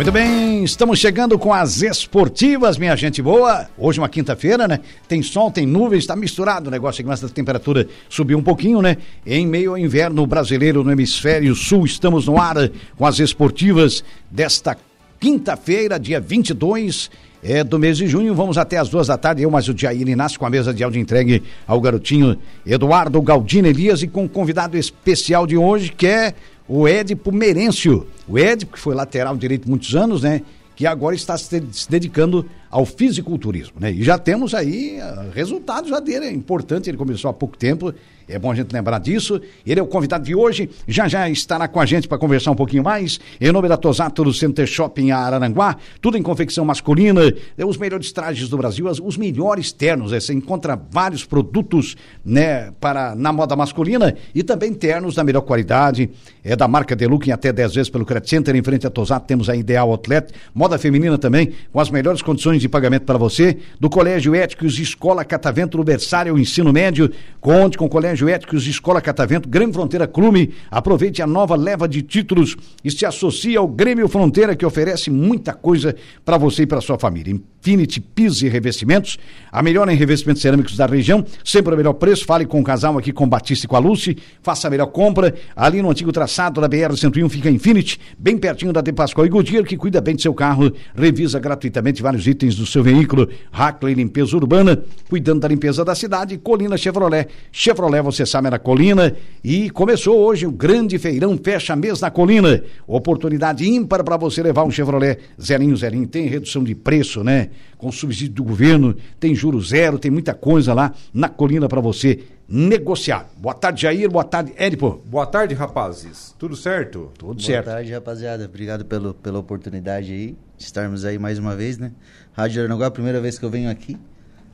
Muito 0.00 0.12
bem, 0.12 0.64
estamos 0.64 0.98
chegando 0.98 1.38
com 1.38 1.52
as 1.52 1.82
esportivas, 1.82 2.78
minha 2.78 2.96
gente 2.96 3.20
boa. 3.20 3.68
Hoje 3.76 3.98
é 3.98 4.02
uma 4.02 4.08
quinta-feira, 4.08 4.66
né? 4.66 4.80
Tem 5.06 5.22
sol, 5.22 5.50
tem 5.50 5.66
nuvens, 5.66 5.98
está 5.98 6.16
misturado 6.16 6.68
o 6.68 6.70
negócio 6.70 7.02
aqui, 7.02 7.08
mas 7.10 7.22
a 7.22 7.28
temperatura 7.28 7.86
subiu 8.08 8.38
um 8.38 8.42
pouquinho, 8.42 8.80
né? 8.80 8.96
Em 9.26 9.46
meio 9.46 9.72
ao 9.72 9.78
inverno 9.78 10.26
brasileiro 10.26 10.82
no 10.82 10.90
hemisfério 10.90 11.54
sul, 11.54 11.84
estamos 11.84 12.28
no 12.28 12.38
ar 12.38 12.70
com 12.96 13.04
as 13.04 13.18
esportivas 13.18 14.02
desta 14.30 14.74
quinta-feira, 15.20 16.00
dia 16.00 16.18
22 16.18 17.10
é, 17.42 17.62
do 17.62 17.78
mês 17.78 17.98
de 17.98 18.06
junho. 18.06 18.34
Vamos 18.34 18.56
até 18.56 18.78
as 18.78 18.88
duas 18.88 19.08
da 19.08 19.18
tarde. 19.18 19.42
Eu, 19.42 19.50
mais 19.50 19.68
o 19.68 19.76
Jair 19.76 20.08
Inácio, 20.08 20.38
com 20.38 20.46
a 20.46 20.50
mesa 20.50 20.72
de 20.72 20.82
áudio 20.82 20.98
entregue 20.98 21.42
ao 21.66 21.78
garotinho 21.78 22.38
Eduardo 22.66 23.20
Galdino 23.20 23.68
Elias 23.68 24.02
e 24.02 24.08
com 24.08 24.24
o 24.24 24.28
convidado 24.28 24.78
especial 24.78 25.46
de 25.46 25.58
hoje, 25.58 25.92
que 25.92 26.06
é 26.06 26.34
o 26.70 26.86
Édipo 26.86 27.32
Merêncio. 27.32 28.06
O 28.28 28.38
Édipo, 28.38 28.74
que 28.74 28.78
foi 28.78 28.94
lateral 28.94 29.36
direito 29.36 29.68
muitos 29.68 29.96
anos, 29.96 30.22
né? 30.22 30.42
Que 30.76 30.86
agora 30.86 31.16
está 31.16 31.36
se 31.36 31.60
dedicando 31.90 32.46
ao 32.70 32.86
fisiculturismo, 32.86 33.80
né? 33.80 33.90
E 33.90 34.02
já 34.02 34.16
temos 34.16 34.54
aí 34.54 34.98
uh, 35.00 35.30
resultados 35.34 35.90
já 35.90 35.98
dele, 35.98 36.26
é 36.26 36.32
importante, 36.32 36.88
ele 36.88 36.96
começou 36.96 37.28
há 37.28 37.34
pouco 37.34 37.56
tempo 37.58 37.92
é 38.30 38.38
bom 38.38 38.50
a 38.50 38.54
gente 38.54 38.72
lembrar 38.72 38.98
disso. 39.00 39.40
Ele 39.66 39.80
é 39.80 39.82
o 39.82 39.86
convidado 39.86 40.24
de 40.24 40.34
hoje, 40.34 40.70
já 40.86 41.08
já 41.08 41.28
estará 41.28 41.66
com 41.66 41.80
a 41.80 41.86
gente 41.86 42.06
para 42.06 42.16
conversar 42.16 42.52
um 42.52 42.54
pouquinho 42.54 42.84
mais. 42.84 43.18
Em 43.40 43.50
nome 43.50 43.68
da 43.68 43.76
Tosato 43.76 44.22
do 44.22 44.32
Center 44.32 44.66
Shopping 44.66 45.10
Araranguá, 45.10 45.76
tudo 46.00 46.16
em 46.16 46.22
confecção 46.22 46.64
masculina, 46.64 47.32
é 47.58 47.64
os 47.64 47.76
melhores 47.76 48.12
trajes 48.12 48.48
do 48.48 48.56
Brasil, 48.56 48.86
os 48.86 49.16
melhores 49.16 49.72
ternos. 49.72 50.12
É, 50.12 50.20
você 50.20 50.32
encontra 50.32 50.80
vários 50.90 51.24
produtos 51.24 51.96
né, 52.24 52.72
para, 52.80 53.14
na 53.16 53.32
moda 53.32 53.56
masculina 53.56 54.14
e 54.34 54.42
também 54.42 54.72
ternos 54.72 55.14
da 55.14 55.24
melhor 55.24 55.42
qualidade. 55.42 56.08
É 56.44 56.54
da 56.54 56.68
marca 56.68 56.94
Deluxe 56.94 57.30
em 57.30 57.32
até 57.32 57.52
10 57.52 57.74
vezes 57.74 57.90
pelo 57.90 58.06
Credit 58.06 58.30
Center. 58.30 58.54
Em 58.54 58.62
frente 58.62 58.86
à 58.86 58.90
Tosato 58.90 59.26
temos 59.26 59.50
a 59.50 59.56
Ideal 59.56 59.90
Outlet, 59.90 60.32
moda 60.54 60.78
feminina 60.78 61.18
também, 61.18 61.52
com 61.72 61.80
as 61.80 61.90
melhores 61.90 62.22
condições 62.22 62.59
de 62.60 62.68
pagamento 62.68 63.04
para 63.04 63.18
você. 63.18 63.58
Do 63.78 63.90
Colégio 63.90 64.34
Éticos 64.34 64.78
Escola 64.78 65.24
Catavento 65.24 65.82
Berçário, 65.82 66.38
ensino 66.38 66.72
médio. 66.72 67.10
Conte 67.40 67.76
com 67.76 67.86
o 67.86 67.88
Colégio 67.88 68.28
Éticos 68.28 68.66
Escola 68.66 69.00
Catavento, 69.00 69.48
Grêmio 69.48 69.74
Fronteira 69.74 70.06
Clube. 70.06 70.54
Aproveite 70.70 71.22
a 71.22 71.26
nova 71.26 71.56
leva 71.56 71.88
de 71.88 72.02
títulos 72.02 72.56
e 72.84 72.90
se 72.90 73.06
associe 73.06 73.56
ao 73.56 73.66
Grêmio 73.66 74.08
Fronteira, 74.08 74.54
que 74.54 74.66
oferece 74.66 75.10
muita 75.10 75.52
coisa 75.52 75.96
para 76.24 76.38
você 76.38 76.62
e 76.62 76.66
para 76.66 76.80
sua 76.80 76.98
família. 76.98 77.34
Infinity 77.60 78.00
Pisos 78.00 78.42
e 78.42 78.48
Revestimentos, 78.48 79.18
a 79.52 79.62
melhor 79.62 79.88
em 79.88 79.94
revestimentos 79.94 80.40
cerâmicos 80.40 80.76
da 80.76 80.86
região, 80.86 81.24
sempre 81.44 81.74
o 81.74 81.76
melhor 81.76 81.92
preço. 81.92 82.24
Fale 82.24 82.46
com 82.46 82.58
o 82.58 82.64
casal 82.64 82.96
aqui 82.96 83.12
com 83.12 83.28
Batista 83.28 83.66
e 83.66 83.68
com 83.68 83.76
a 83.76 83.78
Lucy, 83.78 84.16
faça 84.42 84.66
a 84.66 84.70
melhor 84.70 84.86
compra. 84.86 85.34
Ali 85.54 85.82
no 85.82 85.90
antigo 85.90 86.10
traçado 86.10 86.60
da 86.60 86.68
BR-101 86.68 87.28
fica 87.28 87.50
Infinity, 87.50 88.00
bem 88.18 88.38
pertinho 88.38 88.72
da 88.72 88.80
De 88.80 88.92
Pascoal 88.92 89.26
e 89.26 89.30
Goodyear, 89.30 89.64
que 89.64 89.76
cuida 89.76 90.00
bem 90.00 90.14
do 90.14 90.22
seu 90.22 90.32
carro, 90.32 90.72
revisa 90.94 91.38
gratuitamente 91.38 92.02
vários 92.02 92.26
itens 92.26 92.49
do 92.56 92.66
seu 92.66 92.82
veículo. 92.82 93.28
Hackley 93.52 93.94
Limpeza 93.94 94.36
Urbana, 94.36 94.82
cuidando 95.08 95.40
da 95.40 95.48
limpeza 95.48 95.84
da 95.84 95.94
cidade. 95.94 96.38
Colina 96.38 96.76
Chevrolet. 96.76 97.28
Chevrolet 97.52 98.02
você 98.02 98.24
sabe, 98.26 98.50
na 98.50 98.58
Colina. 98.58 99.14
E 99.42 99.70
começou 99.70 100.18
hoje 100.18 100.46
o 100.46 100.52
grande 100.52 100.98
feirão 100.98 101.38
Fecha 101.42 101.74
Mês 101.76 102.00
na 102.00 102.10
Colina. 102.10 102.62
Oportunidade 102.86 103.68
ímpar 103.68 104.04
para 104.04 104.16
você 104.16 104.42
levar 104.42 104.64
um 104.64 104.70
Chevrolet 104.70 105.18
zerinho, 105.40 105.76
zerinho. 105.76 106.06
Tem 106.06 106.26
redução 106.26 106.64
de 106.64 106.74
preço, 106.74 107.22
né? 107.24 107.50
Com 107.76 107.90
subsídio 107.90 108.34
do 108.34 108.44
governo, 108.44 108.94
tem 109.18 109.34
juro 109.34 109.60
zero, 109.60 109.98
tem 109.98 110.10
muita 110.10 110.34
coisa 110.34 110.74
lá 110.74 110.92
na 111.12 111.28
Colina 111.28 111.68
para 111.68 111.80
você 111.80 112.20
negociar. 112.48 113.30
Boa 113.36 113.54
tarde, 113.54 113.82
Jair. 113.82 114.10
Boa 114.10 114.24
tarde, 114.24 114.52
Edipo. 114.58 115.00
Boa 115.06 115.24
tarde, 115.24 115.54
rapazes. 115.54 116.34
Tudo 116.38 116.56
certo? 116.56 117.10
Tudo 117.16 117.34
Boa 117.34 117.46
certo. 117.46 117.66
Boa 117.66 117.76
tarde, 117.76 117.92
rapaziada. 117.92 118.44
Obrigado 118.44 118.84
pelo, 118.84 119.14
pela 119.14 119.38
oportunidade 119.38 120.12
aí 120.12 120.36
de 120.60 120.66
estarmos 120.66 121.06
aí 121.06 121.18
mais 121.18 121.38
uma 121.38 121.56
vez, 121.56 121.78
né? 121.78 121.90
Rádio 122.34 122.60
Aranaguá, 122.60 122.88
a 122.88 122.90
primeira 122.90 123.18
vez 123.18 123.38
que 123.38 123.44
eu 123.44 123.50
venho 123.50 123.70
aqui. 123.70 123.96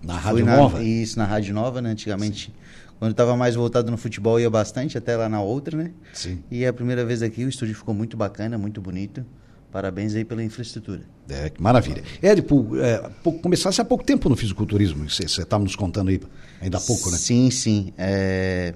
Na 0.00 0.17
Rádio 0.17 0.44
na, 0.47 0.56
Nova? 0.56 0.83
Isso, 0.83 1.19
na 1.19 1.25
Rádio 1.25 1.53
Nova, 1.53 1.83
né? 1.83 1.91
Antigamente. 1.91 2.47
Sim 2.47 2.67
quando 2.99 3.11
estava 3.11 3.37
mais 3.37 3.55
voltado 3.55 3.91
no 3.91 3.97
futebol, 3.97 4.41
ia 4.41 4.49
bastante, 4.49 4.97
até 4.97 5.17
lá 5.17 5.28
na 5.28 5.41
outra, 5.41 5.77
né? 5.77 5.91
Sim. 6.15 6.43
E 6.50 6.65
a 6.65 6.72
primeira 6.72 7.05
vez 7.05 7.22
aqui, 7.22 7.44
o 7.44 7.49
estúdio 7.49 7.75
ficou 7.75 7.94
muito 7.94 8.17
bacana, 8.17 8.56
muito 8.56 8.81
bonito. 8.81 9.25
Parabéns 9.71 10.15
aí 10.15 10.25
pela 10.25 10.43
infraestrutura. 10.43 11.03
É, 11.28 11.50
que 11.50 11.62
maravilha. 11.62 12.03
Édipo, 12.23 12.77
é, 12.78 13.11
começasse 13.43 13.81
há 13.81 13.84
pouco 13.84 14.03
tempo 14.03 14.28
no 14.28 14.37
fisiculturismo, 14.37 15.11
você 15.11 15.25
estava 15.25 15.62
nos 15.62 15.77
contando 15.77 16.09
aí, 16.09 16.19
ainda 16.61 16.78
há 16.78 16.81
pouco, 16.81 17.11
né? 17.11 17.19
Sim, 17.19 17.50
sim. 17.50 17.93
É... 17.99 18.73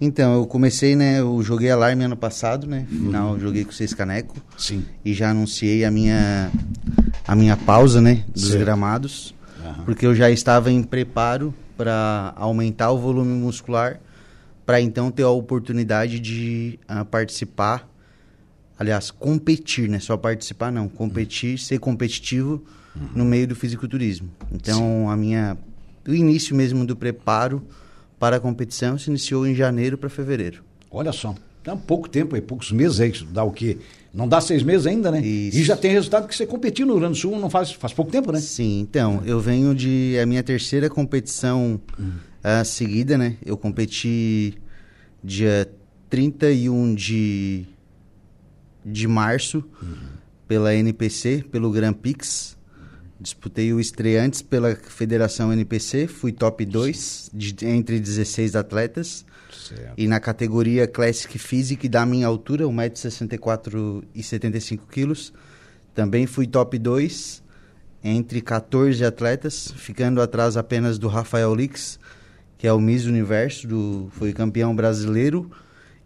Então, 0.00 0.34
eu 0.34 0.46
comecei, 0.46 0.94
né? 0.94 1.18
Eu 1.18 1.42
joguei 1.42 1.70
alarme 1.70 2.04
ano 2.04 2.16
passado, 2.16 2.66
né? 2.66 2.86
Final, 2.88 3.32
uhum. 3.32 3.40
joguei 3.40 3.64
com 3.64 3.72
seis 3.72 3.92
caneco. 3.92 4.36
Sim. 4.56 4.84
E 5.04 5.12
já 5.12 5.30
anunciei 5.30 5.84
a 5.84 5.90
minha, 5.90 6.50
a 7.26 7.34
minha 7.34 7.56
pausa, 7.56 8.00
né? 8.00 8.24
Dos 8.28 8.54
gramados. 8.54 9.34
Uhum. 9.64 9.84
Porque 9.84 10.06
eu 10.06 10.14
já 10.14 10.30
estava 10.30 10.70
em 10.70 10.82
preparo 10.82 11.52
para 11.76 12.32
aumentar 12.36 12.92
o 12.92 12.98
volume 12.98 13.32
muscular, 13.32 14.00
para 14.64 14.80
então 14.80 15.10
ter 15.10 15.24
a 15.24 15.30
oportunidade 15.30 16.20
de 16.20 16.78
uh, 16.88 17.04
participar, 17.04 17.88
aliás, 18.78 19.10
competir, 19.10 19.88
né? 19.88 19.98
Só 19.98 20.16
participar 20.16 20.70
não, 20.70 20.88
competir, 20.88 21.52
uhum. 21.52 21.58
ser 21.58 21.78
competitivo 21.80 22.64
uhum. 22.94 23.08
no 23.16 23.24
meio 23.24 23.48
do 23.48 23.56
fisiculturismo. 23.56 24.30
Então, 24.52 24.78
Sim. 24.78 25.06
a 25.08 25.16
minha 25.16 25.58
o 26.06 26.14
início 26.14 26.56
mesmo 26.56 26.86
do 26.86 26.96
preparo 26.96 27.62
para 28.18 28.36
a 28.36 28.40
competição 28.40 28.98
se 28.98 29.08
iniciou 29.10 29.46
em 29.46 29.54
janeiro 29.54 29.96
para 29.96 30.08
fevereiro. 30.08 30.62
Olha 30.90 31.12
só, 31.12 31.34
tem 31.62 31.76
pouco 31.76 32.08
tempo 32.08 32.34
aí, 32.34 32.40
poucos 32.40 32.72
meses 32.72 33.00
aí, 33.00 33.12
dá 33.30 33.44
o 33.44 33.52
quê? 33.52 33.78
Não 34.12 34.26
dá 34.26 34.40
seis 34.40 34.62
meses 34.62 34.86
ainda, 34.86 35.10
né? 35.10 35.20
Isso. 35.20 35.58
E 35.58 35.62
já 35.62 35.76
tem 35.76 35.92
resultado 35.92 36.26
que 36.26 36.34
você 36.34 36.46
competiu 36.46 36.86
no 36.86 36.94
Rio 36.94 37.00
Grande 37.00 37.18
do 37.18 37.20
Sul 37.20 37.38
não 37.38 37.50
faz, 37.50 37.72
faz 37.72 37.92
pouco 37.92 38.10
tempo, 38.10 38.32
né? 38.32 38.40
Sim, 38.40 38.80
então, 38.80 39.22
eu 39.24 39.38
venho 39.38 39.74
de. 39.74 40.18
a 40.20 40.26
minha 40.26 40.42
terceira 40.42 40.88
competição 40.88 41.80
hum. 41.98 42.12
uh, 42.42 42.64
seguida, 42.64 43.18
né? 43.18 43.36
Eu 43.44 43.56
competi 43.56 44.54
dia 45.22 45.70
31 46.08 46.94
de, 46.94 47.66
de 48.84 49.06
março 49.06 49.62
uhum. 49.82 49.94
pela 50.46 50.74
NPC, 50.74 51.44
pelo 51.50 51.70
Grand 51.70 51.92
Prix. 51.92 52.56
Disputei 53.20 53.72
o 53.72 53.80
estreantes 53.80 54.42
pela 54.42 54.76
Federação 54.76 55.52
NPC, 55.52 56.06
fui 56.06 56.30
top 56.30 56.64
2 56.64 57.30
entre 57.62 57.98
16 57.98 58.54
atletas. 58.54 59.24
Certo. 59.52 59.94
E 59.96 60.06
na 60.06 60.20
categoria 60.20 60.86
Classic 60.86 61.36
Physique 61.38 61.88
da 61.88 62.06
minha 62.06 62.26
altura, 62.26 62.64
1,64m 62.64 64.04
e 64.14 64.20
75kg, 64.20 65.32
também 65.94 66.26
fui 66.26 66.46
top 66.46 66.78
2 66.78 67.42
entre 68.04 68.40
14 68.40 69.04
atletas, 69.04 69.72
ficando 69.76 70.22
atrás 70.22 70.56
apenas 70.56 70.98
do 70.98 71.08
Rafael 71.08 71.52
Lix, 71.54 71.98
que 72.56 72.66
é 72.66 72.72
o 72.72 72.80
Miss 72.80 73.04
Universo, 73.04 73.66
do, 73.66 74.08
foi 74.12 74.32
campeão 74.32 74.74
brasileiro 74.74 75.50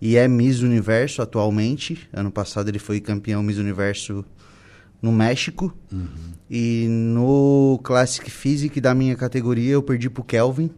e 0.01 0.17
é 0.17 0.27
Miss 0.27 0.61
Universo 0.61 1.23
atualmente. 1.23 2.09
Ano 2.13 2.31
passado 2.31 2.69
ele 2.69 2.79
foi 2.79 3.01
campeão 3.01 3.43
Miss 3.43 3.59
Universo 3.59 4.25
no 5.03 5.11
México. 5.11 5.77
Uhum. 5.91 6.07
E 6.49 6.87
no 6.89 7.81
Classic 7.83 8.31
Physique 8.31 8.81
da 8.81 8.95
minha 8.95 9.17
categoria 9.17 9.73
eu 9.73 9.83
perdi 9.83 10.09
pro 10.09 10.23
Kelvin, 10.23 10.71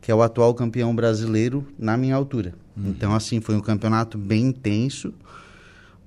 que 0.00 0.12
é 0.12 0.14
o 0.14 0.22
atual 0.22 0.52
campeão 0.52 0.94
brasileiro 0.94 1.66
na 1.78 1.96
minha 1.96 2.14
altura. 2.14 2.54
Uhum. 2.76 2.90
Então, 2.90 3.14
assim, 3.14 3.40
foi 3.40 3.54
um 3.54 3.60
campeonato 3.60 4.18
bem 4.18 4.48
intenso, 4.48 5.14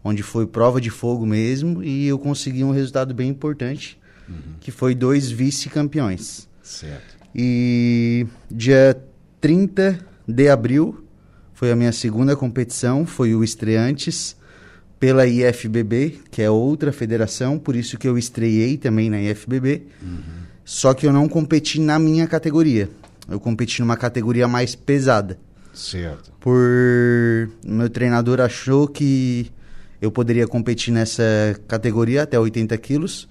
onde 0.04 0.22
foi 0.22 0.46
prova 0.46 0.80
de 0.80 0.92
fogo 0.92 1.26
mesmo, 1.26 1.84
e 1.84 2.06
eu 2.06 2.20
consegui 2.20 2.64
um 2.64 2.72
resultado 2.72 3.14
bem 3.14 3.30
importante, 3.30 4.00
uhum. 4.30 4.36
que 4.60 4.70
foi 4.70 4.94
dois 4.94 5.32
vice-campeões. 5.32 6.48
Certo. 6.62 7.18
E 7.34 8.28
dia 8.52 9.02
30 9.42 10.00
de 10.28 10.50
abril 10.50 11.04
foi 11.54 11.72
a 11.72 11.76
minha 11.76 11.92
segunda 11.92 12.36
competição, 12.36 13.06
foi 13.06 13.34
o 13.34 13.44
Estreantes 13.44 14.37
pela 15.00 15.28
IFBB, 15.28 16.20
que 16.32 16.42
é 16.42 16.50
outra 16.50 16.92
federação, 16.92 17.60
por 17.60 17.76
isso 17.76 17.98
que 17.98 18.08
eu 18.08 18.18
estreiei 18.18 18.78
também 18.78 19.10
na 19.10 19.22
IFBB. 19.22 19.84
Uhum. 20.02 20.20
Só 20.66 20.94
que 20.94 21.06
eu 21.06 21.14
não 21.14 21.30
competi 21.30 21.80
na 21.80 21.98
minha 22.00 22.28
categoria. 22.28 22.90
Eu 23.30 23.40
competi 23.40 23.80
numa 23.82 23.96
categoria 23.96 24.48
mais 24.48 24.76
pesada. 24.76 25.38
Certo. 25.74 26.32
Por 26.40 27.50
meu 27.64 27.90
treinador 27.90 28.42
achou 28.42 28.88
que 28.88 29.52
eu 30.02 30.12
poderia 30.12 30.48
competir 30.48 30.92
nessa 30.92 31.24
categoria 31.68 32.24
até 32.24 32.40
80 32.40 32.76
quilos 32.78 33.28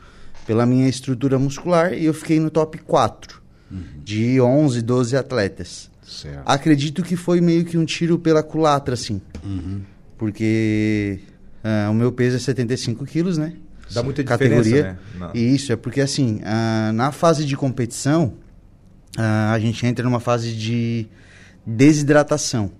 pela 0.46 0.64
minha 0.64 0.88
estrutura 0.88 1.38
muscular 1.38 1.92
e 1.92 2.04
eu 2.04 2.14
fiquei 2.14 2.38
no 2.38 2.50
top 2.50 2.78
4 2.78 3.42
uhum. 3.70 3.82
de 4.02 4.40
11, 4.40 4.80
12 4.82 5.16
atletas. 5.16 5.90
Certo. 6.02 6.42
Acredito 6.46 7.02
que 7.02 7.16
foi 7.16 7.40
meio 7.40 7.64
que 7.64 7.76
um 7.76 7.84
tiro 7.84 8.16
pela 8.16 8.42
culatra, 8.42 8.94
assim. 8.94 9.20
Uhum. 9.44 9.80
Porque 10.16 11.19
ah, 11.64 11.88
o 11.91 11.94
meu 11.94 12.11
peso 12.12 12.37
é 12.37 12.38
75 12.38 13.05
quilos, 13.06 13.38
né? 13.38 13.55
Dá 13.93 14.03
muita 14.03 14.23
diferença, 14.25 14.55
Categoria. 14.56 14.82
né? 14.82 14.99
Na- 15.19 15.31
Isso, 15.35 15.73
é 15.73 15.76
porque 15.76 16.00
assim, 16.00 16.41
ah, 16.44 16.91
na 16.93 17.12
fase 17.12 17.44
de 17.44 17.56
competição, 17.56 18.35
ah, 19.17 19.53
a 19.53 19.58
gente 19.58 19.85
entra 19.87 20.05
numa 20.05 20.20
fase 20.20 20.53
de 20.55 21.06
desidratação. 21.64 22.70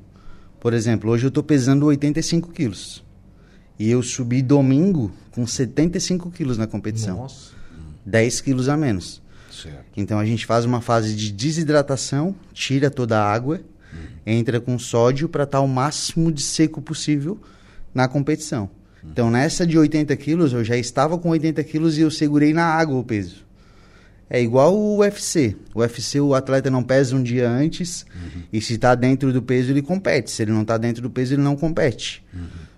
Por 0.61 0.73
exemplo, 0.73 1.11
hoje 1.11 1.27
eu 1.27 1.31
tô 1.31 1.43
pesando 1.43 1.87
85 1.87 2.51
quilos. 2.51 3.05
E 3.79 3.91
eu 3.91 4.03
subi 4.03 4.41
domingo 4.43 5.13
com 5.33 5.47
75 5.47 6.31
quilos 6.31 6.57
na 6.57 6.67
competição. 6.67 7.19
Nossa. 7.19 7.51
10 8.05 8.41
quilos 8.41 8.69
a 8.69 8.77
menos. 8.77 9.21
Certo. 9.51 9.85
Então 9.97 10.19
a 10.19 10.25
gente 10.25 10.47
faz 10.47 10.65
uma 10.65 10.81
fase 10.81 11.15
de 11.15 11.31
desidratação, 11.33 12.35
tira 12.53 12.91
toda 12.91 13.19
a 13.19 13.33
água, 13.33 13.61
entra 14.25 14.61
com 14.61 14.79
sódio 14.79 15.29
para 15.29 15.45
estar 15.45 15.61
o 15.61 15.69
máximo 15.69 16.31
de 16.33 16.43
seco 16.43 16.81
possível 16.83 17.41
na 17.97 18.07
competição. 18.07 18.69
Então 19.03 19.31
nessa 19.31 19.67
de 19.67 19.79
80 19.79 20.15
quilos, 20.17 20.53
eu 20.53 20.63
já 20.63 20.77
estava 20.77 21.17
com 21.17 21.31
80 21.31 21.65
quilos 21.65 21.97
e 21.97 22.03
eu 22.03 22.11
segurei 22.11 22.53
na 22.53 22.65
água 22.65 22.99
o 22.99 23.03
peso. 23.03 23.47
É 24.29 24.43
igual 24.43 24.77
o 24.77 24.99
UFC. 24.99 25.57
O 25.75 25.81
UFC 25.81 26.21
o 26.21 26.35
atleta 26.35 26.71
não 26.71 26.83
pesa 26.83 27.17
um 27.17 27.23
dia 27.23 27.49
antes 27.49 28.05
e 28.53 28.61
se 28.61 28.75
está 28.75 28.95
dentro 28.95 29.33
do 29.33 29.41
peso 29.41 29.73
ele 29.73 29.81
compete. 29.81 30.31
Se 30.31 30.43
ele 30.43 30.53
não 30.53 30.63
está 30.63 30.77
dentro 30.77 31.01
do 31.01 31.09
peso 31.09 31.35
ele 31.35 31.43
não 31.43 31.57
compete. 31.57 32.23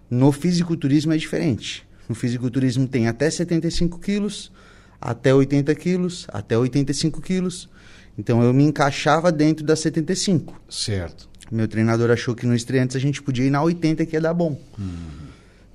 No 0.09 0.31
fisiculturismo 0.31 1.13
é 1.13 1.17
diferente. 1.17 1.85
No 2.09 2.15
fisiculturismo 2.15 2.87
tem 2.87 3.09
até 3.09 3.29
75 3.29 3.99
quilos, 3.99 4.53
até 5.01 5.35
80 5.35 5.75
quilos, 5.75 6.27
até 6.29 6.57
85 6.57 7.21
quilos. 7.21 7.69
Então 8.17 8.43
eu 8.43 8.53
me 8.53 8.63
encaixava 8.65 9.33
dentro 9.33 9.65
das 9.65 9.81
75. 9.81 10.61
Certo. 10.69 11.28
Meu 11.51 11.67
treinador 11.67 12.11
achou 12.11 12.35
que 12.35 12.47
no 12.47 12.55
estreantes 12.55 12.97
a 12.97 13.01
gente 13.01 13.23
podia 13.23 13.47
ir 13.47 13.51
na 13.51 13.63
80 13.63 14.05
que 14.07 14.17
ia 14.17 14.21
dar 14.21 14.35
bom. 14.35 14.61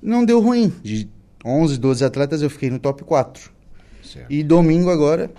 Não 0.00 0.24
deu 0.24 0.40
ruim. 0.40 0.72
De 0.82 1.08
11, 1.44 1.78
12 1.78 2.04
atletas 2.04 2.42
eu 2.42 2.50
fiquei 2.50 2.70
no 2.70 2.78
top 2.78 3.04
4. 3.04 3.50
Certo. 4.02 4.30
E 4.30 4.42
domingo 4.42 4.90
agora 4.90 5.30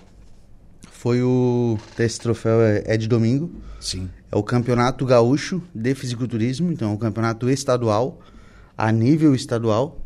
foi 0.90 1.22
o 1.22 1.78
esse 1.98 2.18
troféu 2.18 2.60
é, 2.60 2.82
é 2.84 2.96
de 2.96 3.06
domingo. 3.06 3.50
Sim. 3.80 4.10
É 4.30 4.36
o 4.36 4.42
Campeonato 4.42 5.06
Gaúcho 5.06 5.62
de 5.74 5.94
Fisiculturismo, 5.94 6.72
então 6.72 6.90
é 6.90 6.94
o 6.94 6.98
campeonato 6.98 7.48
estadual, 7.48 8.20
a 8.76 8.90
nível 8.90 9.34
estadual. 9.34 10.00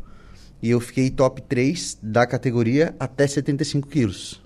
E 0.61 0.69
eu 0.69 0.79
fiquei 0.79 1.09
top 1.09 1.41
3 1.41 1.97
da 2.03 2.27
categoria 2.27 2.95
até 2.99 3.25
75 3.25 3.87
quilos. 3.87 4.43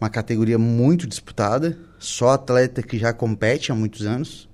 Uma 0.00 0.08
categoria 0.08 0.58
muito 0.58 1.06
disputada, 1.06 1.76
só 1.98 2.30
atleta 2.30 2.82
que 2.82 2.98
já 2.98 3.12
compete 3.12 3.70
há 3.70 3.74
muitos 3.74 4.06
anos. 4.06 4.48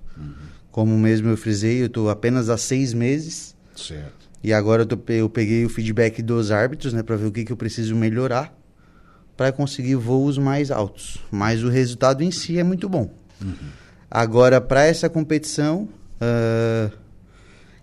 Como 0.71 0.97
mesmo 0.97 1.29
eu 1.29 1.37
frisei, 1.37 1.81
eu 1.81 1.87
estou 1.87 2.09
apenas 2.09 2.49
há 2.49 2.57
seis 2.57 2.93
meses. 2.93 3.55
Certo. 3.75 4.29
E 4.43 4.53
agora 4.53 4.83
eu, 4.83 4.85
tô 4.85 4.97
eu 5.11 5.29
peguei 5.29 5.65
o 5.65 5.69
feedback 5.69 6.21
dos 6.21 6.49
árbitros, 6.51 6.93
né, 6.93 7.03
para 7.03 7.15
ver 7.15 7.25
o 7.27 7.31
que, 7.31 7.43
que 7.43 7.51
eu 7.51 7.57
preciso 7.57 7.95
melhorar 7.95 8.57
para 9.37 9.51
conseguir 9.51 9.95
voos 9.95 10.37
mais 10.37 10.71
altos. 10.71 11.17
Mas 11.31 11.63
o 11.63 11.69
resultado 11.69 12.23
em 12.23 12.31
si 12.31 12.59
é 12.59 12.63
muito 12.63 12.87
bom. 12.87 13.11
Agora, 14.09 14.61
para 14.61 14.85
essa 14.85 15.09
competição, 15.09 15.89
ah, 16.19 16.91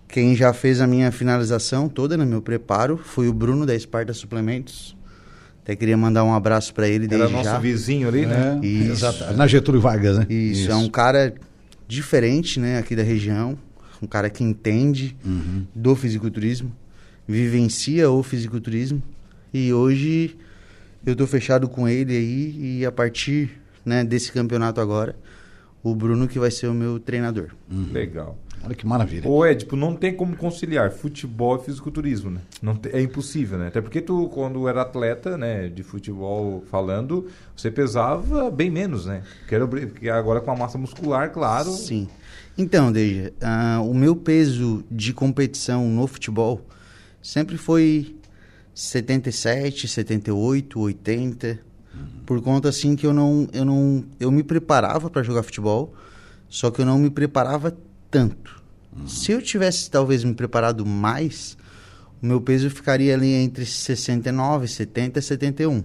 quem 0.07 0.37
já 0.37 0.53
fez 0.53 0.81
a 0.81 0.87
minha 0.87 1.11
finalização 1.11 1.89
toda 1.89 2.17
no 2.17 2.25
meu 2.25 2.41
preparo 2.41 2.97
foi 2.97 3.29
o 3.29 3.33
Bruno 3.33 3.67
da 3.67 3.75
Esparta 3.75 4.13
Suplementos. 4.13 4.97
Até 5.63 5.77
queria 5.77 5.97
mandar 5.97 6.25
um 6.25 6.33
abraço 6.33 6.73
para 6.73 6.89
ele 6.89 7.07
Era 7.07 7.19
desde 7.19 7.33
nosso 7.33 7.51
já. 7.51 7.59
vizinho 7.59 8.09
ali, 8.09 8.25
né? 8.25 8.59
É, 8.63 8.67
Isso. 8.67 9.07
Exato. 9.07 9.35
Na 9.35 9.47
Getúlio 9.47 9.81
Vargas, 9.81 10.19
né? 10.19 10.27
Isso, 10.31 10.71
é 10.71 10.77
um 10.77 10.89
cara 10.89 11.35
diferente, 11.89 12.61
né, 12.61 12.79
aqui 12.79 12.95
da 12.95 13.03
região, 13.03 13.59
um 14.01 14.07
cara 14.07 14.29
que 14.29 14.45
entende 14.45 15.17
do 15.75 15.97
fisiculturismo, 15.97 16.71
vivencia 17.27 18.11
o 18.11 18.23
fisiculturismo. 18.23 19.03
E 19.53 19.73
hoje 19.73 20.37
eu 21.05 21.17
tô 21.17 21.27
fechado 21.27 21.69
com 21.69 21.89
ele 21.89 22.15
aí 22.15 22.79
e 22.81 22.87
a 22.87 22.93
partir, 22.93 23.59
né, 23.85 24.05
desse 24.05 24.31
campeonato 24.31 24.81
agora, 24.81 25.17
o 25.83 25.95
Bruno 25.95 26.27
que 26.29 26.39
vai 26.39 26.51
ser 26.51 26.67
o 26.69 26.75
meu 26.75 26.99
treinador. 26.99 27.49
Legal. 27.93 28.37
Olha 28.65 28.75
que 28.75 28.85
maravilha. 28.85 29.29
Ou 29.29 29.47
é, 29.47 29.55
tipo, 29.55 29.77
não 29.77 29.95
tem 29.95 30.13
como 30.13 30.37
conciliar 30.37 30.91
futebol 30.91 31.57
e 31.57 31.65
fisiculturismo, 31.65 32.29
né? 32.31 32.41
Não 32.61 32.75
te- 32.75 32.89
é 32.89 33.01
impossível, 33.01 33.57
né? 33.57 33.69
Até 33.69 33.81
porque 33.81 34.01
tu, 34.01 34.29
quando 34.35 34.67
era 34.69 34.83
atleta, 34.83 35.39
né, 35.39 35.69
de 35.69 35.85
futebol 35.85 36.65
falando, 36.69 37.29
você 37.57 37.71
pesava 37.71 38.51
bem 38.51 38.69
menos, 38.69 39.07
né? 39.07 39.23
Porque, 39.41 39.55
era 39.55 39.65
obri- 39.65 39.87
porque 39.87 40.09
agora 40.09 40.41
com 40.41 40.51
a 40.51 40.57
massa 40.57 40.77
muscular, 40.77 41.31
claro. 41.31 41.71
Sim. 41.71 42.09
Então, 42.59 42.91
Deja, 42.91 43.33
ah, 43.41 43.81
o 43.81 43.95
meu 43.95 44.17
peso 44.17 44.83
de 44.91 45.13
competição 45.13 45.89
no 45.89 46.09
futebol 46.09 46.61
sempre 47.23 47.57
foi 47.57 48.17
77, 48.75 49.87
78, 49.87 50.81
80. 50.81 51.61
Por 52.27 52.41
conta 52.43 52.69
assim 52.69 52.95
que 52.95 53.07
eu 53.07 53.13
não 53.13 53.49
eu 53.53 53.65
não 53.65 54.05
eu 54.21 54.31
me 54.31 54.43
preparava 54.43 55.09
para 55.09 55.23
jogar 55.23 55.43
futebol, 55.43 55.95
só 56.49 56.71
que 56.71 56.81
eu 56.81 56.87
não 56.87 56.99
me 56.99 57.11
preparava 57.11 57.77
tanto. 58.11 58.63
Se 59.07 59.33
eu 59.33 59.41
tivesse 59.41 59.91
talvez 59.91 60.25
me 60.25 60.35
preparado 60.35 60.85
mais, 60.85 61.57
o 62.23 62.27
meu 62.27 62.41
peso 62.41 62.69
ficaria 62.69 63.15
ali 63.15 63.33
entre 63.33 63.65
69, 63.65 64.67
70 64.67 65.19
e 65.19 65.23
71. 65.23 65.85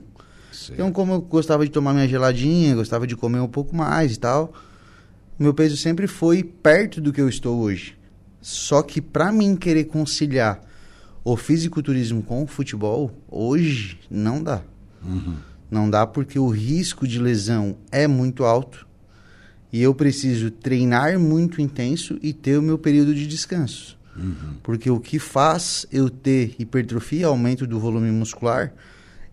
Certo. 0.52 0.74
Então, 0.74 0.92
como 0.92 1.14
eu 1.14 1.22
gostava 1.22 1.66
de 1.66 1.72
tomar 1.72 1.94
minha 1.94 2.08
geladinha, 2.08 2.76
gostava 2.76 3.06
de 3.06 3.16
comer 3.16 3.40
um 3.40 3.48
pouco 3.48 3.76
mais 3.76 4.16
e 4.16 4.20
tal, 4.20 4.54
meu 5.38 5.54
peso 5.54 5.76
sempre 5.78 6.08
foi 6.08 6.44
perto 6.44 7.02
do 7.02 7.12
que 7.12 7.22
eu 7.22 7.30
estou 7.30 7.60
hoje. 7.60 7.98
Só 8.42 8.82
que 8.82 9.02
para 9.02 9.32
mim 9.32 9.56
querer 9.56 9.86
conciliar 9.86 10.62
o 11.24 11.38
fisiculturismo 11.38 12.22
com 12.22 12.44
o 12.44 12.48
futebol, 12.48 13.12
hoje 13.30 14.00
não 14.10 14.44
dá. 14.44 14.62
Não 15.74 15.90
dá 15.90 16.06
porque 16.06 16.38
o 16.38 16.50
risco 16.50 17.08
de 17.08 17.18
lesão 17.18 17.76
é 17.92 18.08
muito 18.08 18.44
alto 18.44 18.86
e 19.72 19.82
eu 19.82 19.96
preciso 19.96 20.52
treinar 20.52 21.18
muito 21.18 21.60
intenso 21.60 22.20
e 22.22 22.32
ter 22.32 22.60
o 22.60 22.62
meu 22.62 22.78
período 22.78 23.16
de 23.16 23.26
descanso. 23.26 23.98
Porque 24.62 24.92
o 24.92 25.00
que 25.00 25.18
faz 25.18 25.88
eu 25.92 26.12
ter 26.12 26.54
hipertrofia, 26.60 27.26
aumento 27.26 27.66
do 27.66 27.80
volume 27.80 28.12
muscular, 28.12 28.72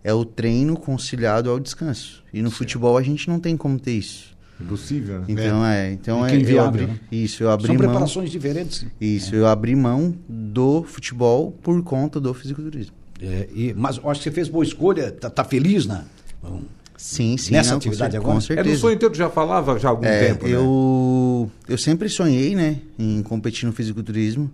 é 0.03 0.15
o 0.15 0.25
treino 0.25 0.79
conciliado 0.79 1.51
ao 1.51 1.61
descanso. 1.61 2.25
E 2.33 2.41
no 2.41 2.51
futebol 2.51 2.97
a 2.97 3.03
gente 3.03 3.29
não 3.29 3.39
tem 3.39 3.55
como 3.55 3.79
ter 3.79 3.93
isso. 3.93 4.35
Impossível, 4.59 5.21
né? 5.21 5.27
Então 5.29 5.67
é, 5.67 5.93
então 5.93 6.25
Fica 6.25 6.51
é, 6.51 6.55
eu 6.55 6.65
abri, 6.65 6.87
né? 6.87 7.01
isso, 7.13 7.43
eu 7.43 7.51
abri 7.51 7.67
São 7.67 7.75
mão. 7.75 7.85
preparações 7.85 8.31
diferentes. 8.31 8.87
Isso, 8.99 9.35
eu 9.35 9.47
abri 9.47 9.77
mão 9.77 10.15
do 10.27 10.85
futebol 10.85 11.53
por 11.63 11.83
conta 11.83 12.19
do 12.19 12.33
fisiculturismo. 12.33 12.95
É, 13.21 13.47
e, 13.55 13.75
mas 13.75 13.99
eu 13.99 14.09
acho 14.09 14.21
que 14.21 14.25
você 14.25 14.31
fez 14.31 14.49
boa 14.49 14.65
escolha, 14.65 15.13
tá, 15.13 15.29
tá 15.29 15.45
feliz 15.45 15.85
na, 15.85 16.05
Sim, 16.97 17.37
sim. 17.39 17.53
Nessa 17.53 17.71
não, 17.71 17.79
atividade 17.79 18.13
com, 18.19 18.23
agora? 18.23 18.33
Com 18.35 18.39
É 18.39 18.47
certeza. 18.47 18.77
do 18.77 18.81
sonho 18.81 18.99
teu, 18.99 19.11
tu 19.11 19.17
já 19.17 19.31
falava 19.31 19.79
já 19.79 19.89
há 19.89 19.91
algum 19.91 20.05
É, 20.05 20.29
tempo, 20.29 20.47
né? 20.47 20.55
eu, 20.55 21.51
eu 21.67 21.79
sempre 21.79 22.09
sonhei, 22.11 22.55
né, 22.55 22.79
em 22.99 23.23
competir 23.23 23.65
no 23.67 23.73
fisiculturismo. 23.73 24.51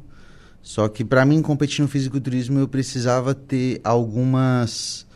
Só 0.62 0.88
que 0.88 1.05
para 1.05 1.25
mim 1.25 1.43
competir 1.43 1.83
no 1.83 1.88
fisiculturismo 1.88 2.59
eu 2.59 2.69
precisava 2.69 3.35
ter 3.35 3.81
algumas 3.85 5.07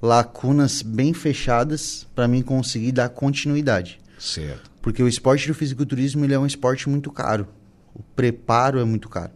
lacunas 0.00 0.82
bem 0.82 1.12
fechadas 1.14 2.06
para 2.14 2.28
mim 2.28 2.42
conseguir 2.42 2.92
dar 2.92 3.08
continuidade. 3.08 3.98
certo. 4.18 4.70
Porque 4.82 5.02
o 5.02 5.08
esporte 5.08 5.48
do 5.48 5.54
fisiculturismo 5.54 6.24
ele 6.26 6.34
é 6.34 6.38
um 6.38 6.44
esporte 6.44 6.90
muito 6.90 7.10
caro. 7.10 7.46
O 7.94 8.02
preparo 8.14 8.78
é 8.78 8.84
muito 8.84 9.08
caro. 9.08 9.30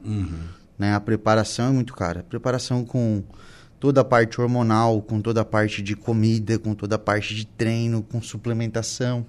Né? 0.78 0.95
A 0.95 1.00
preparação 1.00 1.68
é 1.68 1.71
muito 1.73 1.95
cara. 1.95 2.21
A 2.21 2.23
preparação 2.23 2.85
com 2.85 3.23
toda 3.80 4.00
a 4.00 4.04
parte 4.04 4.40
hormonal, 4.40 5.00
com 5.02 5.20
toda 5.20 5.40
a 5.40 5.44
parte 5.44 5.82
de 5.82 5.94
comida, 5.94 6.58
com 6.58 6.75
toda 6.75 6.97
a 6.97 6.99
parte 6.99 7.35
de 7.35 7.47
treino, 7.47 8.02
com 8.02 8.20
suplementação. 8.20 9.25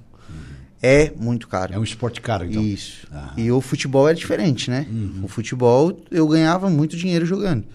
É 0.81 1.11
muito 1.17 1.47
caro. 1.47 1.73
É 1.73 1.77
um 1.77 1.83
esporte 1.83 2.21
caro, 2.21 2.45
então. 2.45 2.63
Isso. 2.63 3.05
Aham. 3.11 3.33
E 3.35 3.51
o 3.51 3.59
futebol 3.59 4.07
é 4.07 4.13
diferente, 4.13 4.69
né? 4.69 4.87
O 5.21 5.27
futebol 5.27 6.01
eu 6.09 6.27
ganhava 6.27 6.69
muito 6.69 6.95
dinheiro 6.95 7.25
jogando. 7.25 7.65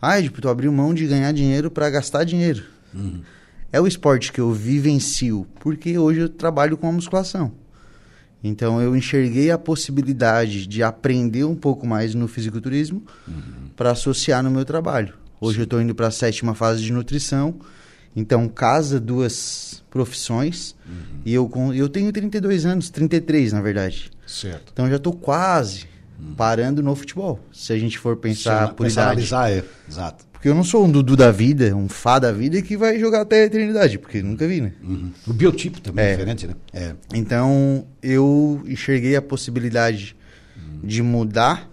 Ah, 0.00 0.20
tipo, 0.20 0.40
tu 0.40 0.48
abriu 0.48 0.72
mão 0.72 0.92
de 0.92 1.06
ganhar 1.06 1.30
dinheiro 1.32 1.70
para 1.70 1.88
gastar 1.88 2.24
dinheiro. 2.24 2.64
É 3.70 3.80
o 3.80 3.86
esporte 3.86 4.32
que 4.32 4.40
eu 4.40 4.52
vivencio, 4.52 5.46
porque 5.60 5.96
hoje 5.96 6.20
eu 6.20 6.28
trabalho 6.28 6.76
com 6.76 6.88
a 6.88 6.92
musculação. 6.92 7.52
Então 8.44 8.82
eu 8.82 8.96
enxerguei 8.96 9.52
a 9.52 9.56
possibilidade 9.56 10.66
de 10.66 10.82
aprender 10.82 11.44
um 11.44 11.54
pouco 11.54 11.86
mais 11.86 12.12
no 12.12 12.26
fisiculturismo 12.26 13.04
para 13.76 13.92
associar 13.92 14.42
no 14.42 14.50
meu 14.50 14.64
trabalho. 14.64 15.14
Hoje 15.44 15.58
eu 15.58 15.64
estou 15.64 15.80
indo 15.82 15.92
para 15.94 16.06
a 16.06 16.10
sétima 16.12 16.54
fase 16.54 16.82
de 16.84 16.92
nutrição, 16.92 17.56
então 18.14 18.48
casa 18.48 19.00
duas 19.00 19.82
profissões 19.90 20.76
e 21.24 21.34
eu 21.34 21.48
com- 21.48 21.74
eu 21.74 21.88
tenho 21.88 22.12
32 22.12 22.64
anos, 22.64 22.88
33 22.90 23.52
na 23.52 23.60
verdade. 23.60 24.10
Certo. 24.24 24.70
Então 24.72 24.88
já 24.88 24.96
estou 24.96 25.12
quase 25.12 25.86
parando 26.36 26.80
no 26.80 26.94
futebol. 26.94 27.40
Se 27.52 27.72
a 27.72 27.78
gente 27.78 27.98
for 27.98 28.16
pensar 28.16 28.68
Se 28.68 28.74
por 28.74 28.84
pensar, 28.84 29.02
idade. 29.14 29.34
analisar, 29.34 29.50
é. 29.50 29.64
Exato. 29.88 30.24
Porque 30.32 30.48
eu 30.48 30.54
não 30.54 30.62
sou 30.64 30.84
um 30.84 30.90
Dudu 30.90 31.16
da 31.16 31.32
vida, 31.32 31.74
um 31.74 31.88
Fá 31.88 32.20
da 32.20 32.30
vida 32.30 32.62
que 32.62 32.76
vai 32.76 32.98
jogar 33.00 33.22
até 33.22 33.42
a 33.42 33.46
eternidade, 33.46 33.98
porque 33.98 34.22
nunca 34.22 34.46
vi, 34.46 34.60
né? 34.60 34.72
Uhum. 34.82 35.10
O 35.26 35.32
biotipo 35.32 35.80
também 35.80 36.04
é, 36.04 36.08
É. 36.08 36.12
diferente, 36.12 36.46
né? 36.46 36.54
É. 36.72 36.94
Então, 37.14 37.84
eu 38.00 38.62
enxerguei 38.66 39.16
a 39.16 39.22
possibilidade 39.22 40.14
de 40.84 41.02
mudar 41.02 41.68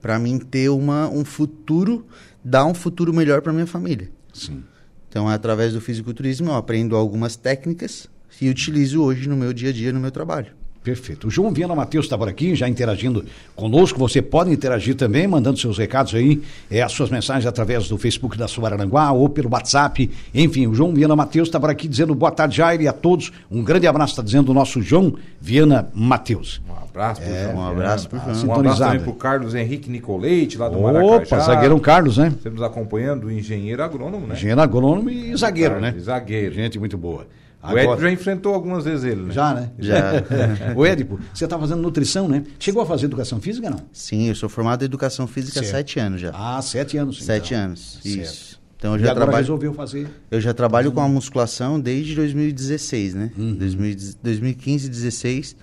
para 0.00 0.18
mim 0.18 0.38
ter 0.38 0.68
uma, 0.68 1.08
um 1.08 1.24
futuro, 1.24 2.06
dar 2.44 2.66
um 2.66 2.74
futuro 2.74 3.12
melhor 3.12 3.40
para 3.40 3.52
minha 3.52 3.66
família. 3.66 4.10
Sim. 4.32 4.62
Então, 5.08 5.28
através 5.28 5.72
do 5.72 5.80
fisiculturismo, 5.80 6.50
eu 6.50 6.54
aprendo 6.54 6.96
algumas 6.96 7.36
técnicas 7.36 8.08
e 8.40 8.50
utilizo 8.50 9.02
hoje 9.02 9.28
no 9.28 9.36
meu 9.36 9.52
dia 9.52 9.70
a 9.70 9.72
dia, 9.72 9.92
no 9.92 10.00
meu 10.00 10.10
trabalho. 10.10 10.52
Perfeito. 10.84 11.28
O 11.28 11.30
João 11.30 11.50
Viana 11.50 11.74
Matheus 11.74 12.04
está 12.04 12.18
por 12.18 12.28
aqui, 12.28 12.54
já 12.54 12.68
interagindo 12.68 13.24
conosco. 13.56 13.98
Você 13.98 14.20
pode 14.20 14.50
interagir 14.50 14.94
também, 14.94 15.26
mandando 15.26 15.58
seus 15.58 15.78
recados 15.78 16.14
aí, 16.14 16.42
é, 16.70 16.82
as 16.82 16.92
suas 16.92 17.08
mensagens 17.08 17.46
através 17.46 17.88
do 17.88 17.96
Facebook 17.96 18.36
da 18.36 18.46
Suaranguá 18.46 19.10
ou 19.10 19.30
pelo 19.30 19.50
WhatsApp. 19.50 20.10
Enfim, 20.34 20.66
o 20.66 20.74
João 20.74 20.92
Viana 20.92 21.16
Matheus 21.16 21.48
está 21.48 21.58
por 21.58 21.70
aqui 21.70 21.88
dizendo 21.88 22.14
boa 22.14 22.30
tarde, 22.30 22.58
Jair, 22.58 22.82
e 22.82 22.86
a 22.86 22.92
todos. 22.92 23.32
Um 23.50 23.64
grande 23.64 23.86
abraço, 23.86 24.12
está 24.12 24.22
dizendo 24.22 24.50
o 24.50 24.54
nosso 24.54 24.82
João 24.82 25.14
Viana 25.40 25.88
Matheus. 25.94 26.60
Um 26.68 26.74
abraço 26.74 27.22
pro 27.22 27.30
João. 27.32 27.56
um 27.56 27.66
abraço 27.66 28.08
pro 28.10 28.18
Viana. 28.18 28.34
João. 28.34 28.48
Um 28.48 28.60
abraço 28.60 28.80
também 28.82 29.00
pro 29.00 29.14
Carlos 29.14 29.54
Henrique 29.54 29.90
Nicolete, 29.90 30.58
lá 30.58 30.68
do 30.68 30.78
Opa, 30.78 30.92
Maracajá. 30.92 31.40
zagueirão 31.40 31.78
Carlos, 31.78 32.18
né? 32.18 32.30
Você 32.42 32.50
nos 32.50 32.62
acompanhando, 32.62 33.24
o 33.24 33.32
engenheiro 33.32 33.82
agrônomo, 33.82 34.26
né? 34.26 34.34
Engenheiro 34.34 34.60
agrônomo 34.60 35.08
e 35.08 35.34
zagueiro, 35.34 35.80
né? 35.80 35.94
E 35.96 36.00
Zagueiro. 36.00 36.54
Gente 36.54 36.78
muito 36.78 36.98
boa. 36.98 37.26
O 37.72 37.78
Ed 37.78 38.00
já 38.00 38.10
enfrentou 38.10 38.54
algumas 38.54 38.84
vezes 38.84 39.04
ele, 39.04 39.22
né? 39.22 39.32
Já, 39.32 39.54
né? 39.54 39.70
Já. 39.78 40.12
o 40.76 40.84
Edipo, 40.86 41.18
você 41.32 41.44
está 41.44 41.58
fazendo 41.58 41.80
nutrição, 41.80 42.28
né? 42.28 42.44
Chegou 42.58 42.82
a 42.82 42.86
fazer 42.86 43.06
educação 43.06 43.40
física, 43.40 43.70
não? 43.70 43.78
Sim, 43.92 44.28
eu 44.28 44.34
sou 44.34 44.48
formado 44.48 44.82
em 44.82 44.84
educação 44.86 45.26
física 45.26 45.60
há 45.60 45.62
Certo. 45.62 45.72
sete 45.76 45.98
anos 46.00 46.20
já. 46.20 46.30
Ah, 46.34 46.60
sete 46.60 46.96
anos. 46.98 47.22
sete 47.24 47.54
então. 47.54 47.64
anos, 47.64 47.98
Certo. 48.02 48.06
isso. 48.18 48.60
Então 48.76 48.92
eu 48.94 48.98
e 48.98 49.00
já 49.02 49.10
agora 49.12 49.24
trabalho. 49.26 49.42
resolveu 49.42 49.72
fazer. 49.72 50.06
Eu 50.30 50.40
já 50.40 50.52
trabalho 50.52 50.92
com 50.92 51.00
a 51.00 51.08
musculação 51.08 51.80
desde 51.80 52.14
2016, 52.14 53.14
né? 53.14 53.30
Uhum. 53.36 53.54
2000 53.54 53.96
2015, 54.22 54.88
16, 54.90 55.56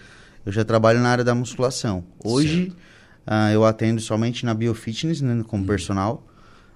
eu 0.45 0.51
já 0.51 0.63
trabalho 0.65 0.99
na 0.99 1.09
área 1.09 1.23
da 1.23 1.35
musculação. 1.35 2.03
Hoje, 2.23 2.73
ah, 3.27 3.51
eu 3.51 3.63
atendo 3.63 4.01
somente 4.01 4.43
na 4.43 4.53
biofitness, 4.55 5.21
né, 5.21 5.35
Uhum. 5.35 5.43
como 5.43 5.65
personal. 5.65 6.25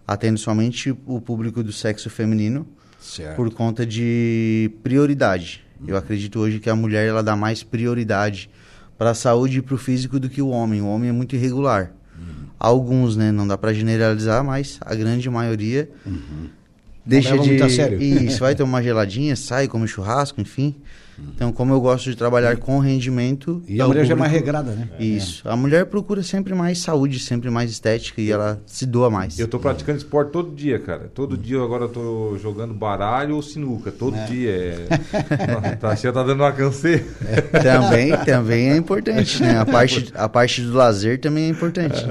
Atendo 0.07 0.37
somente 0.37 0.95
o 1.07 1.19
público 1.19 1.63
do 1.63 1.71
sexo 1.71 2.11
feminino 2.11 2.67
Certo. 3.05 3.35
por 3.35 3.53
conta 3.53 3.85
de 3.85 4.71
prioridade. 4.81 5.63
Eu 5.87 5.95
acredito 5.95 6.39
hoje 6.39 6.59
que 6.59 6.69
a 6.69 6.75
mulher 6.75 7.07
ela 7.07 7.21
dá 7.21 7.35
mais 7.35 7.61
prioridade 7.61 8.49
para 8.97 9.11
a 9.11 9.13
saúde 9.13 9.59
e 9.59 9.61
para 9.61 9.75
o 9.75 9.77
físico 9.77 10.19
do 10.19 10.29
que 10.29 10.41
o 10.41 10.49
homem. 10.49 10.81
O 10.81 10.87
homem 10.87 11.09
é 11.09 11.11
muito 11.11 11.35
irregular. 11.35 11.91
Uhum. 12.17 12.47
Alguns, 12.57 13.15
né, 13.15 13.31
não 13.31 13.47
dá 13.47 13.57
para 13.57 13.73
generalizar, 13.73 14.43
mas 14.43 14.79
a 14.81 14.95
grande 14.95 15.29
maioria 15.29 15.89
deixa 17.05 17.31
leva 17.31 17.43
de 17.43 17.49
muito 17.49 17.63
a 17.63 17.69
sério. 17.69 18.01
isso, 18.01 18.39
vai 18.39 18.55
tomar 18.55 18.69
uma 18.77 18.83
geladinha, 18.83 19.35
sai, 19.35 19.67
come 19.67 19.87
churrasco, 19.87 20.41
enfim. 20.41 20.75
Então, 21.35 21.51
como 21.51 21.73
eu 21.73 21.79
gosto 21.79 22.09
de 22.09 22.15
trabalhar 22.15 22.57
com 22.57 22.79
rendimento, 22.79 23.61
E 23.67 23.79
a 23.79 23.85
o 23.85 23.87
mulher 23.89 24.05
já 24.05 24.13
é 24.13 24.15
mais 24.17 24.31
público- 24.31 24.45
regrada, 24.45 24.71
né? 24.71 24.89
Isso. 24.99 25.47
A 25.47 25.55
mulher 25.55 25.85
procura 25.85 26.21
sempre 26.23 26.53
mais 26.53 26.79
saúde, 26.79 27.19
sempre 27.19 27.49
mais 27.49 27.71
estética 27.71 28.21
e 28.21 28.31
ela 28.31 28.61
se 28.65 28.85
doa 28.85 29.09
mais. 29.09 29.39
Eu 29.39 29.47
tô 29.47 29.57
praticando 29.59 29.97
esporte 29.97 30.31
todo 30.31 30.53
dia, 30.53 30.77
cara. 30.79 31.09
Todo 31.13 31.37
dia 31.37 31.61
agora 31.61 31.85
eu 31.85 31.89
tô 31.89 32.37
jogando 32.41 32.73
baralho 32.73 33.35
ou 33.35 33.41
sinuca. 33.41 33.91
Todo 33.91 34.15
dia. 34.27 34.51
É... 34.51 35.75
tá, 35.79 35.95
já 35.95 36.11
tá 36.11 36.23
dando 36.23 36.41
uma 36.41 36.51
canseira. 36.51 37.03
Também, 37.63 38.15
também 38.25 38.69
é 38.71 38.75
importante, 38.77 39.41
né? 39.41 39.57
A 39.59 39.65
parte, 39.65 40.11
a 40.15 40.27
parte 40.29 40.61
do 40.61 40.73
lazer 40.73 41.19
também 41.19 41.45
é 41.45 41.49
importante. 41.49 42.03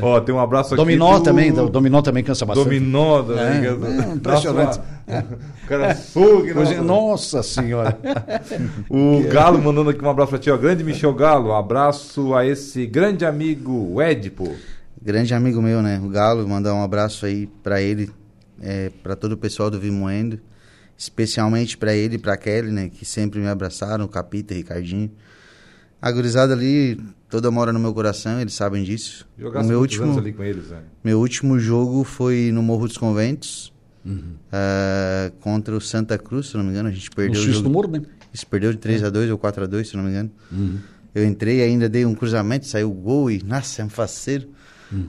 Ó, 0.00 0.20
tem 0.20 0.34
um 0.34 0.40
abraço 0.40 0.74
aqui. 0.74 0.76
Dominó 0.76 1.18
do- 1.18 1.24
também, 1.24 1.52
do- 1.52 1.68
dominó 1.68 2.02
também 2.02 2.22
cansa 2.22 2.44
bastante. 2.44 2.64
Dominó, 2.64 3.20
É, 3.32 3.34
né? 3.34 3.66
é, 4.10 4.14
impressionante. 4.14 4.80
Nossa, 5.12 5.38
o 5.64 5.66
cara 5.68 5.94
fogo. 5.94 6.52
Coisa- 6.54 6.82
Nossa 6.82 7.42
senhora. 7.42 7.98
O 8.90 9.22
Galo 9.28 9.60
mandando 9.60 9.90
aqui 9.90 10.04
um 10.04 10.10
abraço 10.10 10.30
pra 10.30 10.38
ti, 10.38 10.50
ó. 10.50 10.56
Grande 10.56 10.82
Michel 10.84 11.14
Galo. 11.14 11.50
Um 11.50 11.56
abraço 11.56 12.34
a 12.34 12.46
esse 12.46 12.86
grande 12.86 13.24
amigo, 13.24 13.72
o 13.72 14.02
Edipo. 14.02 14.54
Grande 15.00 15.34
amigo 15.34 15.60
meu, 15.62 15.82
né? 15.82 16.00
O 16.04 16.08
Galo, 16.08 16.46
mandar 16.48 16.74
um 16.74 16.82
abraço 16.82 17.26
aí 17.26 17.46
pra 17.62 17.80
ele, 17.82 18.10
é, 18.60 18.90
para 19.02 19.16
todo 19.16 19.32
o 19.32 19.36
pessoal 19.36 19.70
do 19.70 19.80
Vimoendo, 19.80 20.38
especialmente 20.96 21.76
pra 21.76 21.94
ele 21.94 22.14
e 22.16 22.18
pra 22.18 22.36
Kelly, 22.36 22.70
né? 22.70 22.88
Que 22.88 23.04
sempre 23.04 23.40
me 23.40 23.48
abraçaram, 23.48 24.04
o 24.04 24.08
Capita, 24.08 24.54
Ricardinho. 24.54 25.10
A 26.00 26.10
gurizada 26.10 26.52
ali, 26.52 27.00
toda 27.30 27.50
mora 27.50 27.72
no 27.72 27.78
meu 27.78 27.94
coração, 27.94 28.40
eles 28.40 28.54
sabem 28.54 28.82
disso. 28.82 29.26
Jogasse 29.38 29.64
o 29.66 29.68
meu 29.68 29.80
último, 29.80 30.18
ali 30.18 30.32
com 30.32 30.42
eles, 30.42 30.68
né? 30.68 30.78
meu 31.02 31.18
último 31.20 31.58
jogo 31.58 32.02
foi 32.04 32.50
no 32.52 32.62
Morro 32.62 32.86
dos 32.88 32.96
Conventos, 32.96 33.71
Uhum. 34.04 34.34
ah, 34.50 35.30
contra 35.40 35.76
o 35.76 35.80
Santa 35.80 36.18
Cruz, 36.18 36.48
se 36.48 36.56
não 36.56 36.64
me 36.64 36.70
engano. 36.70 36.88
A 36.88 36.92
gente 36.92 37.10
perdeu 37.10 37.40
o 37.40 37.44
jogo. 37.44 37.62
do 37.62 37.70
Muro, 37.70 37.88
né? 37.88 38.02
Isso 38.32 38.46
perdeu 38.46 38.72
de 38.72 38.78
3 38.78 39.04
a 39.04 39.10
2 39.10 39.30
ou 39.30 39.38
4 39.38 39.64
a 39.64 39.66
2 39.66 39.88
se 39.88 39.96
não 39.96 40.04
me 40.04 40.10
engano. 40.10 40.30
Uhum. 40.50 40.78
Eu 41.14 41.24
entrei 41.26 41.62
ainda 41.62 41.88
dei 41.88 42.06
um 42.06 42.14
cruzamento, 42.14 42.66
saiu 42.66 42.90
o 42.90 42.94
gol 42.94 43.30
e, 43.30 43.42
nossa, 43.42 43.82
é 43.82 43.84
um 43.84 43.90
faceiro. 43.90 44.48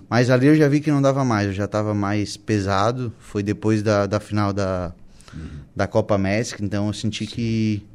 Mas 0.10 0.30
ali 0.30 0.48
eu 0.48 0.56
já 0.56 0.68
vi 0.68 0.80
que 0.80 0.90
não 0.90 1.02
dava 1.02 1.26
mais, 1.26 1.48
eu 1.48 1.54
já 1.54 1.66
estava 1.66 1.94
mais 1.94 2.38
pesado. 2.38 3.12
Foi 3.20 3.44
depois 3.44 3.84
da, 3.84 4.06
da 4.06 4.20
final 4.20 4.54
da, 4.54 4.94
da 5.76 5.88
Copa 5.88 6.18
México, 6.18 6.64
então 6.64 6.88
eu 6.88 6.94
senti 6.94 7.26
que 7.26 7.86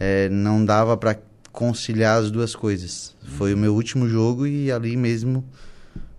é, 0.00 0.28
não 0.28 0.64
dava 0.64 0.96
para 0.96 1.16
conciliar 1.52 2.18
as 2.18 2.30
duas 2.30 2.54
coisas. 2.54 3.14
Foi 3.36 3.54
o 3.54 3.56
meu 3.56 3.74
último 3.74 4.08
jogo 4.08 4.46
e 4.46 4.70
ali 4.70 4.96
mesmo 4.96 5.44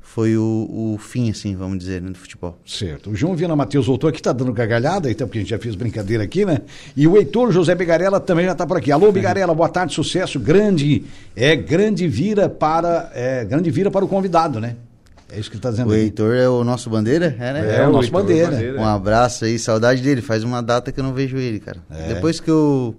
foi 0.08 0.38
o, 0.38 0.96
o 0.96 0.98
fim, 0.98 1.30
assim, 1.30 1.54
vamos 1.54 1.78
dizer, 1.78 2.02
né, 2.02 2.10
do 2.10 2.18
futebol. 2.18 2.58
Certo. 2.66 3.12
O 3.12 3.16
João 3.16 3.36
Viana 3.36 3.56
Matheus 3.58 3.86
voltou 3.86 4.10
aqui, 4.10 4.22
tá 4.22 4.32
dando 4.32 4.54
gargalhada, 4.54 5.12
então, 5.12 5.28
porque 5.28 5.40
a 5.40 5.42
gente 5.42 5.50
já 5.50 5.60
fez 5.60 5.76
brincadeira 5.76 6.24
aqui, 6.24 6.46
né? 6.46 6.62
E 6.96 7.06
o 7.06 7.18
Heitor 7.18 7.52
José 7.52 7.76
Bigarella 7.76 8.20
também 8.20 8.46
já 8.46 8.56
tá 8.56 8.66
por 8.66 8.78
aqui. 8.78 8.90
Alô, 8.90 9.12
Bigarella, 9.12 9.54
boa 9.54 9.68
tarde, 9.68 9.94
sucesso. 9.94 10.40
Grande, 10.40 11.04
é 11.36 11.56
grande 11.58 12.08
vira 12.08 12.48
para, 12.48 13.12
é, 13.14 13.44
grande 13.44 13.70
vira 13.70 13.92
para 13.92 14.06
o 14.06 14.08
convidado, 14.08 14.62
né? 14.62 14.78
É 15.30 15.38
isso 15.38 15.52
que 15.52 15.58
ele 15.58 15.62
tá 15.62 15.72
dizendo 15.72 15.90
O 15.90 15.94
aí. 15.94 16.04
Heitor 16.04 16.34
é 16.34 16.48
o 16.48 16.64
nosso 16.64 16.90
bandeira, 16.90 17.36
é, 17.38 17.54
né? 17.54 17.78
É, 17.78 17.88
o 17.88 17.92
nosso 17.92 18.06
Heitor 18.06 18.22
bandeira. 18.22 18.82
Um 18.82 18.86
abraço 18.86 19.44
aí, 19.44 19.60
saudade 19.60 20.02
dele. 20.02 20.22
Faz 20.22 20.42
uma 20.42 20.64
data 20.64 20.90
que 20.90 21.00
eu 21.00 21.04
não 21.04 21.14
vejo 21.14 21.38
ele, 21.38 21.60
cara. 21.60 21.80
É. 21.92 22.14
Depois 22.14 22.40
que 22.40 22.50
eu, 22.50 22.96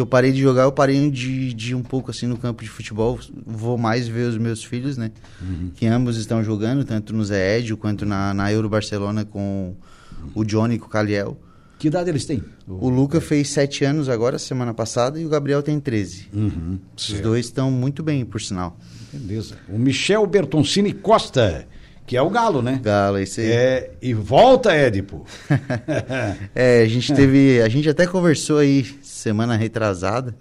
que 0.00 0.02
eu 0.02 0.06
parei 0.06 0.32
de 0.32 0.40
jogar, 0.40 0.62
eu 0.62 0.72
parei 0.72 1.10
de, 1.10 1.52
de 1.52 1.72
ir 1.72 1.74
um 1.74 1.82
pouco 1.82 2.10
assim 2.10 2.26
no 2.26 2.38
campo 2.38 2.64
de 2.64 2.70
futebol. 2.70 3.18
Vou 3.46 3.76
mais 3.76 4.08
ver 4.08 4.28
os 4.28 4.38
meus 4.38 4.64
filhos, 4.64 4.96
né? 4.96 5.10
Uhum. 5.42 5.70
Que 5.74 5.86
ambos 5.86 6.16
estão 6.16 6.42
jogando, 6.42 6.84
tanto 6.84 7.12
no 7.12 7.22
Zé 7.22 7.58
Edio 7.58 7.76
quanto 7.76 8.06
na, 8.06 8.32
na 8.32 8.50
Euro 8.50 8.66
Barcelona 8.66 9.26
com 9.26 9.74
o 10.34 10.42
Johnny 10.42 10.76
e 10.76 10.78
com 10.78 10.86
o 10.86 10.88
Caliel. 10.88 11.38
Que 11.78 11.88
idade 11.88 12.08
eles 12.08 12.24
têm? 12.24 12.42
O 12.66 12.88
Luca 12.88 13.20
fez 13.20 13.48
sete 13.48 13.84
anos 13.84 14.08
agora, 14.08 14.38
semana 14.38 14.72
passada, 14.72 15.20
e 15.20 15.26
o 15.26 15.28
Gabriel 15.28 15.62
tem 15.62 15.78
13. 15.78 16.28
Uhum. 16.32 16.78
Os 16.96 17.06
certo. 17.06 17.22
dois 17.22 17.46
estão 17.46 17.70
muito 17.70 18.02
bem, 18.02 18.24
por 18.24 18.40
sinal. 18.40 18.78
Beleza. 19.12 19.56
O 19.68 19.78
Michel 19.78 20.26
Bertoncini 20.26 20.92
Costa, 20.92 21.66
que 22.06 22.16
é 22.16 22.22
o 22.22 22.28
Galo, 22.28 22.60
né? 22.60 22.80
Galo, 22.82 23.18
esse 23.18 23.40
aí. 23.40 23.52
É, 23.52 23.90
e 24.02 24.12
volta, 24.12 24.72
Édipo. 24.72 25.24
É, 26.54 26.82
a 26.82 26.86
gente 26.88 27.14
teve. 27.14 27.62
A 27.62 27.68
gente 27.68 27.88
até 27.88 28.06
conversou 28.06 28.58
aí 28.58 28.84
semana 29.20 29.56
retrasada. 29.56 30.34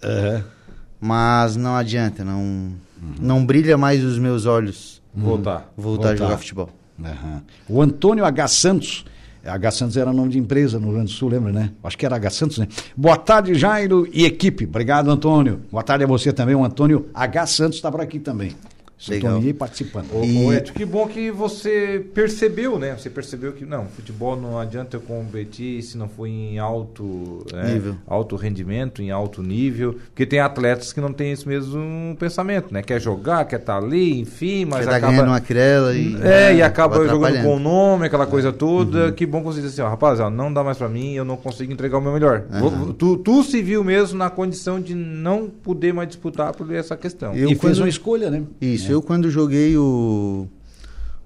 Mas 0.99 1.55
não 1.55 1.75
adianta, 1.75 2.23
não, 2.23 2.71
não 3.19 3.45
brilha 3.45 3.77
mais 3.77 4.03
os 4.03 4.17
meus 4.17 4.45
olhos 4.45 5.01
Voltar. 5.13 5.71
voltar, 5.77 6.09
Voltar. 6.09 6.09
a 6.11 6.15
jogar 6.15 6.37
futebol. 6.37 6.69
Aham. 7.03 7.41
O 7.67 7.81
Antônio 7.81 8.25
H. 8.25 8.47
Santos. 8.47 9.05
H. 9.45 9.71
Santos 9.71 9.95
era 9.97 10.11
nome 10.11 10.29
de 10.31 10.37
empresa 10.37 10.77
no 10.79 10.87
Rio 10.87 10.95
Grande 10.95 11.11
do 11.13 11.15
Sul, 11.17 11.29
lembra, 11.29 11.51
né? 11.53 11.71
Acho 11.83 11.97
que 11.97 12.05
era 12.05 12.15
H. 12.17 12.29
Santos, 12.31 12.57
né? 12.57 12.67
Boa 12.95 13.15
tarde, 13.17 13.55
Jairo 13.55 14.07
e 14.11 14.25
equipe. 14.25 14.65
Obrigado, 14.65 15.09
Antônio. 15.09 15.61
Boa 15.71 15.81
tarde 15.83 16.03
a 16.03 16.07
você 16.07 16.33
também. 16.33 16.55
O 16.55 16.63
Antônio 16.65 17.07
H. 17.13 17.45
Santos 17.47 17.77
está 17.77 17.89
por 17.89 18.01
aqui 18.01 18.19
também. 18.19 18.53
Sintonia 18.99 19.49
e 19.49 19.53
participando. 19.53 20.07
Ô, 20.13 20.23
E- 20.53 20.59
que 20.61 20.83
bom 20.83 21.07
que 21.07 21.31
você 21.31 22.05
percebeu, 22.13 22.77
né? 22.77 22.95
Você 22.97 23.09
percebeu 23.09 23.53
que 23.53 23.65
não, 23.65 23.85
futebol 23.85 24.35
não 24.35 24.59
adianta 24.59 24.97
eu 24.97 25.01
competir 25.01 25.81
se 25.83 25.97
não 25.97 26.09
for 26.09 26.27
em 26.27 26.59
alto 26.59 27.45
né? 27.53 27.73
Nível. 27.75 27.95
alto 28.05 28.35
rendimento, 28.35 29.01
em 29.01 29.09
alto 29.09 29.41
nível, 29.41 29.93
porque 30.09 30.25
tem 30.25 30.39
atletas 30.41 30.91
que 30.91 30.99
não 30.99 31.13
têm 31.13 31.31
esse 31.31 31.47
mesmo 31.47 32.13
pensamento, 32.19 32.73
né? 32.73 32.81
Quer 32.83 32.99
jogar, 32.99 33.45
quer 33.45 33.59
estar 33.61 33.77
ali, 33.77 34.19
enfim, 34.19 34.65
mas 34.65 34.83
Você 34.83 34.91
tá 34.91 34.97
acaba 34.97 35.23
uma 35.23 35.39
querela 35.39 35.95
e. 35.95 36.17
é, 36.21 36.55
e 36.55 36.61
acaba 36.61 37.07
jogando 37.07 37.41
com 37.41 37.55
o 37.55 37.59
nome, 37.59 38.05
aquela 38.07 38.25
coisa 38.27 38.51
toda. 38.51 39.13
Que 39.13 39.25
bom 39.25 39.39
que 39.39 39.45
você 39.45 39.61
diz 39.61 39.71
assim, 39.71 39.81
ó, 39.81 39.87
rapaz, 39.89 40.19
ó, 40.19 40.29
não 40.29 40.51
dá 40.51 40.61
mais 40.61 40.77
pra 40.77 40.89
mim, 40.89 41.13
eu 41.13 41.23
não 41.23 41.37
consigo 41.37 41.71
entregar 41.71 41.97
o 41.97 42.01
meu 42.01 42.11
melhor. 42.11 42.43
Vou- 42.59 42.93
Tu, 42.93 43.15
tu 43.17 43.43
se 43.43 43.61
viu 43.61 43.81
mesmo 43.81 44.17
na 44.17 44.29
condição 44.29 44.79
de 44.81 44.93
não 44.93 45.47
poder 45.49 45.93
mais 45.93 46.09
disputar 46.09 46.53
por 46.53 46.69
essa 46.73 46.97
questão. 46.97 47.33
Eu 47.33 47.49
e 47.51 47.55
fez 47.55 47.79
uma 47.79 47.87
escolha, 47.87 48.29
né? 48.29 48.43
Isso, 48.59 48.88
eu 48.89 49.01
quando 49.01 49.29
joguei 49.29 49.77
o. 49.77 50.47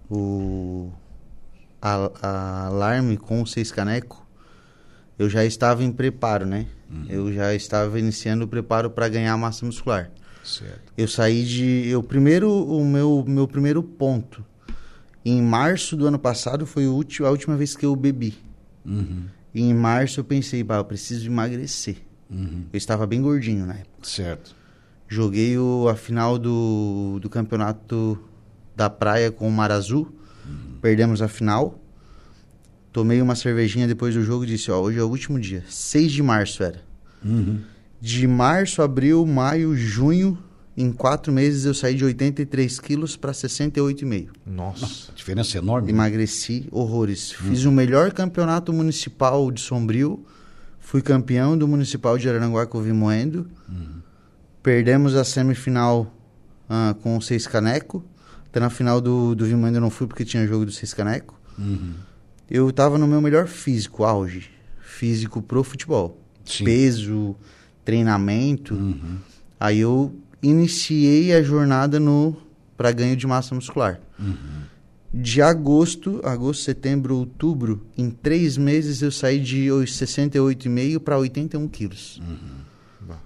O. 0.10 0.92
A, 1.82 2.12
a 2.22 2.66
alarme 2.68 3.18
com 3.18 3.42
o 3.42 3.46
seis 3.48 3.70
caneco, 3.72 4.26
eu 5.20 5.30
já 5.30 5.44
estava 5.44 5.84
em 5.84 5.92
preparo, 5.92 6.46
né? 6.46 6.66
Eu 7.10 7.34
já 7.34 7.54
estava 7.56 7.98
iniciando 8.00 8.46
o 8.46 8.48
preparo 8.48 8.90
para 8.90 9.10
ganhar 9.10 9.36
massa 9.36 9.66
muscular. 9.66 10.12
Certo. 10.44 10.94
Eu 10.98 11.08
saí 11.08 11.44
de. 11.44 11.88
Eu 11.88 12.04
primeiro, 12.04 12.50
o 12.52 12.86
meu, 12.86 13.26
meu 13.28 13.48
primeiro 13.48 13.82
ponto. 13.82 14.46
Em 15.26 15.42
março 15.42 15.96
do 15.98 16.06
ano 16.06 16.20
passado 16.20 16.66
foi 16.66 16.86
o 16.86 16.94
ulti- 16.94 17.24
a 17.24 17.30
última 17.30 17.56
vez 17.58 17.76
que 17.76 17.86
eu 17.86 17.96
bebi. 17.96 18.38
Uhum. 18.86 19.24
E 19.54 19.62
em 19.62 19.74
março 19.74 20.20
eu 20.20 20.24
pensei, 20.24 20.62
bah, 20.64 20.78
eu 20.78 20.86
preciso 20.86 21.26
emagrecer. 21.28 21.98
Uhum. 22.30 22.66
Eu 22.72 22.78
estava 22.78 23.08
bem 23.08 23.22
gordinho 23.22 23.66
na 23.66 23.74
época. 23.74 24.04
Certo. 24.08 24.56
Joguei 25.14 25.60
o, 25.60 25.88
a 25.88 25.96
final 25.96 26.40
do, 26.40 27.20
do 27.22 27.30
campeonato 27.30 28.18
da 28.76 28.90
praia 28.90 29.32
com 29.32 29.48
o 29.48 29.52
Mar 29.52 29.72
Azul. 29.72 30.12
Perdemos 30.82 31.22
a 31.22 31.28
final. 31.28 31.80
Tomei 32.92 33.22
uma 33.22 33.36
cervejinha 33.36 33.88
depois 33.88 34.16
do 34.16 34.24
jogo 34.24 34.44
e 34.44 34.48
disse, 34.48 34.72
ó, 34.72 34.82
hoje 34.82 34.98
é 34.98 35.04
o 35.04 35.08
último 35.08 35.40
dia. 35.40 35.64
6 35.70 36.12
de 36.12 36.24
março 36.24 36.64
era. 36.64 36.82
De 38.02 38.28
março, 38.28 38.82
abril, 38.82 39.24
maio, 39.24 39.76
junho, 39.76 40.36
em 40.76 40.92
quatro 40.92 41.32
meses 41.32 41.66
eu 41.66 41.76
saí 41.76 41.94
de 41.94 42.04
83 42.04 42.80
quilos 42.80 43.16
para 43.16 43.34
68,5. 43.34 44.30
Nossa. 44.48 45.12
A 45.12 45.16
diferença 45.16 45.58
é 45.58 45.62
enorme. 45.62 45.92
Emagreci 45.92 46.68
horrores. 46.72 47.32
Fiz 47.34 47.66
o 47.66 47.72
melhor 47.72 48.12
campeonato 48.12 48.74
municipal 48.74 49.52
de 49.52 49.62
Sombrio. 49.62 50.26
Fui 50.80 51.04
campeão 51.04 51.56
do 51.56 51.68
municipal 51.68 52.18
de 52.18 52.28
Araranguá 52.28 52.66
com 52.66 52.80
o 52.80 52.82
Vimoendo. 52.82 53.48
Perdemos 54.64 55.14
a 55.14 55.26
semifinal 55.26 56.12
ah, 56.70 56.96
com 57.04 57.18
o 57.18 57.22
Seis 57.22 57.46
Caneco. 57.46 58.04
Até 58.48 58.60
na 58.62 58.70
final 58.70 59.02
do, 59.02 59.36
do 59.36 59.46
Vimoendo 59.46 59.78
eu 59.78 59.82
não 59.82 59.90
fui 59.90 60.08
porque 60.08 60.24
tinha 60.24 60.48
jogo 60.48 60.66
do 60.66 60.72
Seis 60.72 60.94
Caneco. 60.94 61.38
Eu 62.50 62.72
tava 62.72 62.98
no 62.98 63.06
meu 63.06 63.22
melhor 63.22 63.48
físico, 63.48 64.04
auge. 64.04 64.50
Físico 64.80 65.42
pro 65.42 65.64
futebol. 65.64 66.18
Sim. 66.46 66.64
Peso, 66.64 67.36
treinamento. 67.84 68.76
Aí 69.60 69.80
eu 69.80 70.16
iniciei 70.42 71.34
a 71.34 71.42
jornada 71.42 72.00
no 72.00 72.36
para 72.78 72.92
ganho 72.92 73.16
de 73.16 73.28
massa 73.28 73.54
muscular. 73.56 74.00
De 75.14 75.42
agosto, 75.42 76.22
agosto, 76.24 76.64
setembro, 76.64 77.18
outubro, 77.18 77.86
em 77.98 78.10
três 78.10 78.58
meses 78.58 79.02
eu 79.02 79.12
saí 79.12 79.40
de 79.40 79.68
68,5 79.68 81.00
para 81.00 81.18
81 81.18 81.68
quilos. 81.68 82.22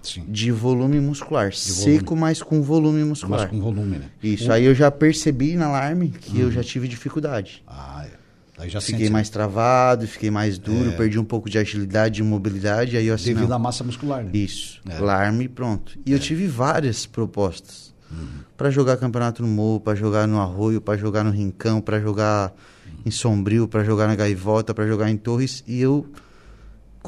Sim. 0.02 0.24
De 0.28 0.50
volume 0.50 1.00
muscular. 1.00 1.50
volume. 1.50 1.98
Seco, 1.98 2.16
mas 2.16 2.42
com 2.42 2.62
volume 2.62 3.04
muscular. 3.04 3.40
Mas 3.42 3.50
com 3.50 3.60
volume, 3.60 3.98
né? 3.98 4.10
Isso, 4.22 4.50
aí 4.52 4.64
eu 4.64 4.74
já 4.74 4.90
percebi 4.90 5.56
na 5.56 5.66
alarme 5.66 6.08
que 6.08 6.40
eu 6.40 6.50
já 6.50 6.62
tive 6.62 6.88
dificuldade. 6.88 7.62
Ah, 7.66 8.06
é. 8.06 8.18
Aí 8.58 8.68
já 8.68 8.80
Fiquei 8.80 9.02
sente 9.02 9.12
mais 9.12 9.30
travado, 9.30 10.06
fiquei 10.08 10.32
mais 10.32 10.58
duro, 10.58 10.92
perdi 10.92 11.16
um 11.16 11.24
pouco 11.24 11.48
de 11.48 11.58
agilidade 11.58 12.20
e 12.20 12.24
mobilidade, 12.24 12.96
aí 12.96 13.06
eu 13.06 13.14
assim, 13.14 13.32
devido 13.32 13.52
à 13.52 13.58
massa 13.58 13.84
muscular, 13.84 14.24
né? 14.24 14.30
isso, 14.34 14.80
É. 14.88 14.96
alarme 14.96 15.46
pronto. 15.48 15.96
E 16.04 16.10
eu 16.10 16.18
tive 16.18 16.46
várias 16.48 17.06
propostas 17.06 17.88
Pra 18.56 18.70
jogar 18.70 18.96
campeonato 18.96 19.42
no 19.42 19.48
Morro, 19.48 19.80
pra 19.80 19.94
jogar 19.94 20.26
no 20.26 20.40
Arroio, 20.40 20.80
pra 20.80 20.96
jogar 20.96 21.22
no 21.22 21.30
Rincão, 21.30 21.80
pra 21.80 22.00
jogar 22.00 22.52
em 23.04 23.10
Sombrio, 23.10 23.68
pra 23.68 23.84
jogar 23.84 24.08
na 24.08 24.16
Gaivota, 24.16 24.74
pra 24.74 24.86
jogar 24.86 25.10
em 25.10 25.16
Torres, 25.16 25.62
e 25.66 25.80
eu, 25.80 26.06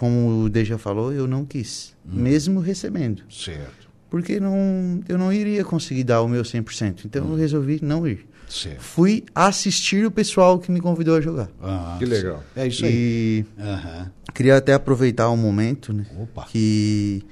como 0.00 0.44
o 0.44 0.48
Deja 0.48 0.78
falou, 0.78 1.12
eu 1.12 1.26
não 1.26 1.44
quis, 1.44 1.94
mesmo 2.02 2.58
recebendo, 2.60 3.22
Certo, 3.30 3.90
porque 4.08 4.40
não, 4.40 5.00
eu 5.06 5.18
não 5.18 5.30
iria 5.30 5.62
conseguir 5.62 6.04
dar 6.04 6.22
o 6.22 6.28
meu 6.28 6.42
100%, 6.42 7.04
então 7.04 7.28
eu 7.30 7.36
resolvi 7.36 7.78
não 7.82 8.06
ir. 8.08 8.26
certo. 8.48 8.80
Fui 8.80 9.24
assistir 9.34 10.06
o 10.06 10.10
pessoal 10.10 10.58
que 10.58 10.72
me 10.72 10.80
convidou 10.80 11.16
a 11.16 11.20
jogar. 11.20 11.50
Ah, 11.62 11.96
Que 11.98 12.06
legal. 12.06 12.42
É 12.56 12.66
isso 12.66 12.84
aí. 12.86 12.92
E 12.94 13.44
Aham. 13.60 14.10
queria 14.34 14.56
até 14.56 14.72
aproveitar 14.72 15.28
o 15.28 15.36
momento, 15.36 15.92
né? 15.92 16.06
Opa. 16.18 16.46
Que, 16.48 17.22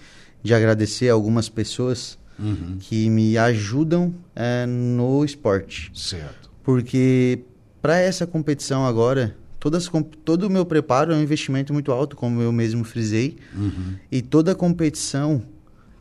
de 0.43 0.53
agradecer 0.53 1.09
a 1.09 1.15
algumas 1.15 1.49
pessoas 1.49 2.19
Uhum. 2.39 2.77
que 2.79 3.09
me 3.11 3.37
ajudam 3.39 4.15
eh, 4.37 4.65
no 4.67 5.25
esporte. 5.25 5.91
Certo. 5.95 6.49
Porque 6.63 7.41
para 7.83 7.99
essa 7.99 8.27
competição 8.29 8.87
agora, 8.87 9.35
todas, 9.59 9.91
todo 10.25 10.45
o 10.45 10.51
meu 10.51 10.65
preparo 10.65 11.13
é 11.13 11.17
um 11.17 11.23
investimento 11.23 11.73
muito 11.73 11.93
alto, 11.93 12.17
como 12.17 12.41
eu 12.41 12.53
mesmo 12.53 12.85
frisei. 12.85 13.37
Uhum. 13.55 13.95
E 14.11 14.23
toda 14.23 14.55
competição, 14.55 15.43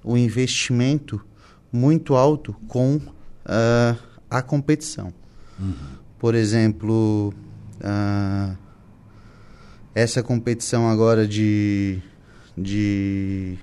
o 0.04 0.18
investimento 0.18 1.22
muito 1.72 2.16
alto 2.16 2.54
com 2.68 3.00
ah, 3.46 3.96
a 4.30 4.42
competição. 4.42 5.14
Por 6.20 6.36
exemplo, 6.36 7.34
ah, 7.82 8.56
essa 9.94 10.22
competição 10.22 10.88
agora 10.88 11.28
de, 11.28 12.00
de 12.58 13.58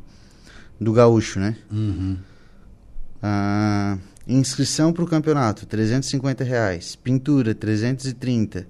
do 0.80 0.92
gaúcho, 0.92 1.38
né? 1.38 1.56
Uhum. 1.70 2.16
Ah, 3.22 3.96
inscrição 4.26 4.92
para 4.92 5.04
o 5.04 5.06
campeonato, 5.06 5.66
350 5.66 6.44
reais. 6.44 6.96
Pintura, 6.96 7.54
330. 7.54 8.66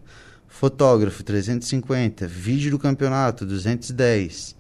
Fotógrafo, 0.59 1.23
350. 1.25 2.29
Vídeo 2.29 2.71
do 2.71 2.79
campeonato, 2.79 3.45
210. 3.45 4.55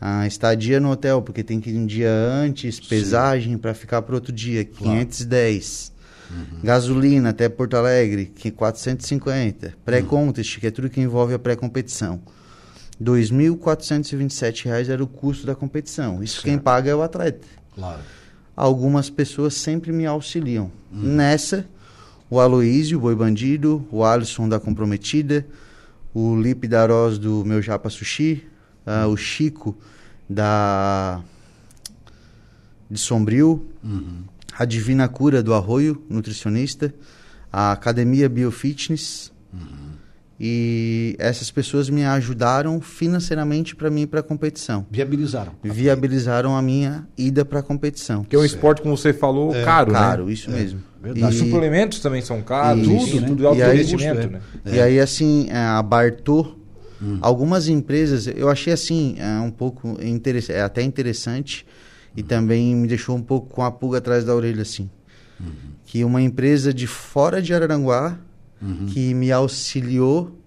Ah, 0.00 0.26
estadia 0.26 0.80
no 0.80 0.90
hotel, 0.90 1.22
porque 1.22 1.42
tem 1.44 1.60
que 1.60 1.70
ir 1.70 1.78
um 1.78 1.86
dia 1.86 2.10
antes. 2.10 2.80
Pesagem 2.80 3.56
para 3.56 3.72
ficar 3.74 4.02
para 4.02 4.16
outro 4.16 4.32
dia, 4.32 4.64
510. 4.64 5.92
Gasolina 6.64 7.30
até 7.30 7.48
Porto 7.48 7.76
Alegre, 7.76 8.26
que 8.26 8.50
450. 8.50 9.74
Pré-contest, 9.84 10.58
que 10.58 10.66
é 10.66 10.70
tudo 10.70 10.90
que 10.90 11.00
envolve 11.00 11.32
a 11.32 11.38
pré-competição. 11.38 12.20
2.427 13.00 14.64
reais 14.64 14.88
era 14.88 15.02
o 15.02 15.06
custo 15.06 15.46
da 15.46 15.54
competição. 15.54 16.22
Isso 16.22 16.42
quem 16.42 16.54
Certo. 16.54 16.64
paga 16.64 16.90
é 16.90 16.94
o 16.94 17.02
atleta 17.02 17.46
Claro. 17.74 18.00
algumas 18.56 19.08
pessoas 19.10 19.54
sempre 19.54 19.92
me 19.92 20.06
auxiliam. 20.06 20.70
Nessa, 20.92 21.66
o 22.30 22.40
Aloísio, 22.40 23.00
Boi 23.00 23.14
Bandido, 23.14 23.86
o 23.90 24.04
Alisson 24.04 24.48
da 24.48 24.58
Comprometida, 24.58 25.46
o 26.12 26.36
Lipe 26.36 26.66
Daroz 26.66 27.18
do 27.18 27.44
Meu 27.44 27.60
Japa 27.60 27.90
Sushi, 27.90 28.44
ah, 28.86 29.06
o 29.06 29.16
Chico 29.16 29.76
da 30.28 31.20
de 32.90 32.98
Sombrio, 32.98 33.66
a 34.56 34.64
Divina 34.64 35.08
Cura 35.08 35.42
do 35.42 35.52
Arroio, 35.52 36.02
nutricionista, 36.08 36.94
a 37.52 37.72
Academia 37.72 38.28
Biofitness. 38.28 39.32
E 40.38 41.14
essas 41.18 41.50
pessoas 41.50 41.88
me 41.88 42.04
ajudaram 42.04 42.80
financeiramente 42.80 43.76
para 43.76 43.88
mim 43.88 44.02
ir 44.02 44.06
para 44.08 44.20
a 44.20 44.22
competição. 44.22 44.84
Viabilizaram. 44.90 45.52
Viabilizaram 45.62 46.56
a 46.56 46.62
minha 46.62 47.06
ida 47.16 47.44
para 47.44 47.60
a 47.60 47.62
competição. 47.62 48.24
Que 48.24 48.34
é 48.34 48.38
um 48.38 48.44
esporte, 48.44 48.82
como 48.82 48.96
você 48.96 49.12
falou, 49.12 49.52
caro, 49.64 49.92
Caro, 49.92 50.26
né? 50.26 50.32
isso 50.32 50.50
mesmo. 50.50 50.80
Os 51.28 51.34
E- 51.34 51.38
suplementos 51.38 52.00
também 52.00 52.20
são 52.22 52.40
caros, 52.42 52.86
Isso, 52.86 53.06
tudo, 53.10 53.20
né? 53.20 53.26
tudo 53.28 53.46
alto 53.46 53.58
E 53.58 53.62
aí- 53.62 53.74
investimento, 53.76 54.16
custo, 54.16 54.32
né? 54.32 54.40
E 54.64 54.80
aí, 54.80 54.98
assim, 54.98 55.46
é, 55.50 55.56
a 55.56 55.82
Bartô, 55.82 56.56
algumas 57.20 57.68
empresas, 57.68 58.26
eu 58.26 58.48
achei 58.48 58.72
assim, 58.72 59.14
é, 59.18 59.38
um 59.38 59.50
pouco 59.50 59.98
interess- 60.02 60.48
é 60.50 60.62
até 60.62 60.82
interessante 60.82 61.66
e 62.16 62.22
também 62.22 62.74
me 62.74 62.88
deixou 62.88 63.14
um 63.14 63.22
pouco 63.22 63.48
com 63.54 63.62
a 63.62 63.70
pulga 63.70 63.98
atrás 63.98 64.24
da 64.24 64.34
orelha, 64.34 64.62
assim. 64.62 64.88
Que 65.84 66.02
uma 66.02 66.22
empresa 66.22 66.72
de 66.72 66.86
fora 66.86 67.42
de 67.42 67.52
Araranguá 67.52 68.18
que 68.92 69.14
me 69.14 69.30
auxiliou 69.30 70.38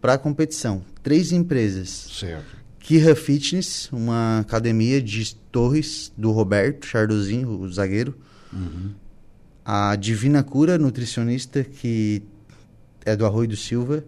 para 0.00 0.14
a 0.14 0.18
competição. 0.18 0.84
Três 1.02 1.32
empresas. 1.32 1.88
Certo. 1.88 2.56
Kira 2.78 3.16
Fitness, 3.16 3.90
uma 3.92 4.40
academia 4.40 5.02
de 5.02 5.34
Torres, 5.50 6.12
do 6.16 6.30
Roberto 6.30 6.86
Chardozinho, 6.86 7.60
o 7.60 7.72
zagueiro. 7.72 8.14
A 9.64 9.96
Divina 9.96 10.44
Cura, 10.44 10.78
nutricionista, 10.78 11.64
que 11.64 12.22
é 13.04 13.16
do 13.16 13.26
Arroio 13.26 13.48
do 13.48 13.56
Silva. 13.56 14.04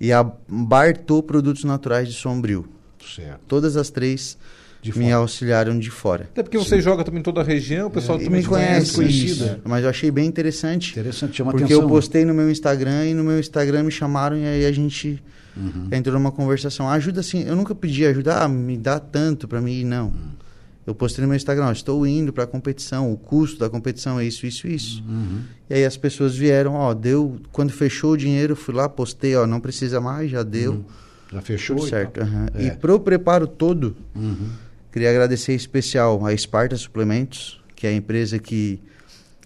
E 0.00 0.12
a 0.12 0.22
Bartô 0.48 1.22
Produtos 1.22 1.64
Naturais 1.64 2.08
de 2.08 2.14
Sombrio. 2.14 2.68
Certo. 3.04 3.40
Todas 3.48 3.76
as 3.76 3.90
três 3.90 4.38
me 4.86 4.92
fora. 4.92 5.14
auxiliaram 5.16 5.78
de 5.78 5.90
fora. 5.90 6.24
Até 6.30 6.42
porque 6.42 6.56
você 6.58 6.80
joga 6.80 7.02
também 7.04 7.20
em 7.20 7.22
toda 7.22 7.40
a 7.40 7.44
região, 7.44 7.88
o 7.88 7.90
pessoal 7.90 8.20
E 8.20 8.24
também 8.24 8.40
me 8.42 8.46
conhece. 8.46 8.94
conhece, 8.94 8.94
conhecido, 8.94 9.44
isso. 9.46 9.60
mas 9.64 9.82
eu 9.84 9.90
achei 9.90 10.10
bem 10.10 10.26
interessante. 10.26 10.92
Interessante, 10.92 11.36
chama 11.36 11.50
Porque 11.50 11.64
atenção. 11.64 11.82
eu 11.82 11.88
postei 11.88 12.24
no 12.24 12.32
meu 12.34 12.50
Instagram 12.50 13.06
e 13.06 13.14
no 13.14 13.24
meu 13.24 13.38
Instagram 13.40 13.82
me 13.82 13.90
chamaram 13.90 14.36
e 14.36 14.44
aí 14.46 14.64
a 14.66 14.72
gente 14.72 15.22
Uhum. 15.56 15.88
entrou 15.90 16.14
numa 16.14 16.30
conversação. 16.30 16.88
Ajuda 16.88 17.20
assim, 17.20 17.42
eu 17.42 17.56
nunca 17.56 17.74
pedi 17.74 18.06
ajuda, 18.06 18.42
ah, 18.44 18.48
me 18.48 18.76
dá 18.76 19.00
tanto 19.00 19.48
pra 19.48 19.60
mim 19.60 19.72
ir, 19.80 19.84
não. 19.84 20.06
Uhum. 20.06 20.38
Eu 20.86 20.94
postei 20.94 21.20
no 21.22 21.28
meu 21.28 21.36
Instagram, 21.36 21.66
ó, 21.66 21.72
estou 21.72 22.06
indo 22.06 22.32
pra 22.32 22.46
competição, 22.46 23.12
o 23.12 23.16
custo 23.18 23.58
da 23.58 23.68
competição 23.68 24.18
é 24.20 24.24
isso, 24.24 24.46
isso, 24.46 24.66
isso. 24.68 25.04
Uhum. 25.06 25.40
E 25.68 25.74
aí 25.74 25.84
as 25.84 25.96
pessoas 25.98 26.34
vieram, 26.34 26.74
ó, 26.74 26.94
deu, 26.94 27.36
quando 27.52 27.70
fechou 27.72 28.12
o 28.12 28.16
dinheiro, 28.16 28.54
fui 28.56 28.74
lá, 28.74 28.88
postei, 28.88 29.34
ó, 29.36 29.46
não 29.46 29.60
precisa 29.60 30.00
mais, 30.00 30.30
já 30.30 30.42
deu. 30.42 30.84
Já 31.30 31.42
fechou 31.42 31.76
Tudo 31.76 31.86
e 31.88 31.90
certo. 31.90 32.20
aham. 32.22 32.46
É. 32.54 32.66
E 32.66 32.70
pro 32.70 32.98
preparo 32.98 33.46
todo, 33.46 33.94
Uhum. 34.16 34.48
Queria 34.90 35.10
agradecer 35.10 35.52
em 35.52 35.56
especial 35.56 36.24
a 36.24 36.32
Esparta 36.32 36.76
Suplementos, 36.76 37.62
que 37.76 37.86
é 37.86 37.90
a 37.90 37.92
empresa 37.92 38.38
que 38.38 38.80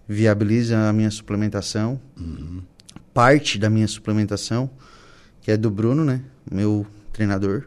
viabiliza 0.09 0.89
a 0.89 0.93
minha 0.93 1.11
suplementação. 1.11 2.01
Parte 3.13 3.59
da 3.59 3.69
minha 3.69 3.89
suplementação, 3.89 4.71
que 5.41 5.51
é 5.51 5.57
do 5.57 5.71
Bruno, 5.71 6.05
né? 6.05 6.23
Meu 6.51 6.87
treinador. 7.13 7.65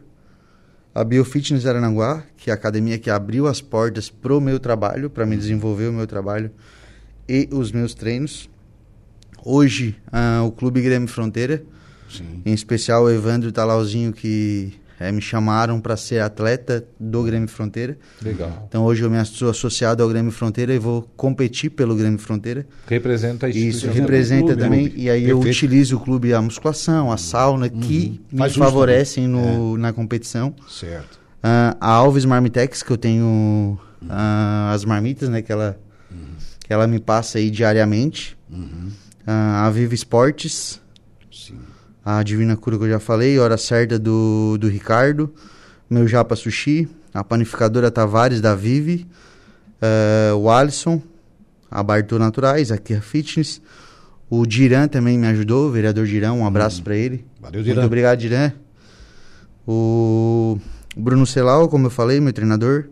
A 0.94 1.04
Biofitness 1.04 1.66
Arananguá, 1.66 2.24
que 2.38 2.50
é 2.50 2.52
a 2.52 2.56
academia 2.56 2.98
que 2.98 3.10
abriu 3.10 3.46
as 3.46 3.60
portas 3.60 4.08
pro 4.08 4.40
meu 4.40 4.58
trabalho, 4.58 5.10
para 5.10 5.26
me 5.26 5.36
desenvolver 5.36 5.88
o 5.88 5.92
meu 5.92 6.06
trabalho 6.06 6.50
e 7.28 7.48
os 7.52 7.70
meus 7.70 7.92
treinos. 7.92 8.48
Hoje, 9.44 9.96
ah, 10.10 10.42
o 10.44 10.50
Clube 10.50 10.80
Grêmio 10.80 11.06
Fronteira, 11.06 11.62
Sim. 12.10 12.40
em 12.44 12.54
especial 12.54 13.04
o 13.04 13.10
Evandro 13.10 13.52
Talauzinho, 13.52 14.12
que 14.12 14.72
eh, 14.98 15.12
me 15.12 15.20
chamaram 15.20 15.80
para 15.80 15.96
ser 15.96 16.20
atleta 16.20 16.84
do 16.98 17.22
Grêmio 17.22 17.48
Fronteira. 17.48 17.98
Legal. 18.22 18.66
Então 18.68 18.84
hoje 18.84 19.02
eu 19.02 19.10
me 19.10 19.22
sou 19.24 19.50
associado 19.50 20.02
ao 20.02 20.08
Grêmio 20.08 20.32
Fronteira 20.32 20.74
e 20.74 20.78
vou 20.78 21.02
competir 21.16 21.70
pelo 21.70 21.94
Grêmio 21.94 22.18
Fronteira. 22.18 22.66
Representa 22.86 23.46
a 23.46 23.48
Isso 23.48 23.88
representa 23.90 24.46
clube, 24.46 24.62
também. 24.62 24.88
clube. 24.88 25.02
E 25.02 25.10
aí 25.10 25.28
eu 25.28 25.38
Perfeito. 25.38 25.56
utilizo 25.56 25.96
o 25.96 26.00
clube 26.00 26.32
a 26.32 26.40
musculação, 26.40 27.12
a 27.12 27.16
sauna, 27.16 27.68
que 27.68 28.20
me 28.32 28.38
Faz 28.38 28.52
uso 28.52 28.60
favorecem 28.60 29.28
no, 29.28 29.76
na 29.76 29.92
competição. 29.92 30.54
Certo. 30.68 31.18
Ah, 31.42 31.76
a 31.80 31.90
Alves 31.90 32.24
Marmitex, 32.24 32.82
que 32.82 32.90
eu 32.90 32.96
tenho 32.96 33.78
ah, 34.08 34.72
as 34.74 34.84
marmitas, 34.84 35.28
né? 35.28 35.42
Que 35.42 35.52
ela, 35.52 35.78
que 36.66 36.72
ela 36.72 36.86
me 36.86 36.98
passa 36.98 37.38
aí 37.38 37.50
diariamente. 37.50 38.36
Ah, 39.26 39.66
a 39.66 39.70
Viva 39.70 39.94
Esportes. 39.94 40.80
A 42.08 42.22
Divina 42.22 42.56
Cura 42.56 42.78
que 42.78 42.84
eu 42.84 42.88
já 42.88 43.00
falei, 43.00 43.36
Hora 43.36 43.56
Certa 43.56 43.98
do, 43.98 44.56
do 44.60 44.68
Ricardo, 44.68 45.34
meu 45.90 46.06
Japa 46.06 46.36
Sushi, 46.36 46.88
a 47.12 47.24
panificadora 47.24 47.90
Tavares 47.90 48.40
da 48.40 48.54
Vive, 48.54 49.04
ah, 49.82 50.32
o 50.36 50.48
Alisson, 50.48 51.02
a 51.68 51.82
Bartô 51.82 52.16
Naturais, 52.16 52.70
aqui 52.70 52.94
a 52.94 53.00
Fitness, 53.00 53.60
o 54.30 54.46
Diran 54.46 54.86
também 54.86 55.18
me 55.18 55.26
ajudou, 55.26 55.66
o 55.68 55.72
vereador 55.72 56.06
Diran, 56.06 56.32
um 56.34 56.46
abraço 56.46 56.80
pra 56.80 56.94
ele. 56.94 57.24
Valeu, 57.40 57.58
Muito 57.60 57.74
Diran. 57.74 57.86
obrigado, 57.86 58.18
Diran. 58.20 58.52
O 59.66 60.58
Bruno 60.96 61.26
Celau, 61.26 61.68
como 61.68 61.86
eu 61.86 61.90
falei, 61.90 62.20
meu 62.20 62.32
treinador. 62.32 62.84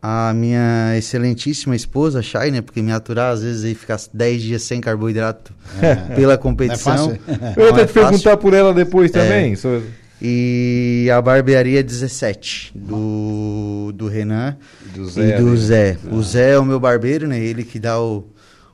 A 0.00 0.32
minha 0.34 0.94
excelentíssima 0.96 1.74
esposa, 1.74 2.22
Chay, 2.22 2.50
né? 2.50 2.60
Porque 2.60 2.80
me 2.80 2.92
aturar, 2.92 3.32
às 3.32 3.42
vezes, 3.42 3.64
aí 3.64 3.74
ficar 3.74 3.98
10 4.12 4.42
dias 4.42 4.62
sem 4.62 4.80
carboidrato 4.80 5.52
pela 6.14 6.38
competição. 6.38 7.10
fácil. 7.10 7.20
Eu 7.56 7.64
ia 7.64 7.70
até 7.72 7.82
é 7.82 7.86
te 7.86 7.92
fácil. 7.92 8.08
perguntar 8.10 8.36
por 8.36 8.54
ela 8.54 8.72
depois 8.72 9.10
também. 9.10 9.56
só- 9.56 9.80
E 10.22 11.08
a 11.12 11.20
barbearia 11.20 11.82
17, 11.82 12.72
do, 12.74 13.90
do 13.94 14.06
Renan 14.06 14.56
Do 14.94 15.06
Zé. 15.08 15.38
e 15.38 15.42
do. 15.42 15.56
Zé. 15.56 15.96
O 16.10 16.22
Zé 16.22 16.52
é 16.52 16.58
o 16.58 16.64
meu 16.64 16.78
barbeiro, 16.78 17.26
né? 17.26 17.38
Ele 17.40 17.64
que 17.64 17.78
dá 17.80 18.00
o, 18.00 18.24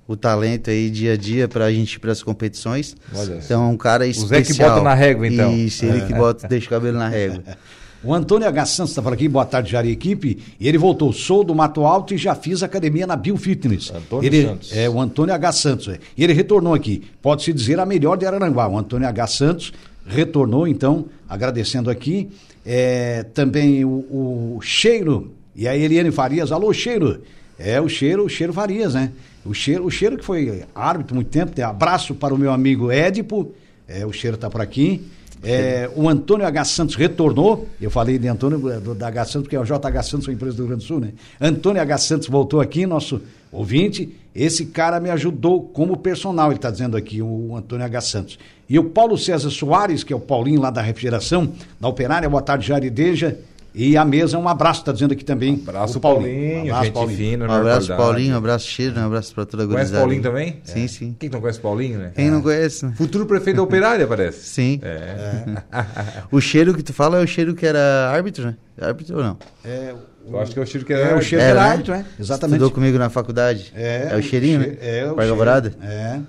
o 0.06 0.14
talento 0.16 0.70
aí 0.70 0.90
dia 0.90 1.14
a 1.14 1.16
dia 1.16 1.48
pra 1.48 1.70
gente 1.72 1.94
ir 1.94 1.98
pras 1.98 2.22
competições. 2.22 2.94
Olha. 3.14 3.38
Então 3.42 3.62
é 3.62 3.66
um 3.72 3.76
cara 3.76 4.04
Zé 4.04 4.10
especial. 4.10 4.44
que 4.44 4.54
bota 4.74 4.82
na 4.82 4.94
régua, 4.94 5.26
então. 5.26 5.56
Isso, 5.56 5.84
ele 5.84 6.02
que 6.02 6.12
bota, 6.14 6.46
deixa 6.46 6.66
o 6.66 6.70
cabelo 6.70 6.98
na 6.98 7.08
régua. 7.08 7.42
O 8.04 8.12
Antônio 8.12 8.48
H. 8.48 8.66
Santos 8.66 8.90
está 8.90 9.00
falando 9.02 9.14
aqui, 9.14 9.28
boa 9.28 9.44
tarde, 9.44 9.70
Jari 9.70 9.90
Equipe. 9.90 10.38
E 10.58 10.68
ele 10.68 10.76
voltou, 10.76 11.12
sou 11.12 11.44
do 11.44 11.54
Mato 11.54 11.84
Alto 11.84 12.12
e 12.12 12.18
já 12.18 12.34
fiz 12.34 12.62
academia 12.62 13.06
na 13.06 13.14
Biofitness. 13.14 13.92
Antônio 13.94 14.26
ele, 14.26 14.42
Santos. 14.46 14.76
É, 14.76 14.90
o 14.90 15.00
Antônio 15.00 15.32
H. 15.34 15.52
Santos. 15.52 15.88
é. 15.88 15.98
E 16.16 16.24
ele 16.24 16.32
retornou 16.32 16.74
aqui. 16.74 17.02
Pode-se 17.20 17.52
dizer 17.52 17.78
a 17.78 17.86
melhor 17.86 18.16
de 18.16 18.26
Araranguá. 18.26 18.66
O 18.66 18.76
Antônio 18.76 19.06
H. 19.06 19.26
Santos 19.28 19.72
retornou, 20.04 20.66
então, 20.66 21.06
agradecendo 21.28 21.90
aqui. 21.90 22.28
É, 22.66 23.24
também 23.34 23.84
o, 23.84 24.56
o 24.56 24.60
Cheiro 24.60 25.32
e 25.54 25.68
a 25.68 25.76
Eliane 25.76 26.10
Farias. 26.10 26.50
Alô, 26.50 26.72
Cheiro. 26.72 27.22
É 27.56 27.80
o 27.80 27.88
Cheiro, 27.88 28.24
o 28.24 28.28
Cheiro 28.28 28.52
Farias, 28.52 28.94
né? 28.94 29.12
O 29.44 29.54
Cheiro, 29.54 29.84
o 29.84 29.90
Cheiro 29.90 30.16
que 30.18 30.24
foi 30.24 30.64
árbitro 30.74 31.14
muito 31.14 31.28
tempo. 31.28 31.52
Tem 31.52 31.64
abraço 31.64 32.14
para 32.16 32.34
o 32.34 32.38
meu 32.38 32.52
amigo 32.52 32.90
Édipo. 32.90 33.52
É, 33.86 34.04
o 34.04 34.12
Cheiro 34.12 34.34
está 34.34 34.50
por 34.50 34.60
aqui. 34.60 35.04
É, 35.42 35.90
o 35.96 36.08
Antônio 36.08 36.46
H. 36.46 36.64
Santos 36.64 36.94
retornou. 36.94 37.68
Eu 37.80 37.90
falei 37.90 38.16
de 38.18 38.28
Antônio 38.28 38.70
eh, 38.70 38.78
do, 38.78 38.94
da 38.94 39.08
H. 39.08 39.24
Santos, 39.24 39.42
porque 39.42 39.56
é 39.56 39.60
o 39.60 39.64
JH 39.64 40.02
Santos, 40.02 40.28
uma 40.28 40.34
empresa 40.34 40.56
do 40.56 40.60
Rio 40.60 40.68
Grande 40.68 40.84
do 40.84 40.86
Sul, 40.86 41.00
né? 41.00 41.12
Antônio 41.40 41.82
H. 41.82 41.98
Santos 41.98 42.28
voltou 42.28 42.60
aqui, 42.60 42.86
nosso 42.86 43.20
ouvinte. 43.50 44.16
Esse 44.34 44.66
cara 44.66 45.00
me 45.00 45.10
ajudou 45.10 45.62
como 45.62 45.96
personal, 45.96 46.48
ele 46.48 46.56
está 46.56 46.70
dizendo 46.70 46.96
aqui, 46.96 47.20
o 47.20 47.56
Antônio 47.56 47.84
H. 47.84 48.00
Santos. 48.02 48.38
E 48.68 48.78
o 48.78 48.84
Paulo 48.84 49.18
César 49.18 49.50
Soares, 49.50 50.04
que 50.04 50.12
é 50.12 50.16
o 50.16 50.20
Paulinho 50.20 50.60
lá 50.60 50.70
da 50.70 50.80
refrigeração, 50.80 51.52
da 51.80 51.88
Operária, 51.88 52.28
boa 52.28 52.40
tarde, 52.40 52.66
Jarideja. 52.66 53.38
E 53.74 53.96
a 53.96 54.04
mesa, 54.04 54.36
um 54.38 54.46
abraço, 54.48 54.80
está 54.80 54.92
dizendo 54.92 55.12
aqui 55.12 55.24
também. 55.24 55.62
Abraço, 55.66 55.96
o 55.96 56.00
Paulinho. 56.00 56.56
Um 56.58 56.60
abraço, 56.64 56.84
gente 56.84 56.92
Paulinho. 56.94 57.16
fina, 57.18 57.44
Um 57.46 57.50
abraço, 57.52 57.86
qualidade. 57.86 57.96
Paulinho, 58.02 58.34
um 58.34 58.38
abraço, 58.38 58.66
Cheiro, 58.68 59.00
um 59.00 59.06
abraço 59.06 59.34
pra 59.34 59.46
toda 59.46 59.62
a 59.62 59.66
Conhece 59.66 59.80
gurizada. 59.84 60.00
Paulinho 60.02 60.22
também? 60.22 60.60
Sim, 60.64 60.84
É. 60.84 60.88
sim. 60.88 61.16
Quem 61.18 61.30
não 61.30 61.40
conhece 61.40 61.58
Paulinho, 61.60 61.98
né? 61.98 62.12
Quem 62.14 62.30
não 62.30 62.42
conhece, 62.42 62.84
né? 62.84 62.92
Futuro 62.96 63.24
prefeito 63.24 63.56
da 63.56 63.62
Operária, 63.62 64.06
parece. 64.06 64.40
Sim. 64.46 64.78
É. 64.82 65.44
O 66.30 66.40
cheiro 66.40 66.74
que 66.74 66.82
tu 66.82 66.92
fala 66.92 67.18
é 67.20 67.24
o 67.24 67.26
cheiro 67.26 67.54
que 67.54 67.64
era 67.66 68.10
árbitro, 68.10 68.44
né? 68.46 68.56
Árbitro 68.80 69.16
ou 69.16 69.22
não? 69.22 69.38
É, 69.64 69.94
Eu 70.28 70.38
acho 70.40 70.52
que 70.52 70.58
é 70.58 70.62
o 70.62 70.66
Chiro 70.66 70.84
que 70.84 70.92
é, 70.92 71.00
era. 71.00 71.16
o 71.16 71.22
cheiro 71.22 71.42
É, 71.44 71.48
era 71.48 71.60
né? 71.62 71.68
árbitro, 71.70 71.94
é, 71.94 72.04
exatamente. 72.20 72.56
Estudou 72.56 72.70
comigo 72.70 72.98
na 72.98 73.08
faculdade. 73.10 73.72
É, 73.74 74.14
o 74.16 74.22
cheirinho, 74.22 74.60
che- 74.62 74.66
né? 74.68 74.76
É, 74.80 75.02
o 75.04 75.06
Parque 75.08 75.20
cheiro. 75.22 75.30
Alvorada. 75.32 75.72
É. 75.82 76.20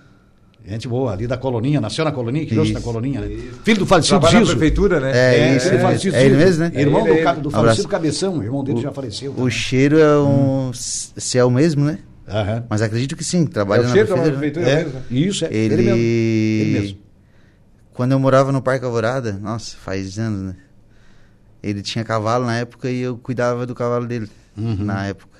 Gente 0.65 0.87
boa, 0.87 1.11
ali 1.11 1.27
da 1.27 1.35
Coloninha, 1.35 1.81
nasceu 1.81 2.05
na 2.05 2.11
Coloninha, 2.13 2.45
criou-se 2.45 2.71
na 2.71 2.79
Isso. 2.79 2.87
Coloninha, 2.87 3.19
né? 3.19 3.27
Filho 3.65 3.79
do 3.79 3.85
falecido 3.85 4.11
Trabalha 4.19 4.39
na 4.39 4.45
Zizo. 4.45 4.57
prefeitura, 4.57 4.99
né? 5.01 5.11
É, 5.13 5.55
isso, 5.57 5.65
filho 5.65 5.77
do 5.77 5.79
é, 5.79 5.83
falecido 5.83 6.15
é 6.15 6.25
ele 6.25 6.35
mesmo, 6.37 6.63
né? 6.63 6.71
Irmão 6.73 7.05
É 7.05 7.09
ele, 7.09 7.17
do, 7.19 7.23
ca- 7.23 7.31
ele. 7.33 7.41
do 7.41 7.51
falecido. 7.51 7.87
Cabeção, 7.89 8.37
o 8.39 8.43
irmão 8.43 8.63
dele 8.63 8.79
já 8.81 8.91
faleceu. 8.93 9.33
O 9.37 9.49
cheiro 9.49 9.99
é 9.99 10.17
um. 10.19 10.71
Se 10.73 11.37
é 11.37 11.43
o 11.43 11.51
mesmo, 11.51 11.83
né? 11.83 11.99
Aham. 12.25 12.63
Mas 12.69 12.81
acredito 12.81 13.17
que 13.17 13.25
sim, 13.25 13.43
É 13.43 13.47
trabalha 13.47 13.81
o 13.81 13.83
na 13.83 13.89
na 13.89 13.95
prefeitura. 14.05 14.31
prefeitura 14.31 14.65
É, 14.69 14.75
mesmo. 14.85 14.93
né? 14.93 15.01
isso, 15.11 15.43
é. 15.45 15.49
Ele... 15.53 15.73
Ele 15.73 15.83
mesmo. 15.83 15.97
Ele 15.99 16.79
mesmo. 16.79 16.97
Quando 17.93 18.11
eu 18.13 18.19
morava 18.19 18.51
no 18.53 18.61
Parque 18.61 18.85
Alvorada, 18.85 19.33
nossa, 19.33 19.75
faz 19.75 20.17
anos, 20.17 20.41
né? 20.43 20.55
Ele 21.61 21.81
tinha 21.81 22.05
cavalo 22.05 22.45
na 22.45 22.55
época 22.57 22.89
e 22.89 23.01
eu 23.01 23.17
cuidava 23.17 23.65
do 23.65 23.75
cavalo 23.75 24.05
dele 24.07 24.29
Uhum. 24.57 24.77
na 24.79 25.07
época. 25.07 25.32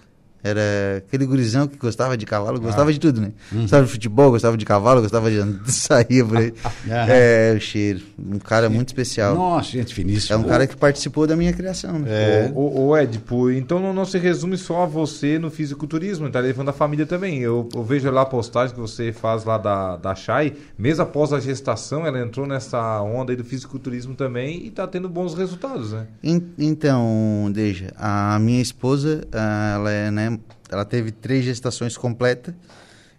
Era 0.43 0.61
aquele 0.97 1.25
gurizão 1.25 1.67
que 1.67 1.77
gostava 1.77 2.17
de 2.17 2.25
cavalo, 2.25 2.57
Ah. 2.57 2.59
gostava 2.59 2.91
de 2.91 2.99
tudo, 2.99 3.21
né? 3.21 3.31
Uhum. 3.51 3.61
Gostava 3.61 3.85
de 3.85 3.91
futebol, 3.91 4.31
gostava 4.31 4.57
de 4.57 4.65
cavalo, 4.65 5.01
gostava 5.01 5.31
de 5.31 5.37
sair 5.71 6.23
por 6.27 6.37
aí. 6.37 6.53
É, 7.07 7.53
o 7.55 7.61
cheiro. 7.61 8.01
Um 8.19 8.37
cara 8.39 8.69
muito 8.69 8.89
especial. 8.89 9.35
Nossa, 9.35 9.69
gente 9.71 9.93
finíssima. 9.93 10.35
É 10.35 10.37
um 10.37 10.43
cara 10.43 10.67
que 10.67 10.75
participou 10.75 11.25
da 11.25 11.35
minha 11.35 11.53
criação. 11.53 11.99
né? 11.99 12.07
É. 12.09 12.51
Ô, 12.53 12.59
ô, 12.61 12.87
ô, 12.89 12.97
Ed, 12.97 13.17
pô, 13.19 13.49
então 13.49 13.79
não, 13.79 13.93
não 13.93 14.05
se 14.05 14.17
resume 14.17 14.57
só 14.57 14.83
a 14.83 14.85
você 14.85 15.39
no 15.39 15.49
fisiculturismo, 15.49 16.29
tá 16.29 16.39
levando 16.39 16.69
a 16.69 16.73
família 16.73 17.05
também. 17.05 17.39
Eu, 17.39 17.69
eu 17.73 17.83
vejo 17.83 18.09
lá 18.11 18.21
a 18.21 18.25
postagem 18.25 18.75
que 18.75 18.81
você 18.81 19.11
faz 19.13 19.43
lá 19.45 19.57
da, 19.57 19.95
da 19.97 20.13
Chay, 20.15 20.53
mesmo 20.77 21.03
após 21.03 21.31
a 21.31 21.39
gestação, 21.39 22.05
ela 22.05 22.19
entrou 22.19 22.45
nessa 22.45 23.01
onda 23.01 23.31
aí 23.31 23.35
do 23.37 23.43
fisiculturismo 23.43 24.13
também 24.15 24.65
e 24.65 24.69
tá 24.71 24.85
tendo 24.87 25.07
bons 25.07 25.33
resultados, 25.35 25.93
né? 25.93 26.07
En- 26.23 26.41
Então, 26.57 27.49
Deja, 27.53 27.91
a 27.97 28.37
minha 28.39 28.61
esposa, 28.61 29.21
ah, 29.31 29.73
ela, 29.75 29.91
é, 29.91 30.11
né, 30.11 30.32
ela 30.69 30.85
teve 30.85 31.11
três 31.11 31.43
gestações 31.45 31.97
completas 31.97 32.53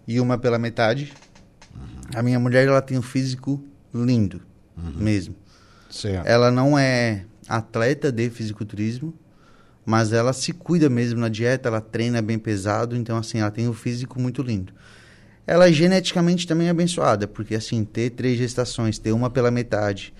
e 0.06 0.20
uma 0.20 0.38
pela 0.38 0.58
metade. 0.58 1.12
A 2.14 2.22
minha 2.22 2.38
mulher, 2.38 2.66
ela 2.66 2.82
tem 2.82 2.98
um 2.98 3.02
físico 3.02 3.62
lindo, 3.92 4.40
mesmo. 4.76 5.34
Certo. 5.90 6.26
Ela 6.26 6.50
não 6.50 6.78
é 6.78 7.24
atleta 7.48 8.10
de 8.10 8.28
fisiculturismo, 8.30 9.14
mas 9.84 10.12
ela 10.12 10.32
se 10.32 10.52
cuida 10.52 10.88
mesmo 10.88 11.20
na 11.20 11.28
dieta, 11.28 11.68
ela 11.68 11.80
treina 11.80 12.20
bem 12.22 12.38
pesado, 12.38 12.96
então 12.96 13.16
assim, 13.16 13.38
ela 13.38 13.50
tem 13.50 13.68
um 13.68 13.74
físico 13.74 14.20
muito 14.20 14.42
lindo. 14.42 14.72
Ela 15.46 15.68
é 15.68 15.72
geneticamente 15.72 16.46
também 16.46 16.70
abençoada, 16.70 17.26
porque 17.28 17.54
assim, 17.54 17.84
ter 17.84 18.10
três 18.10 18.38
gestações, 18.38 18.98
ter 18.98 19.12
uma 19.12 19.28
pela 19.28 19.50
metade 19.50 20.14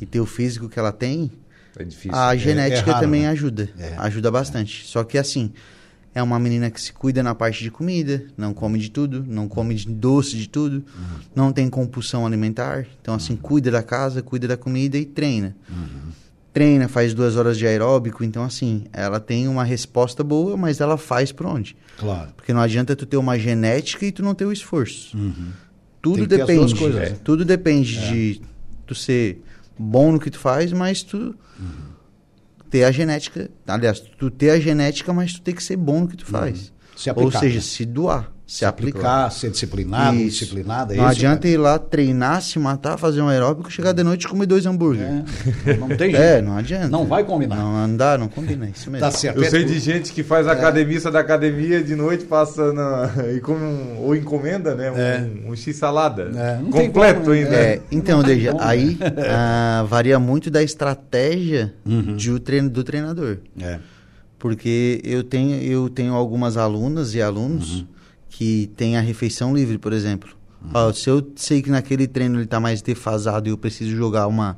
e 0.00 0.06
ter 0.06 0.20
o 0.20 0.26
físico 0.26 0.68
que 0.68 0.78
ela 0.78 0.92
tem, 0.92 1.30
É 1.78 1.84
a 2.12 2.34
é 2.34 2.38
genética 2.38 2.92
raro, 2.92 3.04
também 3.04 3.22
né? 3.22 3.28
ajuda. 3.28 3.68
É. 3.78 3.94
Ajuda 3.98 4.30
bastante. 4.30 4.86
Só 4.86 5.02
que 5.04 5.18
assim, 5.18 5.52
é 6.18 6.22
uma 6.22 6.38
menina 6.38 6.70
que 6.70 6.80
se 6.80 6.92
cuida 6.92 7.22
na 7.22 7.34
parte 7.34 7.62
de 7.62 7.70
comida, 7.70 8.24
não 8.36 8.52
come 8.52 8.78
de 8.78 8.90
tudo, 8.90 9.24
não 9.26 9.46
come 9.48 9.74
de 9.74 9.88
doce 9.88 10.36
de 10.36 10.48
tudo, 10.48 10.76
Uhum. 10.76 11.18
não 11.34 11.52
tem 11.52 11.68
compulsão 11.70 12.26
alimentar. 12.26 12.86
Então, 13.00 13.14
assim, 13.14 13.36
cuida 13.36 13.70
da 13.70 13.82
casa, 13.82 14.20
cuida 14.22 14.48
da 14.48 14.56
comida 14.56 14.98
e 14.98 15.04
treina. 15.04 15.56
Uhum. 15.70 16.10
Treina, 16.52 16.88
faz 16.88 17.14
duas 17.14 17.36
horas 17.36 17.56
de 17.56 17.66
aeróbico. 17.66 18.24
Então, 18.24 18.42
assim, 18.42 18.86
ela 18.92 19.20
tem 19.20 19.46
uma 19.46 19.62
resposta 19.62 20.24
boa, 20.24 20.56
mas 20.56 20.80
ela 20.80 20.96
faz 20.98 21.30
por 21.30 21.46
onde? 21.46 21.76
Claro. 21.98 22.30
Porque 22.36 22.52
não 22.52 22.60
adianta 22.60 22.96
tu 22.96 23.06
ter 23.06 23.16
uma 23.16 23.38
genética 23.38 24.04
e 24.04 24.10
tu 24.10 24.22
não 24.22 24.34
ter 24.34 24.44
o 24.44 24.50
esforço. 24.52 25.16
Tudo 26.02 26.20
Uhum. 26.22 26.26
Depende. 26.26 26.54
duas 26.58 26.72
coisas, 26.72 27.00
é, 27.02 27.10
né? 27.10 27.16
Tudo 27.22 27.44
depende 27.44 27.96
de 28.08 28.40
tu 28.86 28.94
ser 28.94 29.40
bom 29.78 30.10
no 30.12 30.18
que 30.18 30.30
tu 30.30 30.38
faz, 30.38 30.72
mas 30.72 31.02
tu 31.02 31.16
Uhum. 31.60 31.87
Ter 32.70 32.84
a 32.84 32.90
genética. 32.90 33.50
Aliás, 33.66 34.00
tu 34.00 34.30
ter 34.30 34.50
a 34.50 34.60
genética, 34.60 35.12
mas 35.12 35.32
tu 35.32 35.40
tem 35.40 35.54
que 35.54 35.62
ser 35.62 35.76
bom 35.76 36.00
no 36.00 36.08
que 36.08 36.16
tu 36.16 36.26
faz. 36.26 36.72
Se 36.98 37.08
Ou 37.10 37.12
aplicar, 37.12 37.38
seja, 37.38 37.54
né? 37.56 37.60
se 37.60 37.84
doar, 37.84 38.32
se, 38.44 38.58
Se 38.58 38.64
aplicar, 38.64 39.30
ser 39.30 39.50
disciplinado, 39.52 40.16
Isso. 40.16 40.40
disciplinada. 40.40 40.94
é 40.94 40.96
Não 40.96 41.04
isso, 41.04 41.12
adianta 41.12 41.46
ir 41.46 41.56
lá 41.56 41.78
treinar, 41.78 42.42
se 42.42 42.58
matar, 42.58 42.96
fazer 42.98 43.20
um 43.20 43.28
aeróbico, 43.28 43.70
chegar 43.70 43.92
de 43.92 44.02
noite 44.02 44.24
e 44.24 44.28
comer 44.28 44.46
dois 44.46 44.66
hambúrguer. 44.66 45.06
É, 45.64 45.74
não 45.78 45.86
tem 45.88 46.10
jeito. 46.10 46.16
É, 46.16 46.42
não 46.42 46.56
adianta. 46.56 46.88
Não 46.88 47.06
vai 47.06 47.22
combinar. 47.22 47.54
Não, 47.54 47.86
não 47.86 47.96
dá, 47.96 48.18
não 48.18 48.26
combina, 48.26 48.66
é 48.66 48.70
isso 48.70 48.90
mesmo. 48.90 49.06
Tá 49.06 49.12
certo. 49.12 49.36
Eu 49.36 49.44
É, 49.44 49.50
sei 49.50 49.64
de 49.64 49.78
gente 49.78 50.12
que 50.12 50.24
faz 50.24 50.48
academia, 50.48 50.98
sai 51.00 51.12
da 51.12 51.20
academia 51.20 51.84
de 51.84 51.94
noite, 51.94 52.24
passa 52.24 52.72
na, 52.72 53.12
e 53.32 53.38
come 53.38 53.62
um, 53.62 53.98
ou 54.00 54.16
encomenda, 54.16 54.74
né? 54.74 54.90
Um, 54.90 54.96
É. 54.98 55.28
um 55.50 55.54
X-salada. 55.54 56.32
É, 56.34 56.58
completo 56.68 57.20
como, 57.20 57.30
né? 57.32 57.38
ainda. 57.44 57.54
É, 57.54 57.80
então, 57.92 58.24
tem 58.24 58.34
Deja, 58.38 58.50
como, 58.52 58.64
aí 58.64 58.98
ah, 59.30 59.84
varia 59.88 60.18
muito 60.18 60.50
da 60.50 60.64
estratégia 60.64 61.72
Uhum. 61.86 62.16
de 62.16 62.32
o 62.32 62.40
treino, 62.40 62.68
do 62.68 62.82
treinador. 62.82 63.36
É. 63.60 63.78
Porque 64.38 65.00
eu 65.04 65.24
tenho, 65.24 65.60
eu 65.62 65.88
tenho 65.88 66.14
algumas 66.14 66.56
alunas 66.56 67.14
e 67.14 67.20
alunos 67.22 67.80
Uhum. 67.80 67.86
que 68.30 68.70
têm 68.76 68.96
a 68.96 69.00
refeição 69.00 69.54
livre, 69.54 69.78
por 69.78 69.92
exemplo. 69.92 70.30
Uhum. 70.62 70.70
Ó, 70.74 70.92
se 70.92 71.08
eu 71.10 71.26
sei 71.36 71.60
que 71.62 71.70
naquele 71.70 72.06
treino 72.06 72.36
ele 72.36 72.44
está 72.44 72.60
mais 72.60 72.80
defasado 72.82 73.48
e 73.48 73.50
eu 73.52 73.58
preciso 73.58 73.90
jogar 73.96 74.26
uma, 74.28 74.56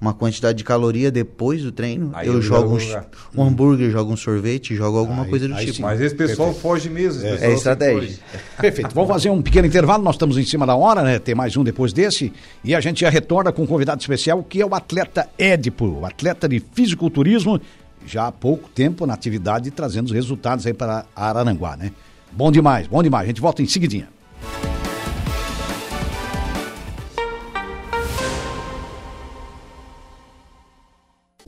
uma 0.00 0.14
quantidade 0.14 0.56
de 0.56 0.64
caloria 0.64 1.10
depois 1.10 1.62
do 1.62 1.70
treino, 1.72 2.12
eu, 2.24 2.34
eu 2.34 2.42
jogo 2.42 2.78
um, 2.78 3.40
um 3.42 3.46
hambúrguer, 3.46 3.90
jogo 3.90 4.12
um 4.12 4.16
sorvete, 4.16 4.74
jogo 4.74 4.96
alguma 4.96 5.24
Aí- 5.24 5.28
coisa 5.30 5.48
do 5.48 5.54
tipo. 5.56 5.72
sim. 5.74 5.82
Mas 5.82 6.00
esse 6.00 6.14
pessoal 6.14 6.54
foge 6.54 6.88
mesmo. 6.88 7.20
esse 7.20 7.26
É, 7.28 7.32
pessoal 7.32 7.52
estratégia. 7.54 8.18
Perfeito. 8.58 8.94
Vamos 8.94 9.10
fazer 9.10 9.28
um 9.28 9.42
pequeno 9.42 9.66
intervalo. 9.66 10.02
Nós 10.02 10.14
estamos 10.14 10.38
em 10.38 10.44
cima 10.44 10.64
da 10.66 10.74
hora, 10.76 11.02
né? 11.02 11.18
Tem 11.18 11.34
mais 11.34 11.56
um 11.58 11.64
depois 11.64 11.92
desse. 11.92 12.32
E 12.64 12.74
a 12.74 12.80
gente 12.80 13.00
já 13.02 13.10
retorna 13.10 13.52
com 13.52 13.62
um 13.64 13.66
convidado 13.66 14.00
especial, 14.00 14.42
que 14.42 14.62
é 14.62 14.64
o 14.66 14.74
atleta 14.74 15.28
Édipo, 15.36 15.84
o 15.86 16.06
atleta 16.06 16.48
de 16.48 16.62
fisiculturismo, 16.72 17.60
já 18.06 18.26
há 18.26 18.32
pouco 18.32 18.68
tempo 18.68 19.06
na 19.06 19.14
atividade, 19.14 19.70
trazendo 19.70 20.06
os 20.06 20.12
resultados 20.12 20.66
aí 20.66 20.74
para 20.74 21.06
Araranguá, 21.14 21.76
né? 21.76 21.92
Bom 22.32 22.52
demais, 22.52 22.86
bom 22.86 23.02
demais. 23.02 23.24
A 23.24 23.28
gente 23.28 23.40
volta 23.40 23.62
em 23.62 23.66
seguidinha. 23.66 24.08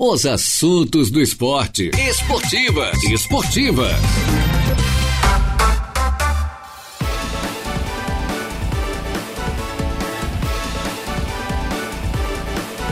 Os 0.02 0.24
assuntos 0.24 1.10
do 1.10 1.20
esporte. 1.20 1.90
Esportiva. 1.94 2.90
Esportiva. 3.12 3.86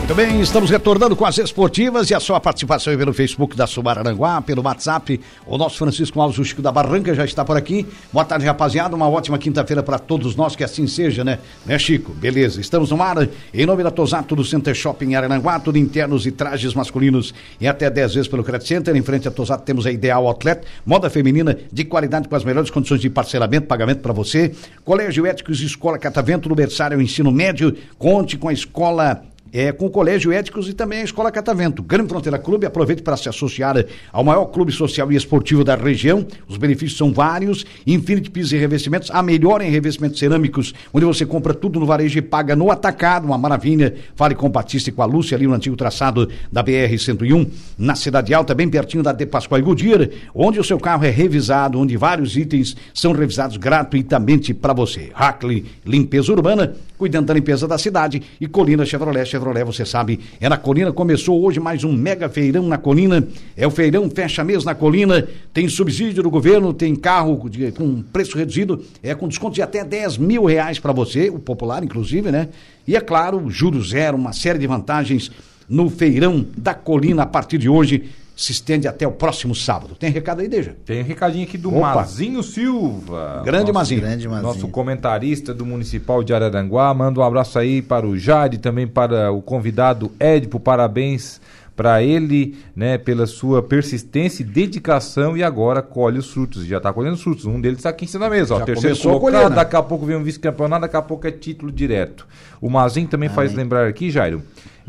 Muito 0.09 0.17
bem, 0.17 0.41
estamos 0.41 0.71
retornando 0.71 1.15
com 1.15 1.23
as 1.23 1.37
esportivas 1.37 2.09
e 2.09 2.15
a 2.15 2.19
sua 2.19 2.39
participação 2.39 2.97
pelo 2.97 3.13
Facebook 3.13 3.55
da 3.55 3.67
Subararanguá, 3.67 4.41
pelo 4.41 4.63
WhatsApp. 4.63 5.21
O 5.45 5.55
nosso 5.55 5.77
Francisco 5.77 6.19
Alves, 6.19 6.39
o 6.39 6.43
Chico 6.43 6.63
da 6.63 6.71
Barranca, 6.71 7.13
já 7.13 7.23
está 7.23 7.45
por 7.45 7.55
aqui. 7.55 7.85
Boa 8.11 8.25
tarde, 8.25 8.43
rapaziada. 8.43 8.95
Uma 8.95 9.07
ótima 9.07 9.37
quinta-feira 9.37 9.83
para 9.83 9.99
todos 9.99 10.35
nós, 10.35 10.55
que 10.55 10.63
assim 10.63 10.87
seja, 10.87 11.23
né? 11.23 11.37
Né, 11.63 11.77
Chico? 11.77 12.11
Beleza. 12.11 12.59
Estamos 12.59 12.89
no 12.89 12.99
ar 13.03 13.29
em 13.53 13.65
nome 13.67 13.83
da 13.83 13.91
Tosato 13.91 14.35
do 14.35 14.43
Center 14.43 14.73
Shopping 14.73 15.13
Araranguá, 15.13 15.59
tudo 15.59 15.77
internos 15.77 16.25
e 16.25 16.31
trajes 16.31 16.73
masculinos 16.73 17.31
e 17.61 17.67
até 17.67 17.87
10 17.87 18.15
vezes 18.15 18.27
pelo 18.27 18.43
Credit 18.43 18.67
Center. 18.67 18.95
Em 18.95 19.03
frente 19.03 19.27
à 19.27 19.31
Tosato 19.31 19.63
temos 19.63 19.85
a 19.85 19.91
Ideal 19.91 20.25
Outlet, 20.25 20.61
moda 20.83 21.07
feminina 21.11 21.55
de 21.71 21.85
qualidade 21.85 22.27
com 22.27 22.35
as 22.35 22.43
melhores 22.43 22.71
condições 22.71 22.99
de 22.99 23.11
parcelamento, 23.11 23.67
pagamento 23.67 23.99
para 23.99 24.11
você. 24.11 24.55
Colégio 24.83 25.27
Éticos 25.27 25.61
Escola 25.61 25.99
Catavento, 25.99 26.49
no 26.49 26.55
berçário 26.55 26.99
ensino 26.99 27.31
médio. 27.31 27.77
Conte 27.99 28.37
com 28.37 28.49
a 28.49 28.53
escola 28.53 29.23
é, 29.51 29.71
com 29.71 29.85
o 29.85 29.89
Colégio 29.89 30.31
Éticos 30.31 30.69
e 30.69 30.73
também 30.73 31.01
a 31.01 31.03
Escola 31.03 31.31
Catavento. 31.31 31.81
Grande 31.81 32.09
Fronteira 32.09 32.37
Clube, 32.37 32.65
aproveite 32.65 33.01
para 33.01 33.17
se 33.17 33.29
associar 33.29 33.83
ao 34.11 34.23
maior 34.23 34.45
clube 34.45 34.71
social 34.71 35.11
e 35.11 35.15
esportivo 35.15 35.63
da 35.63 35.75
região. 35.75 36.25
Os 36.47 36.57
benefícios 36.57 36.97
são 36.97 37.11
vários. 37.11 37.65
Infinity 37.85 38.29
Pisos 38.29 38.53
e 38.53 38.57
Revestimentos, 38.57 39.09
a 39.11 39.21
melhor 39.21 39.61
em 39.61 39.69
revestimentos 39.69 40.19
cerâmicos, 40.19 40.73
onde 40.93 41.05
você 41.05 41.25
compra 41.25 41.53
tudo 41.53 41.79
no 41.79 41.85
varejo 41.85 42.17
e 42.17 42.21
paga 42.21 42.55
no 42.55 42.71
atacado. 42.71 43.25
Uma 43.25 43.37
maravilha. 43.37 43.95
Fale 44.15 44.35
com 44.35 44.47
o 44.47 44.49
Batista 44.49 44.89
e 44.89 44.93
com 44.93 45.01
a 45.01 45.05
Lúcia 45.05 45.35
ali 45.35 45.47
no 45.47 45.53
antigo 45.53 45.75
traçado 45.75 46.29
da 46.51 46.63
BR-101, 46.63 47.47
na 47.77 47.95
Cidade 47.95 48.33
Alta, 48.33 48.53
bem 48.53 48.69
pertinho 48.69 49.03
da 49.03 49.11
De 49.11 49.25
Pascoal 49.25 49.59
e 49.59 49.63
Goodyear, 49.63 50.09
onde 50.33 50.59
o 50.59 50.63
seu 50.63 50.79
carro 50.79 51.05
é 51.05 51.09
revisado, 51.09 51.79
onde 51.79 51.95
vários 51.97 52.35
itens 52.35 52.75
são 52.93 53.11
revisados 53.11 53.57
gratuitamente 53.57 54.53
para 54.53 54.73
você. 54.73 55.11
Hackley 55.13 55.65
Limpeza 55.85 56.31
Urbana, 56.31 56.75
cuidando 56.97 57.27
da 57.27 57.33
limpeza 57.33 57.67
da 57.67 57.77
cidade. 57.77 58.21
E 58.39 58.47
Colina 58.47 58.85
Chevrolet, 58.85 59.25
Chevrolet, 59.39 59.63
você 59.63 59.85
sabe, 59.85 60.19
é 60.41 60.49
na 60.49 60.57
Colina. 60.57 60.91
Começou 60.91 61.41
hoje 61.41 61.59
mais 61.61 61.85
um 61.85 61.93
mega 61.93 62.27
feirão 62.27 62.67
na 62.67 62.77
Colina. 62.77 63.25
É 63.55 63.65
o 63.65 63.71
feirão 63.71 64.09
fecha 64.09 64.43
mês 64.43 64.65
na 64.65 64.75
Colina. 64.75 65.25
Tem 65.53 65.67
subsídio 65.69 66.21
do 66.21 66.29
governo, 66.29 66.73
tem 66.73 66.93
carro 66.93 67.49
de- 67.49 67.71
com 67.71 68.01
preço 68.01 68.37
reduzido, 68.37 68.83
é 69.01 69.15
com 69.15 69.27
desconto 69.29 69.55
de 69.55 69.61
até 69.61 69.83
10 69.85 70.17
mil 70.17 70.43
reais 70.43 70.77
para 70.77 70.91
você, 70.91 71.29
o 71.29 71.39
popular, 71.39 71.81
inclusive, 71.83 72.29
né? 72.31 72.49
E 72.85 72.95
é 72.97 72.99
claro, 73.01 73.49
juro 73.49 73.81
zero, 73.81 74.17
uma 74.17 74.33
série 74.33 74.59
de 74.59 74.67
vantagens 74.67 75.31
no 75.69 75.89
feirão 75.89 76.45
da 76.57 76.73
Colina 76.73 77.23
a 77.23 77.25
partir 77.25 77.57
de 77.57 77.69
hoje. 77.69 78.09
Se 78.41 78.53
estende 78.53 78.87
até 78.87 79.05
o 79.05 79.11
próximo 79.11 79.53
sábado. 79.53 79.95
Tem 79.99 80.09
recado 80.09 80.39
aí, 80.39 80.47
Deja? 80.47 80.73
Tem 80.85 81.01
um 81.01 81.05
recadinho 81.05 81.43
aqui 81.43 81.57
do 81.57 81.75
Opa. 81.75 81.95
Mazinho 81.95 82.41
Silva. 82.41 83.41
Grande 83.43 83.63
Nosso- 83.65 83.73
Mazinho. 83.73 83.99
Grande 84.01 84.27
Mazinho. 84.29 84.47
Nosso 84.47 84.67
comentarista 84.69 85.53
do 85.53 85.65
Municipal 85.65 86.23
de 86.23 86.33
Araranguá. 86.33 86.93
Manda 86.93 87.19
um 87.19 87.23
abraço 87.23 87.59
aí 87.59 87.81
para 87.81 88.07
o 88.07 88.17
Jade, 88.17 88.57
também 88.57 88.87
para 88.87 89.29
o 89.29 89.41
convidado 89.41 90.09
Édipo. 90.17 90.57
Parabéns 90.57 91.41
para 91.75 92.01
ele, 92.01 92.57
né, 92.73 92.97
pela 92.97 93.25
sua 93.27 93.61
persistência 93.61 94.41
e 94.41 94.45
dedicação 94.45 95.35
e 95.35 95.43
agora 95.43 95.81
colhe 95.81 96.17
os 96.17 96.31
frutos. 96.31 96.65
Já 96.65 96.77
está 96.77 96.93
colhendo 96.93 97.15
os 97.15 97.21
frutos. 97.21 97.43
Um 97.45 97.59
deles 97.59 97.79
está 97.79 97.89
aqui 97.89 98.05
em 98.05 98.07
cima 98.07 98.23
da 98.23 98.29
mesa. 98.29 98.55
Ó, 98.55 98.59
Já 98.59 98.65
terceiro 98.65 98.97
colocado, 98.99 99.19
colher, 99.21 99.49
né? 99.49 99.55
daqui 99.57 99.75
a 99.75 99.83
pouco 99.83 100.05
vem 100.05 100.15
um 100.15 100.23
vice-campeonato, 100.23 100.81
daqui 100.83 100.95
a 100.95 101.01
pouco 101.01 101.27
é 101.27 101.31
título 101.31 101.71
direto. 101.73 102.25
O 102.61 102.69
Mazinho 102.69 103.07
também 103.09 103.27
faz 103.27 103.53
lembrar 103.53 103.85
aqui, 103.85 104.09
Jairo, 104.09 104.41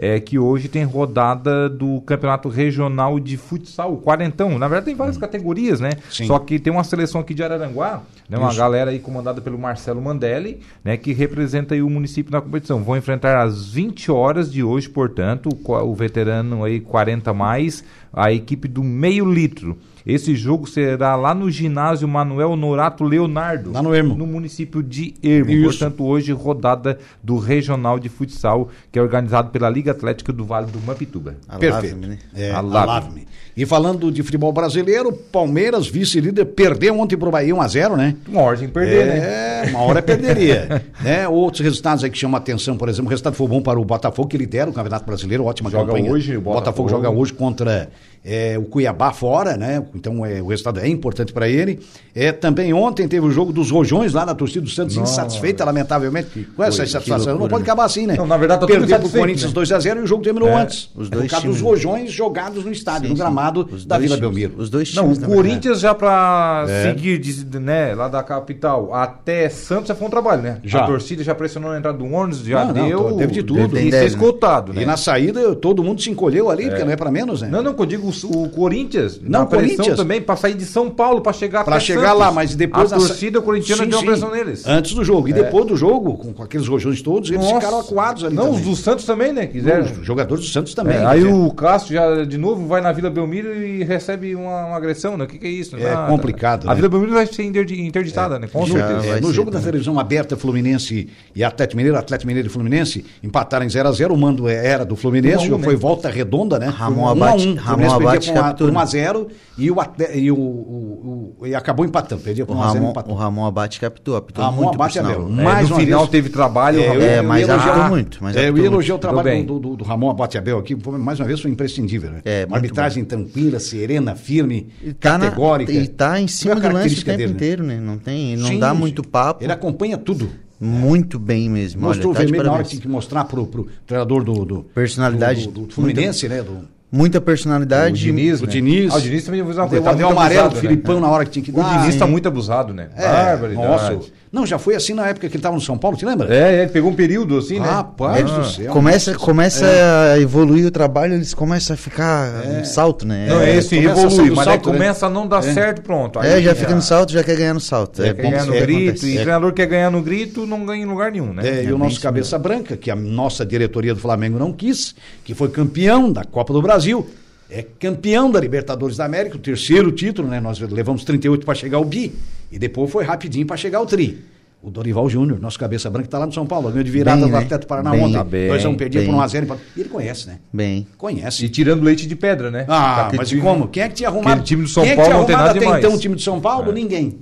é 0.02 0.18
que 0.18 0.38
hoje 0.38 0.66
tem 0.66 0.82
rodada 0.82 1.68
do 1.68 2.00
Campeonato 2.00 2.48
Regional 2.48 3.20
de 3.20 3.36
Futsal, 3.36 3.92
o 3.92 3.98
Quarentão. 3.98 4.58
Na 4.58 4.66
verdade 4.66 4.86
tem 4.86 4.94
várias 4.94 5.18
categorias, 5.18 5.78
né? 5.78 5.90
Hum. 5.94 6.00
Sim. 6.10 6.26
Só 6.26 6.38
que 6.38 6.58
tem 6.58 6.72
uma 6.72 6.82
seleção 6.82 7.20
aqui 7.20 7.34
de 7.34 7.42
Araranguá, 7.42 8.00
né? 8.26 8.38
Uma 8.38 8.48
Isso. 8.48 8.58
galera 8.58 8.90
aí 8.92 8.98
comandada 8.98 9.42
pelo 9.42 9.58
Marcelo 9.58 10.00
Mandelli, 10.00 10.62
né? 10.82 10.96
Que 10.96 11.12
representa 11.12 11.74
aí 11.74 11.82
o 11.82 11.90
município 11.90 12.32
na 12.32 12.40
competição. 12.40 12.82
Vão 12.82 12.96
enfrentar 12.96 13.42
às 13.42 13.66
20 13.66 14.10
horas 14.10 14.50
de 14.50 14.64
hoje, 14.64 14.88
portanto, 14.88 15.50
o, 15.52 15.72
o 15.74 15.94
veterano 15.94 16.64
aí 16.64 16.80
40 16.80 17.34
mais, 17.34 17.84
a 18.10 18.32
equipe 18.32 18.66
do 18.68 18.82
meio 18.82 19.30
litro. 19.30 19.76
Esse 20.06 20.34
jogo 20.34 20.66
será 20.66 21.14
lá 21.16 21.34
no 21.34 21.50
ginásio 21.50 22.06
Manuel 22.08 22.56
Norato 22.56 23.04
Leonardo, 23.04 23.72
Lá 23.72 23.82
no 23.82 23.94
Ermo. 23.94 24.14
no 24.14 24.26
município 24.26 24.82
de 24.82 25.14
Ermo. 25.22 25.50
Isso. 25.50 25.64
Portanto, 25.78 26.04
hoje 26.04 26.32
rodada 26.32 26.98
do 27.22 27.38
Regional 27.38 27.98
de 27.98 28.08
Futsal, 28.08 28.68
que 28.90 28.98
é 28.98 29.02
organizado 29.02 29.50
pela 29.50 29.68
Liga 29.68 29.90
Atlética 29.90 30.32
do 30.32 30.44
Vale 30.44 30.66
do 30.70 30.80
Mampituba. 30.80 31.36
Perfeito. 31.58 31.96
Né? 31.96 32.18
É, 32.34 32.50
A 32.50 32.58
a 32.58 32.60
Lavme. 32.60 32.86
Lavme. 32.86 33.28
E 33.56 33.66
falando 33.66 34.10
de 34.12 34.22
futebol 34.22 34.52
brasileiro, 34.52 35.12
Palmeiras, 35.12 35.86
vice-líder, 35.88 36.46
perdeu 36.46 36.98
ontem 36.98 37.16
pro 37.16 37.30
Bahia 37.30 37.54
1x0, 37.54 37.96
né? 37.96 38.16
Uma 38.28 38.42
ordem 38.42 38.68
perder, 38.68 39.06
né? 39.06 39.18
É, 39.18 39.70
uma 39.70 39.80
hora 39.80 40.00
perderia. 40.00 40.82
né? 41.02 41.28
Outros 41.28 41.60
resultados 41.62 42.04
aí 42.04 42.10
que 42.10 42.16
chamam 42.16 42.36
a 42.36 42.38
atenção, 42.38 42.76
por 42.76 42.88
exemplo, 42.88 43.06
o 43.08 43.10
resultado 43.10 43.34
foi 43.34 43.48
bom 43.48 43.60
para 43.60 43.78
o 43.78 43.84
Botafogo, 43.84 44.28
que 44.28 44.38
lidera 44.38 44.70
o 44.70 44.72
Campeonato 44.72 45.04
Brasileiro, 45.04 45.44
ótima 45.44 45.68
Joga 45.68 45.86
campanha. 45.86 46.10
hoje, 46.12 46.36
o 46.36 46.38
o 46.38 46.42
Botafogo. 46.42 46.60
Botafogo. 46.60 46.88
joga 46.88 47.10
hoje 47.10 47.32
contra 47.34 47.90
é, 48.24 48.56
o 48.56 48.62
Cuiabá 48.62 49.12
fora, 49.12 49.56
né? 49.56 49.82
Então 49.94 50.24
é, 50.24 50.40
o 50.42 50.46
resultado 50.48 50.81
é 50.81 50.88
importante 50.88 51.33
para 51.33 51.48
ele. 51.48 51.81
É, 52.14 52.33
também 52.33 52.72
ontem 52.72 53.07
teve 53.09 53.24
o 53.26 53.31
jogo 53.31 53.53
dos 53.53 53.70
Rojões 53.70 54.12
lá 54.12 54.24
na 54.26 54.35
torcida 54.35 54.62
do 54.62 54.70
Santos, 54.70 54.96
Nossa. 54.96 55.12
insatisfeita, 55.12 55.64
lamentavelmente, 55.64 56.46
com 56.57 56.62
essa 56.62 56.83
insatisfação. 56.83 57.33
Não 57.38 57.48
pode 57.48 57.55
né? 57.55 57.62
acabar 57.62 57.85
assim, 57.85 58.07
né? 58.07 58.16
Não, 58.16 58.26
na 58.26 58.37
verdade, 58.37 58.61
tá 58.61 58.66
tudo 58.66 58.79
Perdeu 58.79 58.98
pro 59.00 59.09
Corinthians 59.11 59.53
né? 59.53 59.61
2x0 59.61 59.96
e 59.96 60.00
o 60.00 60.07
jogo 60.07 60.22
terminou 60.22 60.48
É, 60.48 60.55
antes. 60.62 60.90
os 60.94 61.09
É 61.09 61.11
dois 61.11 61.24
por 61.24 61.31
causa 61.31 61.46
dos 61.46 61.57
times- 61.57 61.61
Rojões 61.70 62.12
jogados 62.12 62.64
no 62.64 62.72
estádio, 62.72 63.03
Sim, 63.05 63.09
no 63.11 63.16
sim. 63.16 63.22
gramado 63.22 63.68
Os 63.72 63.85
da 63.85 63.98
Vila 63.98 64.16
times- 64.16 64.20
Belmiro. 64.20 64.55
Os 64.59 64.70
dois 64.70 64.94
Não, 64.94 65.05
times, 65.05 65.18
o 65.18 65.20
na 65.22 65.26
verdade. 65.29 65.48
Corinthians 65.48 65.81
já 65.81 65.94
pra 65.94 66.64
É. 66.68 66.83
seguir, 66.88 67.18
de- 67.18 67.59
né, 67.59 67.94
lá 67.94 68.09
da 68.09 68.22
capital 68.22 68.94
até 68.94 69.48
Santos 69.48 69.88
já 69.88 69.94
foi 69.94 70.07
um 70.07 70.11
trabalho, 70.11 70.42
né? 70.42 70.59
Já. 70.64 70.81
A 70.85 70.87
torcida 70.87 71.22
já 71.22 71.35
pressionou 71.35 71.70
a 71.70 71.79
entrada 71.79 71.98
do 71.98 72.05
ônibus, 72.05 72.40
já 72.40 72.64
Não, 72.64 72.74
não, 72.74 72.88
deu. 72.88 73.16
teve 73.16 73.33
de 73.35 73.42
tudo. 73.42 73.61
E 73.76 73.81
Tem 73.81 73.90
ser 73.90 74.00
né? 74.00 74.07
escoltado, 74.07 74.72
né? 74.72 74.83
E 74.83 74.87
na 74.87 74.96
saída 74.96 75.55
todo 75.55 75.83
mundo 75.83 76.00
se 76.00 76.11
encolheu 76.11 76.50
ali, 76.50 76.68
porque 76.68 76.85
não 76.85 76.92
é 76.92 76.96
para 76.96 77.11
menos, 77.11 77.42
né? 77.42 77.48
Não, 77.48 77.62
não, 77.62 77.74
que 77.74 77.83
eu 77.83 77.87
digo 77.87 78.09
o, 78.24 78.42
o 78.44 78.48
Corinthians. 78.50 79.20
Não, 79.22 79.40
na 79.40 79.46
pressão 79.46 79.79
Corinthians. 79.82 79.98
também, 79.98 80.20
pra 80.20 80.36
sair 80.36 80.54
de 80.54 80.64
São 80.64 80.88
Paulo, 80.90 81.20
pra 81.20 81.32
chegar 81.32 81.64
Pra 81.64 81.76
até 81.76 81.84
chegar 81.84 82.02
Santos. 82.08 82.18
lá, 82.18 82.30
mas 82.32 82.54
depois 82.54 82.92
A 82.92 82.98
sa- 82.98 83.06
torcida 83.06 83.40
corintiana 83.40 83.84
Sim, 83.84 83.88
deu 83.90 83.98
uma 83.98 84.06
pressão 84.06 84.30
neles. 84.30 84.66
Antes 84.66 84.94
do 84.94 85.04
jogo. 85.04 85.28
E 85.28 85.32
depois 85.32 85.66
do 85.66 85.76
jogo, 85.76 86.16
com, 86.16 86.32
com 86.32 86.42
aqueles 86.42 86.66
rojões 86.68 87.00
todos, 87.02 87.30
eles 87.30 87.42
Nossa. 87.42 87.56
ficaram 87.56 87.80
acuados 87.80 88.24
ali. 88.24 88.34
Não, 88.34 88.46
também. 88.46 88.60
os 88.60 88.66
do 88.66 88.76
Santos 88.76 89.04
também, 89.04 89.32
né? 89.32 89.46
Quiseram. 89.46 89.84
Os 89.84 90.06
jogadores 90.06 90.44
do 90.44 90.50
Santos 90.50 90.74
também. 90.74 90.96
É, 90.98 91.04
aí 91.06 91.24
o 91.24 91.50
Cássio 91.52 91.94
já 91.94 92.24
de 92.24 92.36
novo 92.38 92.66
vai 92.66 92.80
na 92.80 92.92
Vila 92.92 93.10
Belmiro 93.10 93.52
e 93.54 93.82
recebe 93.84 94.34
uma, 94.34 94.66
uma 94.66 94.76
agressão, 94.76 95.16
né? 95.16 95.24
O 95.24 95.26
que, 95.26 95.38
que 95.38 95.46
é 95.46 95.50
isso? 95.50 95.76
É 95.76 95.90
Ah, 95.92 96.06
complicado, 96.08 96.66
A 96.66 96.70
né? 96.70 96.74
Vila 96.76 96.88
Belmiro 96.88 97.12
vai 97.12 97.26
ser 97.26 97.42
interdi- 97.44 97.80
interditada, 97.80 98.38
né? 98.38 98.48
Com 98.52 98.66
certeza. 98.66 99.06
é, 99.16 99.20
no 99.20 99.28
ser 99.28 99.34
jogo 99.34 99.50
da 99.50 99.60
televisão 99.60 99.98
aberta, 99.98 100.36
Fluminense 100.36 101.08
e 101.34 101.42
Atlético 101.44 101.76
Mineiro, 101.76 101.98
Atlético 101.98 102.26
Mineiro 102.28 102.48
e 102.48 102.50
Fluminense 102.50 103.04
empataram 103.22 103.64
em 103.64 103.68
0x0. 103.68 104.12
O 104.12 104.16
mando 104.16 104.48
é- 104.48 104.66
era 104.66 104.84
do 104.84 104.96
Fluminense, 104.96 105.50
Um 105.50 105.54
a 105.54 105.56
um, 105.58 105.62
foi 105.62 105.74
né? 105.74 105.78
volta 105.78 106.08
redonda, 106.10 106.58
né? 106.58 106.66
Ramon 106.68 107.02
Um 107.02 107.08
a 107.08 107.12
Abate- 107.12 107.48
um. 107.48 107.54
Ramon 107.54 107.90
Abate 107.92 108.10
perdia 108.26 108.32
por 108.34 108.40
captura. 108.42 108.72
1x0 108.72 109.26
e, 109.58 109.69
o, 109.70 109.80
Atle- 109.80 110.09
e, 110.14 110.30
o, 110.30 110.37
o- 110.37 111.35
o- 111.40 111.46
e 111.46 111.54
acabou 111.54 111.85
empatando. 111.85 112.22
Por 112.22 112.30
O 112.30 112.35
1x0 112.35 112.46
e 112.48 112.52
Ramon, 112.54 112.92
o 113.06 113.14
Ramon 113.14 113.46
Abate 113.46 113.80
captou, 113.80 114.16
apitou 114.16 114.44
Ramon 114.44 114.62
muito, 114.62 114.74
Abate 114.74 114.98
por 114.98 115.04
é 115.06 115.12
sinal. 115.12 115.26
meu. 115.28 115.40
É, 115.40 115.44
Mais 115.44 115.68
no 115.68 115.74
uma 115.76 115.80
final 115.80 115.98
vez- 116.00 116.11
teve 116.11 116.28
trabalho. 116.28 116.80
É, 116.80 116.90
o 116.90 116.94
eu- 116.94 117.00
É, 117.02 117.22
mas 117.22 117.40
ia 117.46 117.52
elogiar- 117.52 117.70
apitou 117.72 117.88
muito, 117.90 118.18
mas 118.22 118.37
é, 118.37 118.48
eu 118.48 118.52
muito. 118.52 118.94
o 118.94 118.98
trabalho 118.98 119.44
do, 119.46 119.59
do, 119.59 119.76
do 119.76 119.85
Ramon 119.85 120.11
Abate 120.11 120.37
Abel 120.38 120.59
aqui, 120.59 120.76
mais 120.98 121.18
uma 121.20 121.26
vez 121.26 121.40
foi 121.40 121.50
imprescindível. 121.50 122.11
Né? 122.11 122.20
É, 122.24 122.40
uma 122.44 122.50
muito 122.50 122.54
arbitragem 122.56 123.04
tranquila, 123.04 123.59
serena, 123.61 124.14
firme, 124.14 124.68
E 124.83 124.92
tá, 124.92 125.16
na, 125.18 125.26
categórica. 125.26 125.72
e 125.72 125.87
tá 125.88 126.20
em 126.20 126.26
cima 126.28 126.54
do 126.54 126.59
lance 126.61 126.68
o 126.68 126.72
característica 126.72 127.11
tempo 127.16 127.18
dele, 127.18 127.30
né? 127.33 127.37
inteiro, 127.37 127.64
né? 127.64 127.80
Não 127.80 127.98
tem, 127.98 128.37
não 128.37 128.48
Sim, 128.48 128.59
dá 128.59 128.74
muito 128.74 129.02
papo. 129.06 129.42
Ele 129.44 129.52
acompanha 129.52 129.96
tudo. 129.96 130.28
Muito 130.62 131.18
bem 131.18 131.48
mesmo. 131.48 131.80
Mostrou 131.80 132.11
Olha, 132.11 132.18
tá 132.18 132.20
o 132.20 132.22
vermelho 132.26 132.44
na 132.44 132.52
hora 132.52 132.62
que 132.64 132.68
tinha 132.70 132.83
que 132.83 132.88
mostrar 132.88 133.24
pro, 133.24 133.46
pro 133.46 133.66
treinador 133.87 134.22
do, 134.22 134.44
do 134.44 134.62
Personalidade. 134.74 135.46
do, 135.46 135.52
do, 135.52 135.66
do 135.68 135.72
Fluminense, 135.74 136.28
né? 136.28 136.44
Muita 136.92 137.18
O 137.18 137.22
personalidade. 137.22 138.00
Diniz, 138.00 138.40
o 138.40 138.46
né? 138.46 138.53
Diniz. 138.53 138.92
Ah, 138.92 138.96
o 138.96 139.00
Diniz 139.00 139.24
também 139.24 139.42
usava 139.42 139.79
O 139.79 139.88
anel 139.88 140.11
amarelo 140.11 140.48
do 140.50 140.57
Filipão 140.57 141.00
na 141.00 141.09
hora 141.09 141.24
que 141.24 141.31
tinha 141.31 141.44
que 141.44 141.50
O 141.50 141.55
dar. 141.55 141.81
Diniz 141.81 141.96
tá 141.96 142.05
hein? 142.05 142.11
muito 142.11 142.26
abusado, 142.26 142.74
né? 142.74 142.88
É, 142.96 143.37
nossa. 143.55 144.00
Não, 144.32 144.46
já 144.46 144.60
foi 144.60 144.76
assim 144.76 144.94
na 144.94 145.08
época 145.08 145.28
que 145.28 145.34
ele 145.34 145.40
estava 145.40 145.56
no 145.56 145.60
São 145.60 145.76
Paulo, 145.76 145.96
te 145.96 146.06
lembra? 146.06 146.32
É, 146.32 146.62
ele 146.62 146.70
pegou 146.70 146.88
um 146.90 146.94
período 146.94 147.36
assim, 147.36 147.58
né? 147.58 147.66
Rapaz 147.68 148.30
Ah. 148.30 148.38
do 148.38 148.44
céu. 148.46 148.72
Começa, 148.72 149.12
nossa. 149.12 149.24
começa 149.24 149.66
a 150.14 150.20
evoluir 150.20 150.66
o 150.66 150.70
trabalho, 150.70 151.14
eles 151.14 151.34
começam 151.34 151.74
a 151.74 151.76
ficar 151.76 152.30
um 152.46 152.64
salto, 152.64 153.04
né? 153.04 153.26
Não, 153.28 153.40
é, 153.40 153.50
É, 153.50 153.56
esse 153.56 153.74
começa 153.74 153.94
sair 153.96 154.06
evolui, 154.06 154.30
mas 154.30 154.38
aí 154.38 154.44
salto, 154.54 154.70
começa 154.70 155.06
a 155.06 155.10
não 155.10 155.26
dar 155.26 155.42
certo, 155.42 155.82
pronto. 155.82 156.20
Aí 156.20 156.30
É, 156.30 156.42
já 156.42 156.54
fica 156.54 156.72
no 156.74 156.80
salto, 156.80 157.12
já 157.12 157.24
quer 157.24 157.36
ganhar 157.36 157.54
no 157.54 157.60
salto. 157.60 158.02
É, 158.04 158.10
É, 158.10 158.14
quer 158.14 158.22
ganhar 158.22 158.46
no 158.46 158.52
grito, 158.52 158.88
acontece. 158.90 159.06
e 159.06 159.16
É. 159.16 159.18
o 159.18 159.22
treinador 159.22 159.52
quer 159.52 159.66
ganhar 159.66 159.90
no 159.90 160.00
grito, 160.00 160.46
não 160.46 160.64
ganha 160.64 160.82
em 160.84 160.86
lugar 160.86 161.10
nenhum, 161.10 161.32
né? 161.32 161.42
É, 161.48 161.64
e 161.64 161.66
É 161.66 161.72
o 161.72 161.78
nosso 161.78 162.00
cabeça 162.00 162.38
branca, 162.38 162.76
que 162.76 162.88
a 162.88 162.94
nossa 162.94 163.44
diretoria 163.44 163.94
do 163.94 164.00
Flamengo 164.00 164.38
não 164.38 164.52
quis, 164.52 164.94
que 165.24 165.34
foi 165.34 165.48
campeão 165.48 166.12
da 166.12 166.22
Copa 166.22 166.52
do 166.52 166.62
Brasil, 166.62 167.04
é 167.50 167.62
campeão 167.78 168.30
da 168.30 168.38
Libertadores 168.40 168.96
da 168.96 169.04
América, 169.04 169.36
o 169.36 169.40
terceiro 169.40 169.90
título, 169.92 170.28
né? 170.28 170.40
Nós 170.40 170.58
levamos 170.60 171.04
38 171.04 171.44
para 171.44 171.54
chegar 171.54 171.78
ao 171.78 171.84
bi 171.84 172.12
e 172.50 172.58
depois 172.58 172.90
foi 172.90 173.04
rapidinho 173.04 173.46
para 173.46 173.56
chegar 173.56 173.78
ao 173.78 173.86
tri. 173.86 174.18
O 174.62 174.70
Dorival 174.70 175.08
Júnior, 175.08 175.40
nosso 175.40 175.58
cabeça 175.58 175.88
branca, 175.88 176.06
está 176.06 176.18
lá 176.18 176.26
no 176.26 176.32
São 176.34 176.46
Paulo, 176.46 176.68
ganhou 176.68 176.84
de 176.84 176.90
virada 176.90 177.16
Bem, 177.22 177.30
do 177.30 177.32
né? 177.32 177.38
Atlético 177.44 177.66
Paraná 177.66 177.92
Bem, 177.92 178.02
ontem. 178.02 178.12
tá 178.12 178.24
bem, 178.24 178.48
Dois 178.48 178.62
a 178.64 178.68
um 178.68 178.74
perdia 178.76 179.00
por 179.00 179.06
bem. 179.06 179.16
1 179.16 179.20
a 179.22 179.26
0 179.26 179.58
E 179.74 179.80
ele 179.80 179.88
conhece, 179.88 180.26
né? 180.26 180.38
Bem. 180.52 180.86
Conhece. 180.98 181.46
E 181.46 181.48
tirando 181.48 181.82
leite 181.82 182.06
de 182.06 182.14
pedra, 182.14 182.50
né? 182.50 182.66
Ah, 182.68 183.06
Aquele 183.06 183.16
mas 183.18 183.28
time- 183.30 183.40
como? 183.40 183.68
Quem 183.68 183.82
é 183.84 183.88
que 183.88 183.94
tinha 183.94 184.10
arrumado? 184.10 184.42
Time 184.42 184.62
do 184.64 184.68
São 184.68 184.82
Quem 184.82 184.92
é 184.92 184.96
que 184.96 185.00
Paulo 185.00 185.16
não 185.18 185.24
tem 185.24 185.34
nada 185.36 185.50
até 185.50 185.60
demais. 185.60 185.82
então 185.82 185.96
o 185.96 185.98
time 185.98 186.14
do 186.14 186.20
São 186.20 186.38
Paulo? 186.42 186.70
É. 186.70 186.74
Ninguém. 186.74 187.18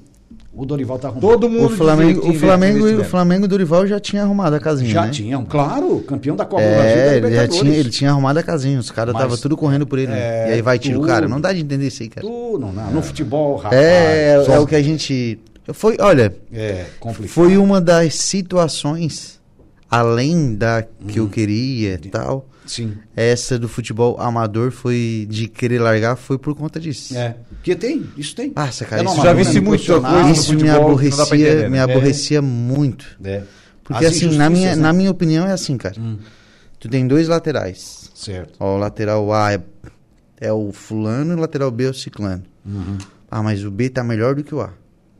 O 0.60 0.66
Dorival 0.66 0.98
tá 0.98 1.06
arrumando. 1.06 1.22
Todo 1.30 1.48
mundo 1.48 1.66
O 1.72 1.76
Flamengo, 1.76 2.28
o 2.28 2.34
Flamengo, 2.34 3.00
o 3.00 3.04
Flamengo 3.04 3.42
do 3.42 3.48
Dorival 3.50 3.86
já 3.86 4.00
tinha 4.00 4.22
arrumado 4.24 4.56
a 4.56 4.58
casinha, 4.60 4.90
Já 4.90 5.02
né? 5.04 5.10
tinham, 5.10 5.44
claro, 5.44 6.00
campeão 6.00 6.34
da 6.34 6.44
Copa 6.44 6.60
do 6.62 6.68
Brasil 6.68 6.82
É, 6.98 7.16
ele, 7.18 7.48
tinha, 7.48 7.74
ele 7.74 7.90
tinha 7.90 8.10
arrumado 8.10 8.38
a 8.38 8.42
casinha, 8.42 8.78
os 8.80 8.90
caras 8.90 9.14
estavam 9.14 9.36
tudo 9.36 9.56
correndo 9.56 9.86
por 9.86 10.00
ele. 10.00 10.08
né? 10.10 10.18
É, 10.18 10.50
e 10.50 10.52
aí 10.54 10.62
vai 10.62 10.76
tiro 10.78 11.00
o 11.00 11.06
cara. 11.06 11.28
Não 11.28 11.40
dá 11.40 11.52
de 11.52 11.60
entender 11.60 11.86
isso 11.86 12.02
aí, 12.02 12.08
cara. 12.08 12.26
Tu, 12.26 12.58
não, 12.58 12.72
não, 12.72 12.90
no 12.90 13.00
futebol, 13.02 13.54
rapaz. 13.56 13.80
É, 13.80 14.34
é, 14.40 14.44
só- 14.44 14.52
é 14.54 14.58
o 14.58 14.66
que 14.66 14.74
a 14.74 14.82
gente. 14.82 15.38
Foi, 15.72 15.96
olha, 16.00 16.34
É, 16.52 16.86
complicado. 16.98 17.28
foi 17.32 17.56
uma 17.56 17.80
das 17.80 18.14
situações, 18.16 19.37
além 19.90 20.54
da 20.54 20.82
que 20.82 21.18
Uhum. 21.20 21.26
eu 21.26 21.30
queria 21.30 21.94
e 21.94 22.08
tal. 22.10 22.48
Sim. 22.66 22.94
Essa 23.16 23.58
do 23.58 23.66
futebol 23.68 24.20
amador 24.20 24.70
foi 24.70 25.26
de 25.30 25.48
querer 25.48 25.78
largar, 25.80 26.16
foi 26.16 26.36
por 26.38 26.54
conta 26.54 26.78
disso. 26.78 27.16
É. 27.16 27.34
Porque 27.50 27.74
tem, 27.74 28.04
isso 28.16 28.34
tem. 28.36 28.52
Nossa, 28.54 28.84
cara, 28.84 29.00
É 29.00 29.04
no 29.04 29.10
isso 29.12 29.22
já 29.22 29.30
é 29.30 29.34
muita 29.34 29.62
profissional. 29.62 30.12
coisa 30.12 30.26
no 30.28 30.32
Isso 30.34 30.52
me 30.52 30.58
futebol 30.60 30.82
aborrecia, 30.86 31.24
entender, 31.24 31.62
né? 31.62 31.68
me 31.70 31.78
aborrecia 31.78 32.42
muito. 32.42 33.06
É. 33.24 33.42
Porque 33.82 34.04
As 34.04 34.12
assim, 34.14 34.26
na 34.26 34.32
injustiças, 34.46 34.52
minha, 34.52 34.76
né? 34.76 34.82
na 34.82 34.92
minha 34.92 35.10
opinião 35.10 35.46
é 35.46 35.52
assim, 35.52 35.78
cara. 35.78 35.98
Hum. 35.98 36.18
Tu 36.78 36.88
tem 36.90 37.06
dois 37.08 37.26
laterais. 37.26 38.10
Certo. 38.14 38.52
Ó, 38.60 38.74
o 38.76 38.78
lateral 38.78 39.32
A 39.32 39.54
é, 39.54 39.60
é 40.38 40.52
o 40.52 40.70
fulano 40.72 41.32
e 41.32 41.36
o 41.36 41.40
lateral 41.40 41.70
B 41.70 41.84
é 41.84 41.88
o 41.90 41.94
ciclano. 41.94 42.42
Uhum. 42.66 42.98
Ah, 43.30 43.42
mas 43.42 43.64
o 43.64 43.70
B 43.70 43.88
tá 43.88 44.04
melhor 44.04 44.34
do 44.34 44.44
que 44.44 44.54
o 44.54 44.60
A. 44.60 44.70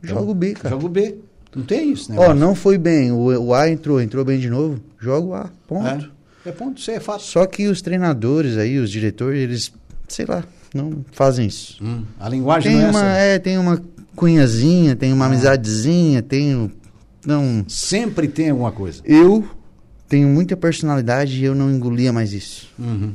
Joga 0.03 0.21
o 0.31 0.35
B, 0.35 0.53
cara. 0.53 0.69
Joga 0.69 0.85
o 0.85 0.89
B. 0.89 1.17
Não 1.55 1.63
tem 1.63 1.91
isso, 1.91 2.11
né? 2.11 2.17
Ó, 2.19 2.33
não 2.33 2.53
foi 2.53 2.77
bem. 2.77 3.11
O, 3.11 3.25
o 3.47 3.53
A 3.53 3.69
entrou, 3.69 3.99
entrou 4.01 4.23
bem 4.23 4.39
de 4.39 4.49
novo. 4.49 4.79
Joga 4.99 5.27
o 5.27 5.33
A. 5.33 5.49
Ponto. 5.67 6.09
É. 6.45 6.49
é 6.49 6.51
ponto, 6.51 6.79
isso 6.79 6.91
aí 6.91 6.97
é 6.97 6.99
fácil. 6.99 7.27
Só 7.27 7.45
que 7.45 7.67
os 7.67 7.81
treinadores 7.81 8.55
aí, 8.57 8.77
os 8.77 8.89
diretores, 8.91 9.41
eles, 9.41 9.73
sei 10.07 10.25
lá, 10.25 10.43
não 10.73 11.03
fazem 11.11 11.47
isso. 11.47 11.83
Hum, 11.83 12.03
A 12.19 12.29
linguagem 12.29 12.71
Tem 12.71 12.81
não 12.81 12.87
é 12.87 12.91
uma, 12.91 12.99
essa. 13.09 13.17
é, 13.19 13.39
tem 13.39 13.57
uma 13.57 13.81
cunhazinha, 14.15 14.95
tem 14.95 15.11
uma 15.13 15.25
amizadezinha, 15.25 16.21
tem. 16.21 16.55
um- 16.55 16.69
Não. 17.25 17.65
Sempre 17.67 18.27
tem 18.27 18.49
alguma 18.51 18.71
coisa. 18.71 19.01
Eu 19.03 19.47
tenho 20.07 20.27
muita 20.27 20.55
personalidade 20.55 21.39
e 21.41 21.43
eu 21.45 21.55
não 21.55 21.71
engolia 21.71 22.13
mais 22.13 22.31
isso. 22.33 22.67
Uhum. 22.77 23.13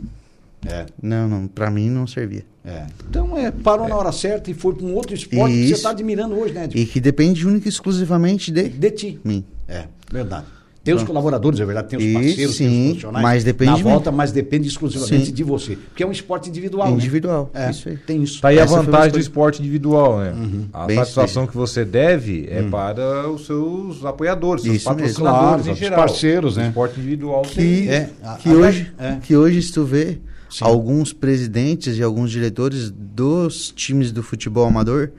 É, 0.67 0.87
Não, 1.03 1.29
não, 1.29 1.47
pra 1.47 1.71
mim 1.71 1.89
não 1.91 2.07
servia. 2.07 2.45
é. 2.65 2.85
Então, 3.09 3.37
é, 3.37 3.51
parou 3.51 3.89
na 3.89 3.97
hora 3.97 4.13
certa 4.13 4.51
e 4.51 4.55
foi 4.55 4.75
para 4.75 4.87
um 4.87 4.95
outro 4.95 5.15
esporte 5.15 5.53
que 5.53 5.59
você 5.59 5.65
Isso. 5.67 5.75
está 5.75 5.91
admirando 5.91 6.35
hoje, 6.35 6.53
né, 6.55 6.65
Edson? 6.65 6.79
E 6.79 6.87
que 6.87 7.01
depende 7.01 7.47
única 7.47 7.67
e 7.67 7.71
exclusivamente 7.71 8.51
de 8.51 8.69
De 8.69 8.91
ti. 8.91 9.21
mim. 9.25 9.45
É, 9.69 9.85
verdade. 10.11 10.47
Tem 10.83 10.93
os 10.93 11.03
colaboradores, 11.03 11.59
é 11.61 11.65
verdade, 11.65 11.89
tem 11.89 11.99
os 11.99 12.13
parceiros, 12.13 12.37
tem 12.37 12.47
os 12.47 12.57
sim, 12.57 12.85
profissionais. 12.89 13.23
mas 13.23 13.43
depende 13.43 13.71
na 13.71 13.77
volta, 13.91 14.13
mas 14.13 14.33
depende 14.33 14.69
exclusivamente 14.69 15.27
Sim. 15.29 15.33
de 15.33 15.43
você. 15.43 15.77
Porque 15.77 16.03
é 16.03 16.07
um 16.07 16.13
esporte 16.13 16.51
individual. 16.51 16.89
né? 16.89 16.93
Individual, 16.93 17.51
É, 17.55 17.71
isso 17.71 17.89
aí. 17.89 17.97
tem 17.97 18.23
isso. 18.23 18.39
Tá 18.43 18.49
aí 18.49 18.59
Essa 18.59 18.79
a 18.79 18.83
vantagem 18.83 19.13
do 19.13 19.19
esporte 19.19 19.61
individual, 19.63 20.19
né? 20.19 20.35
A 20.75 20.85
Bem 20.85 20.99
satisfação 20.99 21.47
que 21.47 21.57
você 21.57 21.87
deve 21.87 22.47
é 22.51 22.63
para 22.65 23.31
os 23.31 23.47
seus 23.47 24.05
apoiadores, 24.05 24.63
seus 24.63 24.77
Isso 24.77 24.85
patrocinadores 24.85 25.41
Claro, 25.65 25.69
em 25.69 25.73
os 25.73 25.79
geral. 25.79 25.99
parceiros, 25.99 26.57
né? 26.59 26.65
O 26.65 26.69
esporte 26.69 27.01
individual 27.01 27.41
Que, 27.43 27.55
tem. 27.55 27.89
É, 27.89 28.11
que, 28.43 28.49
a- 28.51 28.53
hoje, 28.53 28.93
é. 28.99 29.17
que 29.23 29.35
hoje, 29.35 29.63
se 29.63 29.73
tu 29.73 29.85
vê, 29.87 30.19
Sim. 30.59 30.65
alguns 30.65 31.13
presidentes 31.13 31.97
e 31.99 32.03
alguns 32.03 32.31
diretores 32.31 32.91
dos 32.91 33.73
times 33.75 34.13
do 34.13 34.23
futebol 34.23 34.67
amador 34.67 35.11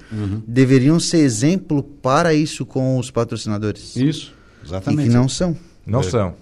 deveriam 0.47 0.99
ser 0.99 1.17
exemplo 1.19 1.83
para 1.83 2.33
isso 2.33 2.65
com 2.65 2.97
os 2.97 3.11
patrocinadores. 3.11 3.95
Isso, 3.95 4.33
E 4.63 4.67
exatamente. 4.67 5.09
que 5.09 5.13
não 5.13 5.27
são. 5.27 5.55
Não 5.85 6.01
são. 6.03 6.33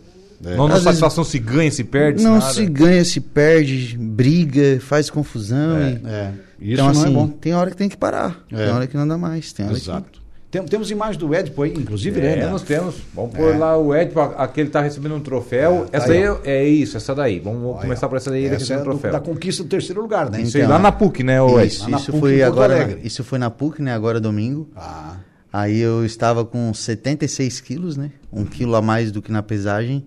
É. 0.45 0.55
Não 0.57 0.67
vezes- 0.67 0.83
satisfação 0.83 1.23
se 1.23 1.39
ganha, 1.39 1.71
se 1.71 1.83
perde, 1.85 2.21
não 2.21 2.39
se 2.41 2.47
nada. 2.47 2.53
se 2.53 2.65
ganha, 2.65 3.05
se 3.05 3.19
perde, 3.21 3.97
briga, 3.97 4.79
faz 4.81 5.09
confusão. 5.09 5.77
É. 5.77 5.91
e- 5.91 6.07
É, 6.07 6.33
isso 6.59 6.73
então, 6.73 6.85
não 6.85 6.91
assim, 7.01 7.09
é 7.09 7.13
bom. 7.13 7.27
tem 7.29 7.53
hora 7.53 7.71
que 7.71 7.77
tem 7.77 7.87
que 7.89 7.95
parar. 7.97 8.43
É. 8.51 8.57
Tem 8.65 8.73
hora 8.73 8.85
que 8.85 8.95
não 8.97 9.07
dá 9.07 9.17
mais. 9.17 9.53
Tem 9.53 9.65
hora 9.65 9.75
Exato. 9.75 10.21
Tem- 10.53 10.63
temos 10.65 10.91
imagem 10.91 11.19
do 11.19 11.33
Ed, 11.33 11.49
pô, 11.49 11.63
aí, 11.63 11.73
inclusive, 11.75 12.19
É, 12.19 12.35
né? 12.35 12.47
nós 12.47 12.61
temos. 12.61 12.97
Vamos 13.11 13.31
pôr 13.35 13.55
É. 13.55 13.57
lá 13.57 13.75
o 13.75 13.95
Ed, 13.95 14.11
pra- 14.13 14.35
aquele 14.37 14.69
tá 14.69 14.81
recebendo 14.81 15.15
um 15.15 15.19
troféu. 15.19 15.87
tá 15.91 15.97
essa 15.97 16.11
aí, 16.11 16.19
aí 16.21 16.29
ó. 16.29 16.37
é, 16.45 16.57
é 16.57 16.67
isso, 16.67 16.95
essa 16.95 17.15
daí. 17.15 17.39
Vamos 17.39 17.71
Olha, 17.71 17.81
começar 17.81 18.07
por 18.07 18.17
essa 18.17 18.29
daí, 18.29 18.45
ele 18.45 18.53
Essa 18.53 18.55
é 18.55 18.59
recebendo 18.59 18.81
um 18.81 18.83
do- 18.83 18.89
troféu. 18.99 19.11
da 19.11 19.19
conquista 19.19 19.63
do 19.63 19.69
terceiro 19.69 19.99
lugar, 19.99 20.29
né? 20.29 20.41
Isso 20.43 20.55
aí 20.55 20.61
Então, 20.63 20.75
lá 20.75 20.79
na 20.79 20.91
PUC, 20.91 21.23
né, 21.23 21.41
o? 21.41 21.59
Isso, 21.59 21.89
na 21.89 21.97
isso 21.97 22.11
PUC, 22.11 22.19
foi 22.19 22.43
agora. 22.43 22.75
Alegre. 22.75 22.99
Isso 23.03 23.23
foi 23.23 23.39
na 23.39 23.49
PUC, 23.49 23.81
né? 23.81 23.95
Agora 23.95 24.19
domingo. 24.19 24.69
Ah, 24.75 25.15
Aí 25.51 25.79
eu 25.79 26.03
estava 26.05 26.45
com 26.45 26.71
76 26.73 27.59
quilos, 27.59 27.95
né? 27.97 28.11
Um 28.31 28.43
quilo 28.45 28.75
a 28.75 28.81
mais 28.81 29.11
do 29.11 29.21
que 29.23 29.31
na 29.31 29.41
pesagem, 29.43 30.03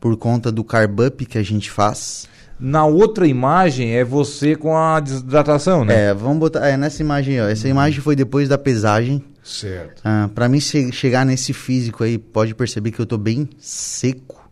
por 0.00 0.16
conta 0.16 0.50
do 0.52 0.62
carb 0.64 1.00
up 1.00 1.24
que 1.26 1.36
a 1.38 1.42
gente 1.42 1.70
faz. 1.70 2.26
Na 2.60 2.84
outra 2.86 3.26
imagem 3.26 3.94
é 3.96 4.02
você 4.04 4.54
com 4.56 4.76
a 4.76 4.98
desidratação, 5.00 5.84
né? 5.84 6.06
É, 6.08 6.14
vamos 6.14 6.38
botar. 6.38 6.66
É, 6.68 6.76
nessa 6.76 7.02
imagem 7.02 7.38
aí, 7.38 7.46
ó. 7.46 7.50
Essa 7.50 7.68
imagem 7.68 8.00
foi 8.00 8.14
depois 8.16 8.48
da 8.48 8.56
pesagem. 8.58 9.22
Certo. 9.48 10.02
Ah, 10.04 10.28
para 10.34 10.48
mim 10.48 10.60
che- 10.60 10.92
chegar 10.92 11.24
nesse 11.24 11.52
físico 11.52 12.04
aí, 12.04 12.18
pode 12.18 12.54
perceber 12.54 12.90
que 12.90 13.00
eu 13.00 13.06
tô 13.06 13.16
bem 13.18 13.48
seco, 13.58 14.48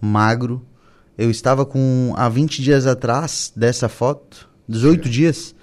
magro. 0.00 0.64
Eu 1.16 1.30
estava 1.30 1.64
com. 1.64 2.12
Há 2.16 2.28
20 2.28 2.60
dias 2.62 2.86
atrás 2.86 3.52
dessa 3.54 3.88
foto, 3.88 4.48
18 4.68 5.08
dias, 5.08 5.54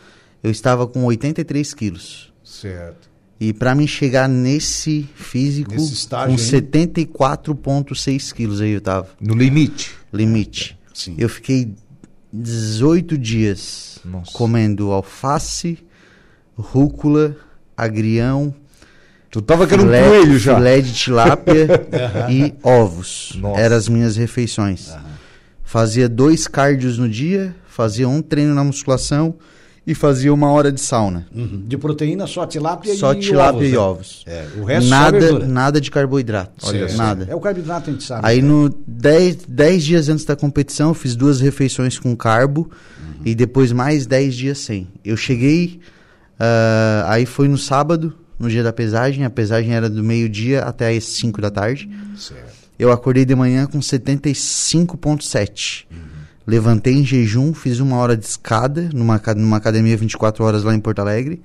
eu 0.41 0.49
estava 0.51 0.87
com 0.87 1.03
83 1.05 1.73
quilos. 1.73 2.31
Certo. 2.43 3.09
E 3.39 3.51
para 3.51 3.73
mim 3.73 3.87
chegar 3.87 4.29
nesse 4.29 5.09
físico, 5.15 5.71
Nesse 5.71 5.93
estágio 5.93 6.35
com 6.37 6.41
aí. 6.41 6.47
74,6 6.47 8.31
quilos 8.33 8.61
aí 8.61 8.71
eu 8.71 8.81
tava. 8.81 9.07
No 9.19 9.33
limite. 9.33 9.91
Limite. 10.13 10.77
Sim. 10.93 11.15
Eu 11.17 11.27
fiquei 11.27 11.73
18 12.31 13.17
dias 13.17 13.99
Nossa. 14.05 14.31
comendo 14.31 14.91
alface, 14.91 15.79
rúcula, 16.55 17.35
agrião, 17.75 18.53
Tu 19.29 19.41
tava 19.41 19.65
querendo 19.65 19.85
um 19.85 19.93
filé, 19.93 20.07
coelho 20.09 20.37
já. 20.37 20.55
filé 20.55 20.81
de 20.81 20.93
tilápia 20.93 21.67
e 22.29 22.53
ovos. 22.61 23.31
Nossa. 23.39 23.61
Eram 23.61 23.75
as 23.77 23.87
minhas 23.87 24.17
refeições. 24.17 24.93
Fazia 25.63 26.09
dois 26.09 26.47
cardios 26.49 26.97
no 26.97 27.07
dia, 27.07 27.55
fazia 27.65 28.09
um 28.09 28.21
treino 28.21 28.53
na 28.53 28.61
musculação 28.61 29.35
e 29.87 29.95
fazia 29.95 30.33
uma 30.33 30.51
hora 30.51 30.69
de 30.69 30.81
sauna. 30.81 31.25
Uhum. 31.33 31.63
De 31.65 31.77
proteína, 31.77 32.27
só 32.27 32.45
tilápia 32.45 32.93
Só 32.93 33.13
e 33.13 33.19
tilápia 33.21 33.79
ovos, 33.79 34.23
e 34.23 34.27
né? 34.27 34.37
ovos. 34.37 34.57
É, 34.57 34.59
o 34.59 34.65
resto 34.65 34.89
só 34.89 34.95
Nada, 34.95 35.19
verdura. 35.19 35.47
nada 35.47 35.81
de 35.81 35.89
carboidrato. 35.89 36.51
Olha 36.67 36.89
só. 36.89 36.97
nada. 36.97 37.25
É 37.29 37.33
o 37.33 37.39
carboidrato, 37.39 37.89
a 37.89 37.93
gente 37.93 38.03
sabe. 38.03 38.21
Aí 38.27 38.41
né? 38.41 38.47
no 38.49 38.69
10 38.85 39.83
dias 39.83 40.09
antes 40.09 40.25
da 40.25 40.35
competição, 40.35 40.89
eu 40.89 40.93
fiz 40.93 41.15
duas 41.15 41.39
refeições 41.39 41.97
com 41.97 42.13
carbo 42.17 42.69
e 43.23 43.33
depois 43.33 43.71
mais 43.71 44.05
10 44.05 44.35
dias 44.35 44.57
sem. 44.57 44.89
Eu 45.05 45.15
cheguei, 45.15 45.79
ah, 46.43 47.05
aí 47.07 47.27
foi 47.27 47.47
no 47.47 47.55
sábado, 47.57 48.11
no 48.39 48.49
dia 48.49 48.63
da 48.63 48.73
pesagem, 48.73 49.23
a 49.23 49.29
pesagem 49.29 49.75
era 49.75 49.87
do 49.87 50.03
meio-dia 50.03 50.63
até 50.63 50.89
as 50.89 51.03
5 51.03 51.39
da 51.39 51.51
tarde. 51.51 51.87
Certo. 52.17 52.51
Eu 52.79 52.91
acordei 52.91 53.25
de 53.25 53.35
manhã 53.35 53.67
com 53.67 53.77
75,7. 53.77 55.85
Levantei 56.47 56.95
em 56.95 57.05
jejum, 57.05 57.53
fiz 57.53 57.79
uma 57.79 57.97
hora 57.97 58.17
de 58.17 58.25
escada 58.25 58.89
numa, 58.91 59.21
numa 59.37 59.57
academia 59.57 59.95
24 59.95 60.43
horas 60.43 60.63
lá 60.63 60.73
em 60.73 60.79
Porto 60.79 60.97
Alegre. 60.97 61.43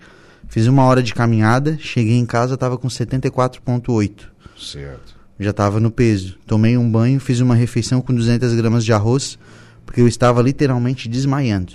Fiz 0.48 0.66
uma 0.66 0.84
hora 0.84 1.02
de 1.02 1.12
caminhada, 1.12 1.76
cheguei 1.78 2.16
em 2.16 2.24
casa, 2.24 2.56
tava 2.56 2.78
com 2.78 2.88
74,8 2.88 4.12
Certo. 4.58 5.14
já 5.38 5.50
estava 5.50 5.78
no 5.78 5.90
peso. 5.90 6.38
Tomei 6.46 6.78
um 6.78 6.90
banho, 6.90 7.20
fiz 7.20 7.40
uma 7.40 7.54
refeição 7.54 8.00
com 8.00 8.14
200 8.14 8.54
gramas 8.54 8.82
de 8.82 8.94
arroz, 8.94 9.38
porque 9.84 10.00
eu 10.00 10.08
estava 10.08 10.40
literalmente 10.40 11.06
desmaiando. 11.06 11.74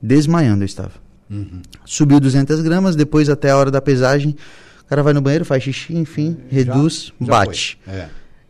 Desmaiando 0.00 0.62
eu 0.62 0.66
estava. 0.66 1.09
Uhum. 1.30 1.62
Subiu 1.84 2.18
200 2.18 2.60
gramas, 2.60 2.96
depois 2.96 3.28
até 3.28 3.50
a 3.50 3.56
hora 3.56 3.70
da 3.70 3.80
pesagem, 3.80 4.34
o 4.82 4.84
cara 4.84 5.02
vai 5.02 5.12
no 5.12 5.20
banheiro, 5.20 5.44
faz 5.44 5.62
xixi, 5.62 5.94
enfim, 5.94 6.36
reduz, 6.50 7.12
Já 7.20 7.26
bate. 7.26 7.78
É. 7.86 8.08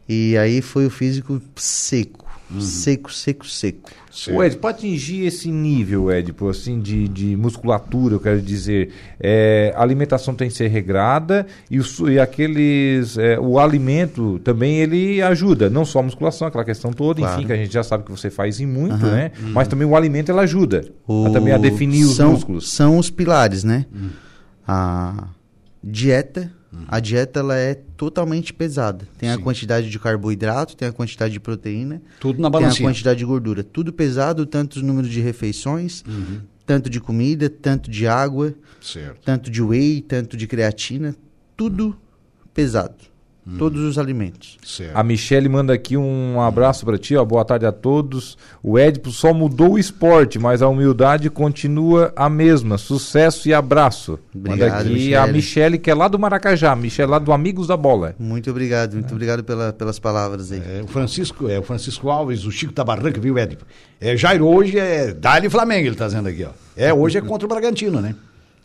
E 0.09 0.37
aí 0.39 0.63
foi 0.63 0.87
o 0.87 0.91
físico 0.91 1.41
seco. 1.57 2.30
Seco, 2.59 3.13
seco, 3.13 3.47
seco. 3.47 3.91
O 4.33 4.43
Ed, 4.43 4.57
para 4.57 4.71
atingir 4.71 5.25
esse 5.27 5.51
nível, 5.53 6.11
Ed, 6.11 6.35
assim, 6.51 6.81
de, 6.81 7.07
de 7.07 7.37
musculatura, 7.37 8.15
eu 8.17 8.21
quero 8.21 8.41
dizer, 8.43 8.91
é, 9.21 9.73
a 9.77 9.83
alimentação 9.83 10.35
tem 10.35 10.49
que 10.49 10.55
ser 10.55 10.67
regrada 10.69 11.47
e, 11.71 11.79
o, 11.79 11.85
e 12.11 12.19
aqueles, 12.19 13.17
é, 13.17 13.39
o 13.39 13.59
alimento 13.59 14.41
também 14.41 14.79
ele 14.79 15.23
ajuda, 15.23 15.71
não 15.71 15.85
só 15.85 16.01
a 16.01 16.03
musculação, 16.03 16.49
aquela 16.49 16.65
questão 16.65 16.93
toda, 16.93 17.21
Claro. 17.21 17.37
enfim, 17.39 17.47
que 17.47 17.53
a 17.53 17.57
gente 17.57 17.73
já 17.73 17.83
sabe 17.85 18.05
que 18.05 18.11
você 18.11 18.31
faz 18.31 18.59
em 18.61 18.67
muito, 18.67 19.07
né? 19.07 19.31
Mas 19.53 19.69
também 19.69 19.87
o 19.87 19.95
alimento 19.95 20.31
ele 20.33 20.41
ajuda 20.41 20.85
O- 21.07 21.27
a, 21.27 21.31
também 21.31 21.53
a 21.53 21.59
definir 21.59 22.05
os 22.05 22.17
são, 22.17 22.33
músculos. 22.33 22.71
São 22.73 22.99
os 22.99 23.11
pilares, 23.11 23.63
né? 23.63 23.87
A 24.67 25.29
dieta, 25.83 26.53
a 26.89 27.01
dieta 27.01 27.41
ela 27.41 27.57
é 27.57 27.75
totalmente 27.75 28.53
pesada. 28.53 29.07
Tem 29.19 29.29
a 29.29 29.37
Sim. 29.37 29.41
quantidade 29.43 29.91
de 29.91 29.99
carboidrato, 29.99 30.77
tem 30.77 30.87
a 30.89 30.93
quantidade 30.93 31.33
de 31.33 31.41
proteína, 31.41 32.01
Tudo 32.21 32.41
na 32.41 32.51
tem 32.51 32.65
a 32.67 32.75
quantidade 32.77 33.19
de 33.19 33.25
gordura. 33.25 33.63
Tudo 33.65 33.93
pesado, 33.93 34.47
tanto 34.47 34.79
o 34.79 34.83
número 34.83 35.09
de 35.09 35.21
refeições, 35.21 36.05
tanto 36.65 36.89
de 36.89 37.01
comida, 37.01 37.51
tanto 37.51 37.91
de 37.91 38.07
água, 38.07 38.55
Certo. 38.81 39.21
tanto 39.25 39.51
de 39.51 39.61
whey, 39.61 40.01
tanto 40.01 40.37
de 40.37 40.47
creatina, 40.47 41.15
tudo 41.57 41.97
pesado. 42.55 43.10
Todos 43.59 43.81
os 43.83 43.99
alimentos. 43.99 44.59
Certo. 44.65 44.97
A 44.97 45.03
Michele 45.03 45.49
manda 45.49 45.73
aqui 45.73 45.97
um 45.97 46.41
abraço 46.41 46.85
para 46.85 46.99
ti, 46.99 47.17
ó. 47.17 47.25
Boa 47.25 47.45
tarde 47.45 47.67
a 47.67 47.73
todos. 47.73 48.37
O 48.63 48.79
Edipo 48.79 49.11
só 49.11 49.33
mudou 49.33 49.73
o 49.73 49.79
esporte, 49.79 50.39
mas 50.39 50.63
a 50.63 50.69
humildade 50.69 51.29
continua 51.31 52.13
a 52.15 52.29
mesma. 52.29 52.79
Sucesso 52.79 53.49
e 53.49 53.55
abraço. 53.55 54.19
manda 54.35 54.51
Obrigado, 54.67 54.81
aqui 54.81 55.15
a 55.15 55.27
Michele. 55.27 55.33
Michele, 55.33 55.79
que 55.79 55.91
é 55.91 55.95
lá 55.95 56.09
do 56.09 56.19
Maracajá. 56.19 56.75
Michele 56.77 57.11
lá 57.11 57.19
do 57.19 57.33
Amigos 57.33 57.67
da 57.67 57.77
Bola. 57.77 58.15
Muito 58.19 58.51
obrigado, 58.51 58.95
muito 58.95 59.13
obrigado 59.13 59.43
pela, 59.45 59.73
pelas 59.73 59.99
palavras 59.99 60.53
aí. 60.53 60.63
É, 60.65 60.83
o 60.83 60.87
Francisco, 60.87 61.49
é 61.49 61.59
o 61.59 61.63
Francisco 61.63 62.09
Alves, 62.11 62.45
o 62.45 62.51
Chico 62.51 62.73
da 62.73 62.85
Barranca, 62.85 63.21
viu, 63.21 63.37
Édipo? 63.39 63.65
É, 64.01 64.17
Jairo 64.17 64.47
hoje 64.47 64.79
é 64.79 65.13
Dali 65.13 65.49
Flamengo, 65.51 65.89
ele 65.89 65.97
tá 65.97 66.07
dizendo 66.07 66.29
aqui, 66.29 66.45
ó. 66.45 66.51
É, 66.77 66.93
hoje 66.93 67.19
é 67.19 67.21
contra 67.21 67.47
o 67.47 67.49
Bragantino, 67.49 68.01
né? 68.01 68.15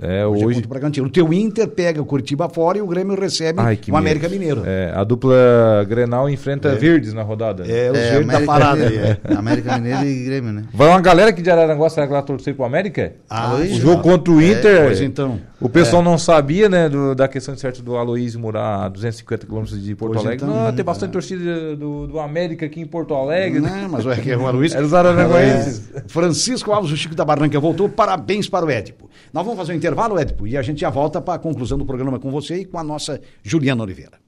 É, 0.01 0.25
Hoje, 0.25 0.43
é 0.43 0.45
hoje. 0.45 0.55
contra 0.55 0.65
o 0.67 0.69
Bragantino. 0.69 1.07
O 1.07 1.09
teu 1.09 1.31
Inter 1.33 1.67
pega 1.69 2.01
o 2.01 2.05
Curitiba 2.05 2.49
fora 2.49 2.77
e 2.77 2.81
o 2.81 2.87
Grêmio 2.87 3.15
recebe 3.19 3.61
Ai, 3.61 3.77
que 3.77 3.91
o 3.91 3.95
América 3.95 4.27
medo. 4.27 4.39
Mineiro. 4.39 4.63
É, 4.65 4.91
a 4.93 5.03
dupla 5.03 5.85
Grenal 5.87 6.29
enfrenta 6.29 6.75
Verdes 6.75 7.13
na 7.13 7.21
rodada. 7.21 7.63
É, 7.65 7.89
os 7.91 7.97
É, 7.97 8.11
verdes 8.11 8.27
da 8.27 8.41
parada. 8.41 8.83
Mineiro, 8.89 9.17
É. 9.23 9.33
América 9.35 9.77
Mineiro 9.77 10.05
e 10.05 10.23
Grêmio, 10.25 10.51
né? 10.51 10.63
Vai 10.73 10.89
uma 10.89 10.99
galera 11.01 11.29
aqui 11.29 11.41
de 11.41 11.49
Araranguá, 11.49 11.89
será 11.89 12.05
que 12.07 12.13
ela 12.13 12.21
torcer 12.21 12.53
pro 12.53 12.65
América? 12.65 13.13
Ah, 13.29 13.55
o 13.55 13.65
jogo 13.67 14.01
contra 14.01 14.33
o 14.33 14.41
Inter. 14.41 14.83
Pois 14.85 14.99
então. 15.01 15.39
O 15.65 15.69
pessoal 15.69 16.03
não 16.03 16.17
sabia, 16.17 16.69
né, 16.69 16.87
do- 16.87 17.15
da 17.15 17.27
questão 17.27 17.53
de 17.55 17.59
certo 17.59 17.81
do 17.81 17.95
Aloysio 17.97 18.39
morar 18.39 18.85
a 18.85 18.89
250 18.89 19.45
quilômetros 19.45 19.81
de 19.81 19.95
Porto 19.95 20.13
Pois 20.13 20.25
Alegre. 20.25 20.45
então, 20.45 20.55
não, 20.55 20.65
né, 20.65 20.71
tem 20.71 20.85
bastante 20.85 21.11
torcida 21.11 21.75
do, 21.75 22.07
do 22.07 22.19
América 22.19 22.65
aqui 22.65 22.79
em 22.79 22.85
Porto 22.85 23.13
Alegre. 23.13 23.59
né? 23.59 23.81
Não, 23.83 23.89
mas 23.89 24.05
o 24.05 24.11
que 24.21 24.31
é 24.31 24.37
o 24.37 24.51
Luiz. 24.51 24.73
Era 24.75 24.85
os 24.85 24.93
araranguenses. 24.93 25.89
É, 25.95 26.03
Francisco 26.07 26.71
Alves, 26.71 26.91
o 26.91 26.97
Chico 26.97 27.15
da 27.15 27.25
Barranca 27.25 27.59
voltou. 27.59 27.89
Parabéns 27.89 28.47
para 28.47 28.65
o 28.65 28.69
Édipo. 28.69 29.09
Nós 29.33 29.43
vamos 29.43 29.57
fazer 29.59 29.73
um 29.73 29.75
intervalo, 29.75 30.17
Édipo, 30.19 30.45
e 30.47 30.55
a 30.55 30.61
gente 30.61 30.81
já 30.81 30.89
volta 30.89 31.19
para 31.19 31.33
a 31.33 31.39
conclusão 31.39 31.77
do 31.77 31.85
programa 31.85 32.19
com 32.19 32.29
você 32.31 32.57
e 32.57 32.65
com 32.65 32.77
a 32.77 32.83
nossa 32.83 33.19
Juliana 33.43 33.81
Oliveira. 33.83 34.19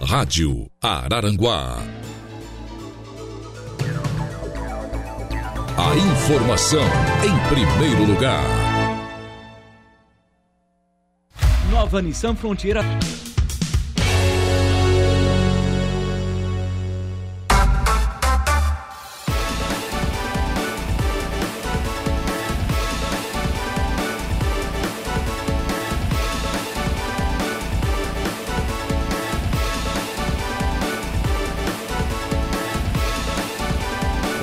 Rádio 0.00 0.66
Araranguá. 0.82 1.78
A 5.76 5.96
informação 5.96 6.82
em 7.24 7.48
primeiro 7.48 8.04
lugar. 8.04 8.44
Nova 11.70 12.02
Nissan 12.02 12.34
Frontiera. 12.34 12.82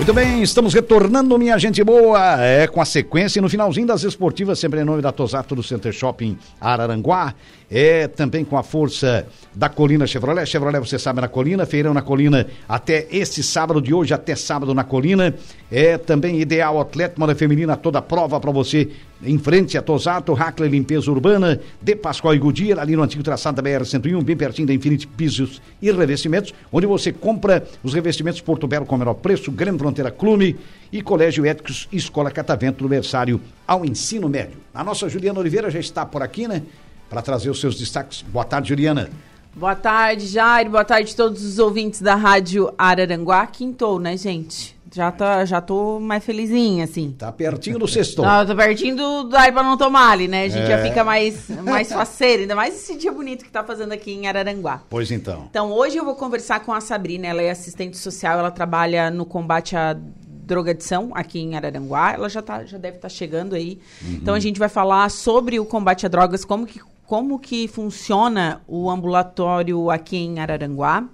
Muito 0.08 0.16
bem, 0.16 0.41
estamos 0.41 0.74
retornando, 0.74 1.38
minha 1.38 1.58
gente 1.58 1.84
boa, 1.84 2.41
é 2.41 2.66
com 2.66 2.80
a 2.80 2.86
sequência 2.86 3.41
no 3.41 3.49
finalzinho 3.49 3.86
das 3.86 4.03
esportivas, 4.03 4.58
sempre 4.58 4.80
em 4.80 4.86
nome 4.86 5.01
da 5.01 5.12
Tosato 5.12 5.53
do 5.53 5.62
Center 5.62 5.91
Shopping 5.91 6.38
Araranguá, 6.62 7.36
é 7.70 8.08
também 8.08 8.45
com 8.45 8.58
a 8.58 8.64
força 8.64 9.28
da 9.53 9.68
Colina 9.68 10.08
Chevrolet, 10.08 10.45
Chevrolet 10.45 10.80
você 10.80 10.97
sabe 10.97 11.20
na 11.20 11.28
Colina, 11.28 11.66
feirão 11.66 11.93
na 11.93 12.01
Colina 12.01 12.47
até 12.70 13.05
este 13.12 13.43
sábado 13.43 13.82
de 13.82 13.93
hoje, 13.93 14.14
até 14.14 14.34
sábado 14.34 14.74
na 14.74 14.86
Colina, 14.86 15.36
é 15.70 15.97
também 15.97 16.39
Ideal 16.39 16.80
Atleta, 16.80 17.16
moda 17.18 17.36
feminina, 17.36 17.76
toda 17.76 18.01
prova 18.01 18.39
para 18.39 18.51
você, 18.51 18.88
em 19.22 19.38
frente 19.38 19.78
a 19.78 19.82
Tosato, 19.82 20.32
Hackler 20.32 20.72
Limpeza 20.72 21.12
Urbana, 21.12 21.60
de 21.82 21.95
Pascoal 21.97 22.34
e 22.34 22.39
Goodyear, 22.39 22.80
ali 22.80 22.95
no 22.95 23.03
antigo 23.03 23.24
traçado 23.24 23.62
da 23.62 23.70
BR-101, 23.70 24.24
bem 24.24 24.38
pertinho 24.38 24.68
da 24.68 24.74
Infinity 24.74 25.05
Pisos 25.05 25.62
e 25.82 25.91
Revestimentos, 25.91 26.53
onde 26.72 26.86
você 26.86 27.12
compra 27.12 27.66
os 27.84 27.93
revestimentos 27.93 28.39
Porto 28.39 28.68
Belo 28.68 28.86
com 28.86 28.95
o 28.95 28.99
menor 28.99 29.16
preço, 29.16 29.51
Grande 29.51 29.80
Fronteira 29.80 29.96
Clube 30.11 30.57
e 30.91 31.01
Colégio 31.01 31.45
Éticos 31.45 31.87
Escola 31.91 32.31
Catavento 32.31 32.83
do 32.83 32.87
Versário 32.87 33.41
ao 33.67 33.83
ensino 33.83 34.29
médio. 34.29 34.59
A 34.73 34.83
nossa 34.83 35.09
Juliana 35.09 35.39
Oliveira 35.39 35.69
já 35.69 35.79
está 35.79 36.05
por 36.05 36.21
aqui, 36.21 36.47
né? 36.47 36.63
Para 37.09 37.21
trazer 37.21 37.49
os 37.49 37.59
seus 37.59 37.77
destaques. 37.77 38.21
Boa 38.21 38.45
tarde, 38.45 38.69
Juliana. 38.69 39.09
Boa 39.55 39.75
tarde, 39.75 40.27
Jair. 40.27 40.69
Boa 40.69 40.85
tarde 40.85 41.11
a 41.13 41.15
todos 41.15 41.43
os 41.43 41.57
ouvintes 41.57 42.01
da 42.01 42.13
Rádio 42.13 42.71
Araranguá. 42.77 43.47
Quintou, 43.47 43.99
né, 43.99 44.15
gente? 44.15 44.76
Já, 44.97 45.11
tá, 45.11 45.45
já 45.45 45.61
tô 45.61 45.99
mais 45.99 46.25
felizinha, 46.25 46.83
assim. 46.83 47.11
Tá 47.11 47.31
pertinho 47.31 47.77
do 47.77 47.87
sexto. 47.87 48.23
Tá, 48.23 48.43
tô 48.43 48.55
pertinho 48.55 48.95
do, 48.95 49.25
do 49.25 49.35
ar 49.37 49.53
pra 49.53 49.61
não 49.61 49.77
tomar 49.77 50.09
ali, 50.09 50.27
né? 50.27 50.45
A 50.45 50.49
gente 50.49 50.65
já 50.65 50.81
fica 50.81 51.03
mais, 51.03 51.47
mais 51.63 51.93
faceira, 51.93 52.41
ainda 52.41 52.55
mais 52.55 52.73
esse 52.73 52.97
dia 52.97 53.11
bonito 53.11 53.45
que 53.45 53.51
tá 53.51 53.63
fazendo 53.63 53.91
aqui 53.91 54.11
em 54.11 54.25
Araranguá. 54.25 54.81
Pois 54.89 55.11
então. 55.11 55.45
Então, 55.51 55.71
hoje 55.71 55.97
eu 55.97 56.03
vou 56.03 56.15
conversar 56.15 56.61
com 56.61 56.73
a 56.73 56.81
Sabrina, 56.81 57.27
ela 57.27 57.43
é 57.43 57.51
assistente 57.51 57.95
social, 57.95 58.39
ela 58.39 58.49
trabalha 58.49 59.11
no 59.11 59.23
combate 59.23 59.75
à 59.75 59.95
drogadição 60.19 61.11
aqui 61.13 61.41
em 61.41 61.55
Araranguá. 61.55 62.13
Ela 62.13 62.27
já, 62.27 62.41
tá, 62.41 62.65
já 62.65 62.79
deve 62.79 62.95
estar 62.95 63.09
chegando 63.09 63.53
aí. 63.53 63.79
Então, 64.03 64.33
a 64.33 64.39
gente 64.39 64.57
vai 64.57 64.69
falar 64.69 65.11
sobre 65.11 65.59
o 65.59 65.65
combate 65.65 66.07
a 66.07 66.09
drogas, 66.09 66.43
como 66.43 66.65
que, 66.65 66.81
como 67.05 67.37
que 67.37 67.67
funciona 67.67 68.61
o 68.67 68.89
ambulatório 68.89 69.91
aqui 69.91 70.17
em 70.17 70.39
Araranguá. 70.39 71.07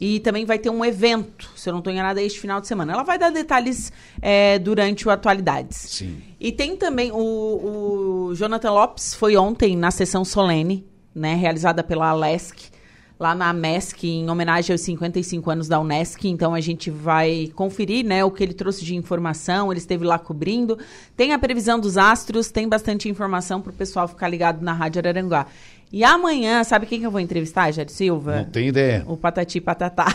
E 0.00 0.20
também 0.20 0.44
vai 0.44 0.58
ter 0.58 0.70
um 0.70 0.84
evento, 0.84 1.50
se 1.56 1.68
eu 1.68 1.72
não 1.72 1.78
estou 1.78 1.92
enganada, 1.92 2.20
este 2.20 2.38
final 2.38 2.60
de 2.60 2.66
semana. 2.66 2.92
Ela 2.92 3.02
vai 3.02 3.18
dar 3.18 3.30
detalhes 3.30 3.90
é, 4.20 4.58
durante 4.58 5.08
o 5.08 5.10
Atualidades. 5.10 5.76
Sim. 5.76 6.22
E 6.38 6.52
tem 6.52 6.76
também 6.76 7.10
o, 7.12 8.28
o 8.28 8.34
Jonathan 8.34 8.72
Lopes, 8.72 9.14
foi 9.14 9.36
ontem 9.36 9.76
na 9.76 9.90
sessão 9.90 10.24
solene, 10.24 10.86
né, 11.14 11.34
realizada 11.34 11.82
pela 11.82 12.08
Alesc, 12.08 12.70
lá 13.18 13.34
na 13.34 13.52
MESC, 13.52 14.06
em 14.06 14.28
homenagem 14.28 14.72
aos 14.72 14.82
55 14.82 15.50
anos 15.50 15.68
da 15.68 15.80
Unesc. 15.80 16.28
Então 16.28 16.54
a 16.54 16.60
gente 16.60 16.90
vai 16.90 17.50
conferir 17.54 18.04
né, 18.04 18.24
o 18.24 18.30
que 18.30 18.42
ele 18.42 18.52
trouxe 18.52 18.84
de 18.84 18.94
informação, 18.94 19.72
ele 19.72 19.80
esteve 19.80 20.04
lá 20.04 20.18
cobrindo. 20.18 20.78
Tem 21.16 21.32
a 21.32 21.38
previsão 21.38 21.80
dos 21.80 21.96
astros, 21.96 22.50
tem 22.50 22.68
bastante 22.68 23.08
informação 23.08 23.60
para 23.60 23.70
o 23.70 23.74
pessoal 23.74 24.06
ficar 24.06 24.28
ligado 24.28 24.62
na 24.62 24.72
Rádio 24.72 25.00
Araranguá. 25.00 25.46
E 25.92 26.02
amanhã, 26.02 26.64
sabe 26.64 26.86
quem 26.86 27.00
que 27.00 27.06
eu 27.06 27.10
vou 27.10 27.20
entrevistar, 27.20 27.70
Jair 27.70 27.88
Silva? 27.90 28.38
Não 28.38 28.44
tem 28.44 28.68
ideia. 28.68 29.04
O 29.06 29.16
Patati 29.16 29.60
Patatá. 29.60 30.06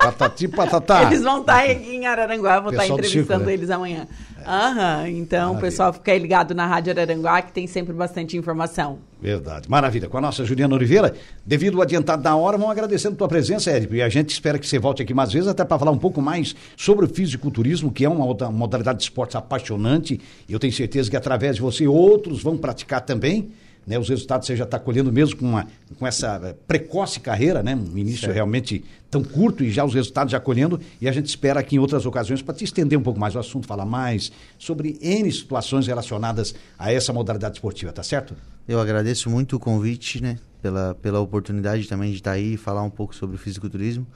Patati 0.00 0.48
patatá. 0.48 1.02
Eles 1.12 1.22
vão 1.22 1.40
estar 1.40 1.62
aqui 1.62 1.96
em 1.96 2.06
Araranguá, 2.06 2.56
eu 2.56 2.62
vou 2.62 2.70
estar 2.70 2.82
Pessoal 2.82 2.98
do 2.98 3.04
entrevistando 3.04 3.38
circo, 3.40 3.46
né? 3.46 3.52
eles 3.52 3.70
amanhã. 3.70 4.08
Aham, 4.46 5.08
então 5.08 5.54
o 5.54 5.60
pessoal 5.60 5.92
fica 5.92 6.12
aí 6.12 6.18
ligado 6.18 6.54
na 6.54 6.66
Rádio 6.66 6.92
Araranguá, 6.92 7.42
que 7.42 7.52
tem 7.52 7.66
sempre 7.66 7.92
bastante 7.92 8.34
informação. 8.34 8.98
Verdade. 9.20 9.68
Maravilha. 9.68 10.08
Com 10.08 10.16
a 10.16 10.20
nossa 10.22 10.42
Juliana 10.42 10.74
Oliveira, 10.74 11.14
devido 11.44 11.76
ao 11.76 11.82
adiantado 11.82 12.22
da 12.22 12.34
hora, 12.34 12.56
vamos 12.56 12.72
agradecendo 12.72 13.14
a 13.14 13.18
tua 13.18 13.28
presença, 13.28 13.70
Érico. 13.70 13.94
E 13.94 14.00
a 14.00 14.08
gente 14.08 14.30
espera 14.30 14.58
que 14.58 14.66
você 14.66 14.78
volte 14.78 15.02
aqui 15.02 15.12
mais 15.12 15.30
vezes, 15.30 15.46
até 15.46 15.62
para 15.62 15.78
falar 15.78 15.90
um 15.90 15.98
pouco 15.98 16.22
mais 16.22 16.56
sobre 16.74 17.04
o 17.04 17.08
fisiculturismo, 17.08 17.92
que 17.92 18.02
é 18.02 18.08
uma 18.08 18.24
outra 18.24 18.50
modalidade 18.50 19.00
de 19.00 19.04
esportes 19.04 19.36
apaixonante. 19.36 20.18
E 20.48 20.52
eu 20.54 20.58
tenho 20.58 20.72
certeza 20.72 21.10
que 21.10 21.16
através 21.16 21.56
de 21.56 21.62
você 21.62 21.86
outros 21.86 22.42
vão 22.42 22.56
praticar 22.56 23.02
também. 23.02 23.50
Né, 23.90 23.98
os 23.98 24.08
resultados 24.08 24.46
você 24.46 24.54
já 24.54 24.62
está 24.62 24.78
colhendo 24.78 25.12
mesmo 25.12 25.36
com, 25.36 25.46
uma, 25.46 25.66
com 25.98 26.06
essa 26.06 26.40
eh, 26.44 26.54
precoce 26.68 27.18
carreira, 27.18 27.60
né? 27.60 27.74
Um 27.74 27.98
início 27.98 28.32
realmente 28.32 28.84
tão 29.10 29.20
curto 29.20 29.64
e 29.64 29.70
já 29.72 29.84
os 29.84 29.92
resultados 29.92 30.30
já 30.30 30.38
colhendo. 30.38 30.80
E 31.00 31.08
a 31.08 31.12
gente 31.12 31.26
espera 31.26 31.58
aqui 31.58 31.74
em 31.74 31.80
outras 31.80 32.06
ocasiões 32.06 32.40
para 32.40 32.54
te 32.54 32.62
estender 32.62 32.96
um 32.96 33.02
pouco 33.02 33.18
mais 33.18 33.34
o 33.34 33.40
assunto, 33.40 33.66
falar 33.66 33.84
mais 33.84 34.30
sobre 34.56 34.96
N 35.02 35.32
situações 35.32 35.88
relacionadas 35.88 36.54
a 36.78 36.92
essa 36.92 37.12
modalidade 37.12 37.56
esportiva, 37.56 37.90
tá 37.92 38.04
certo? 38.04 38.36
Eu 38.68 38.78
agradeço 38.78 39.28
muito 39.28 39.56
o 39.56 39.58
convite, 39.58 40.22
né? 40.22 40.38
Pela, 40.62 40.94
pela 40.94 41.18
oportunidade 41.18 41.88
também 41.88 42.10
de 42.10 42.18
estar 42.18 42.30
aí 42.30 42.54
e 42.54 42.56
falar 42.56 42.84
um 42.84 42.90
pouco 42.90 43.12
sobre 43.12 43.34
o 43.34 43.38
fisiculturismo. 43.40 44.06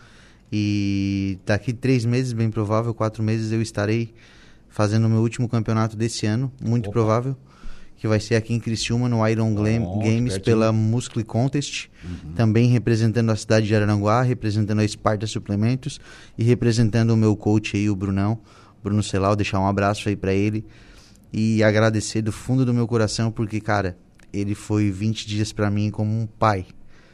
E 0.53 1.37
daqui 1.45 1.73
três 1.73 2.05
meses, 2.05 2.33
bem 2.33 2.49
provável, 2.49 2.95
quatro 2.95 3.25
meses, 3.25 3.51
eu 3.51 3.61
estarei 3.61 4.15
fazendo 4.69 5.09
o 5.09 5.11
meu 5.11 5.21
último 5.21 5.49
campeonato 5.49 5.97
desse 5.97 6.27
ano, 6.27 6.53
muito 6.63 6.91
Opa. 6.91 6.93
provável, 6.93 7.37
que 8.05 8.09
vai 8.09 8.21
ser 8.21 8.35
aqui 8.35 8.53
em 8.53 8.61
Criciúma, 8.61 9.09
no 9.09 9.27
Iron 9.27 9.55
Glam- 9.55 9.83
Onde, 9.83 10.11
Games, 10.11 10.37
pela 10.37 10.71
Muscle 10.71 11.25
Contest. 11.25 11.89
Também 12.37 12.69
representando 12.69 13.31
a 13.31 13.37
cidade 13.37 13.67
de 13.67 13.75
Araranguá, 13.75 14.21
representando 14.21 14.81
a 14.81 14.85
Esparta 14.85 15.27
Suplementos 15.27 15.99
e 16.37 16.45
representando 16.45 17.13
o 17.13 17.17
meu 17.17 17.35
coach 17.35 17.79
aí, 17.79 17.89
o 17.89 17.97
Brunão, 17.97 18.39
Bruno 18.83 19.03
Celau. 19.03 19.35
Deixar 19.35 19.59
um 19.59 19.67
abraço 19.67 20.07
aí 20.11 20.17
pra 20.17 20.35
ele 20.35 20.67
e 21.33 21.63
agradecer 21.65 22.21
do 22.21 22.31
fundo 22.31 22.63
do 22.67 22.75
meu 22.75 22.87
coração, 22.87 23.31
porque, 23.31 23.59
cara, 23.59 23.97
ele 24.35 24.55
foi 24.55 24.91
20 24.91 25.27
dias 25.27 25.51
pra 25.51 25.71
mim 25.71 25.91
como 25.91 26.11
um 26.11 26.27
pai 26.27 26.67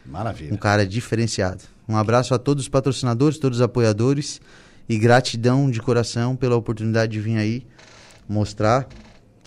Maravilha. 0.04 0.52
um 0.52 0.56
cara 0.56 0.84
diferenciado. 0.84 1.62
Um 1.88 1.96
abraço 1.96 2.34
a 2.34 2.38
todos 2.38 2.64
os 2.64 2.68
patrocinadores, 2.68 3.38
todos 3.38 3.58
os 3.58 3.62
apoiadores 3.62 4.40
e 4.88 4.98
gratidão 4.98 5.70
de 5.70 5.80
coração 5.80 6.34
pela 6.34 6.56
oportunidade 6.56 7.12
de 7.12 7.20
vir 7.20 7.36
aí 7.36 7.64
mostrar 8.28 8.88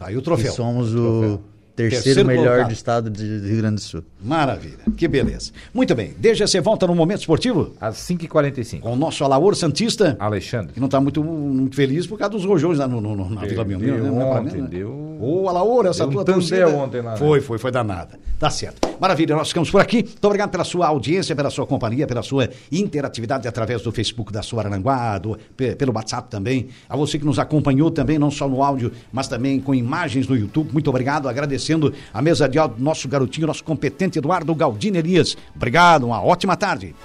Tá 0.04 0.10
aí 0.10 0.18
o 0.18 0.22
troféu. 0.22 0.52
somos 0.52 0.94
o 0.94 0.98
Troféu. 0.98 1.42
terceiro, 1.76 2.04
Terceiro 2.04 2.26
melhor 2.28 2.44
colocado. 2.46 2.68
do 2.68 2.74
estado 2.74 3.10
de 3.10 3.24
Rio 3.40 3.58
Grande 3.58 3.76
do 3.76 3.82
Sul. 3.82 4.04
Maravilha. 4.24 4.80
Que 4.96 5.08
beleza. 5.08 5.52
Muito 5.74 5.94
bem. 5.94 6.14
Desde 6.18 6.48
você 6.48 6.62
volta 6.62 6.88
no 6.88 6.96
momento 6.96 7.20
esportivo 7.20 7.74
Às 7.80 7.98
5h45. 7.98 8.80
com 8.82 8.94
o 8.94 8.96
nosso 8.96 9.24
Alaor 9.24 9.56
Santista, 9.56 10.16
Alexandre. 10.20 10.74
que 10.74 10.80
não 10.80 10.86
está 10.88 11.00
muito, 11.02 11.24
muito 11.24 11.76
feliz 11.76 12.08
por 12.08 12.18
causa 12.18 12.32
dos 12.34 12.46
rojões 12.46 12.80
lá 12.80 12.88
no, 12.88 13.02
no- 13.02 13.16
no- 13.16 13.30
na 13.30 13.42
Vila 13.42 13.64
Belmiro, 13.64 14.02
né? 14.04 14.10
Não 14.10 14.22
é 14.22 14.26
ontem, 14.40 14.62
né? 14.62 14.68
deu- 14.70 15.18
Ô, 15.20 15.48
Alaor, 15.48 15.86
essa 15.86 16.00
Deu 16.00 16.10
um 16.10 16.12
tua 16.12 16.24
tandel 16.26 16.40
torcida... 16.42 16.68
ontem 16.70 17.02
lá, 17.02 17.12
né? 17.12 17.18
Foi, 17.18 17.40
foi, 17.42 17.58
foi 17.58 17.72
danada. 17.72 18.20
Tá 18.38 18.50
certo. 18.50 18.90
Maravilha, 19.00 19.36
nós 19.36 19.48
ficamos 19.50 19.70
por 19.72 19.80
aqui. 19.80 20.04
Muito 20.04 20.26
obrigado 20.26 20.50
pela 20.50 20.64
sua 20.66 20.88
audiência, 20.88 21.34
pela 21.36 21.50
sua 21.50 21.66
companhia, 21.66 22.06
pela 22.06 22.22
sua 22.22 22.50
interatividade 22.72 23.48
através 23.48 23.82
do 23.82 23.92
Facebook 23.92 24.32
da 24.34 24.42
sua 24.42 24.62
Arananguá, 24.62 25.18
do, 25.18 25.38
pe- 25.56 25.76
pelo 25.76 25.94
WhatsApp 25.96 26.30
também. 26.30 26.68
A 26.90 26.98
você 26.98 27.18
que 27.18 27.26
nos 27.26 27.40
acompanhou 27.40 27.90
também, 27.90 28.20
não 28.20 28.30
só 28.30 28.48
no 28.50 28.62
áudio, 28.62 28.92
mas 29.12 29.28
também 29.28 29.60
com 29.62 29.74
imagens 29.74 30.28
no 30.28 30.36
YouTube. 30.36 30.72
Muito 30.74 30.90
obrigado, 30.90 31.30
agradecendo 31.30 31.94
a 32.14 32.22
mesa 32.22 32.48
de 32.50 32.58
áudio 32.60 32.78
do 32.78 32.84
nosso 32.84 33.08
garotinho, 33.08 33.48
nosso 33.48 33.64
competente 33.64 34.13
Eduardo 34.20 34.54
Galdino 34.56 34.98
Elias. 34.98 35.38
Obrigado, 35.56 36.06
uma 36.06 36.22
ótima 36.22 36.56
tarde. 36.56 36.96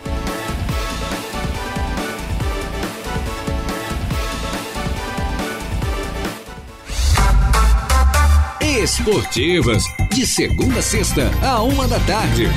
Esportivas, 8.61 9.85
de 10.13 10.27
segunda 10.27 10.79
a 10.79 10.83
sexta, 10.83 11.31
a 11.43 11.63
uma 11.63 11.89
da 11.89 11.99
tarde. 12.01 12.49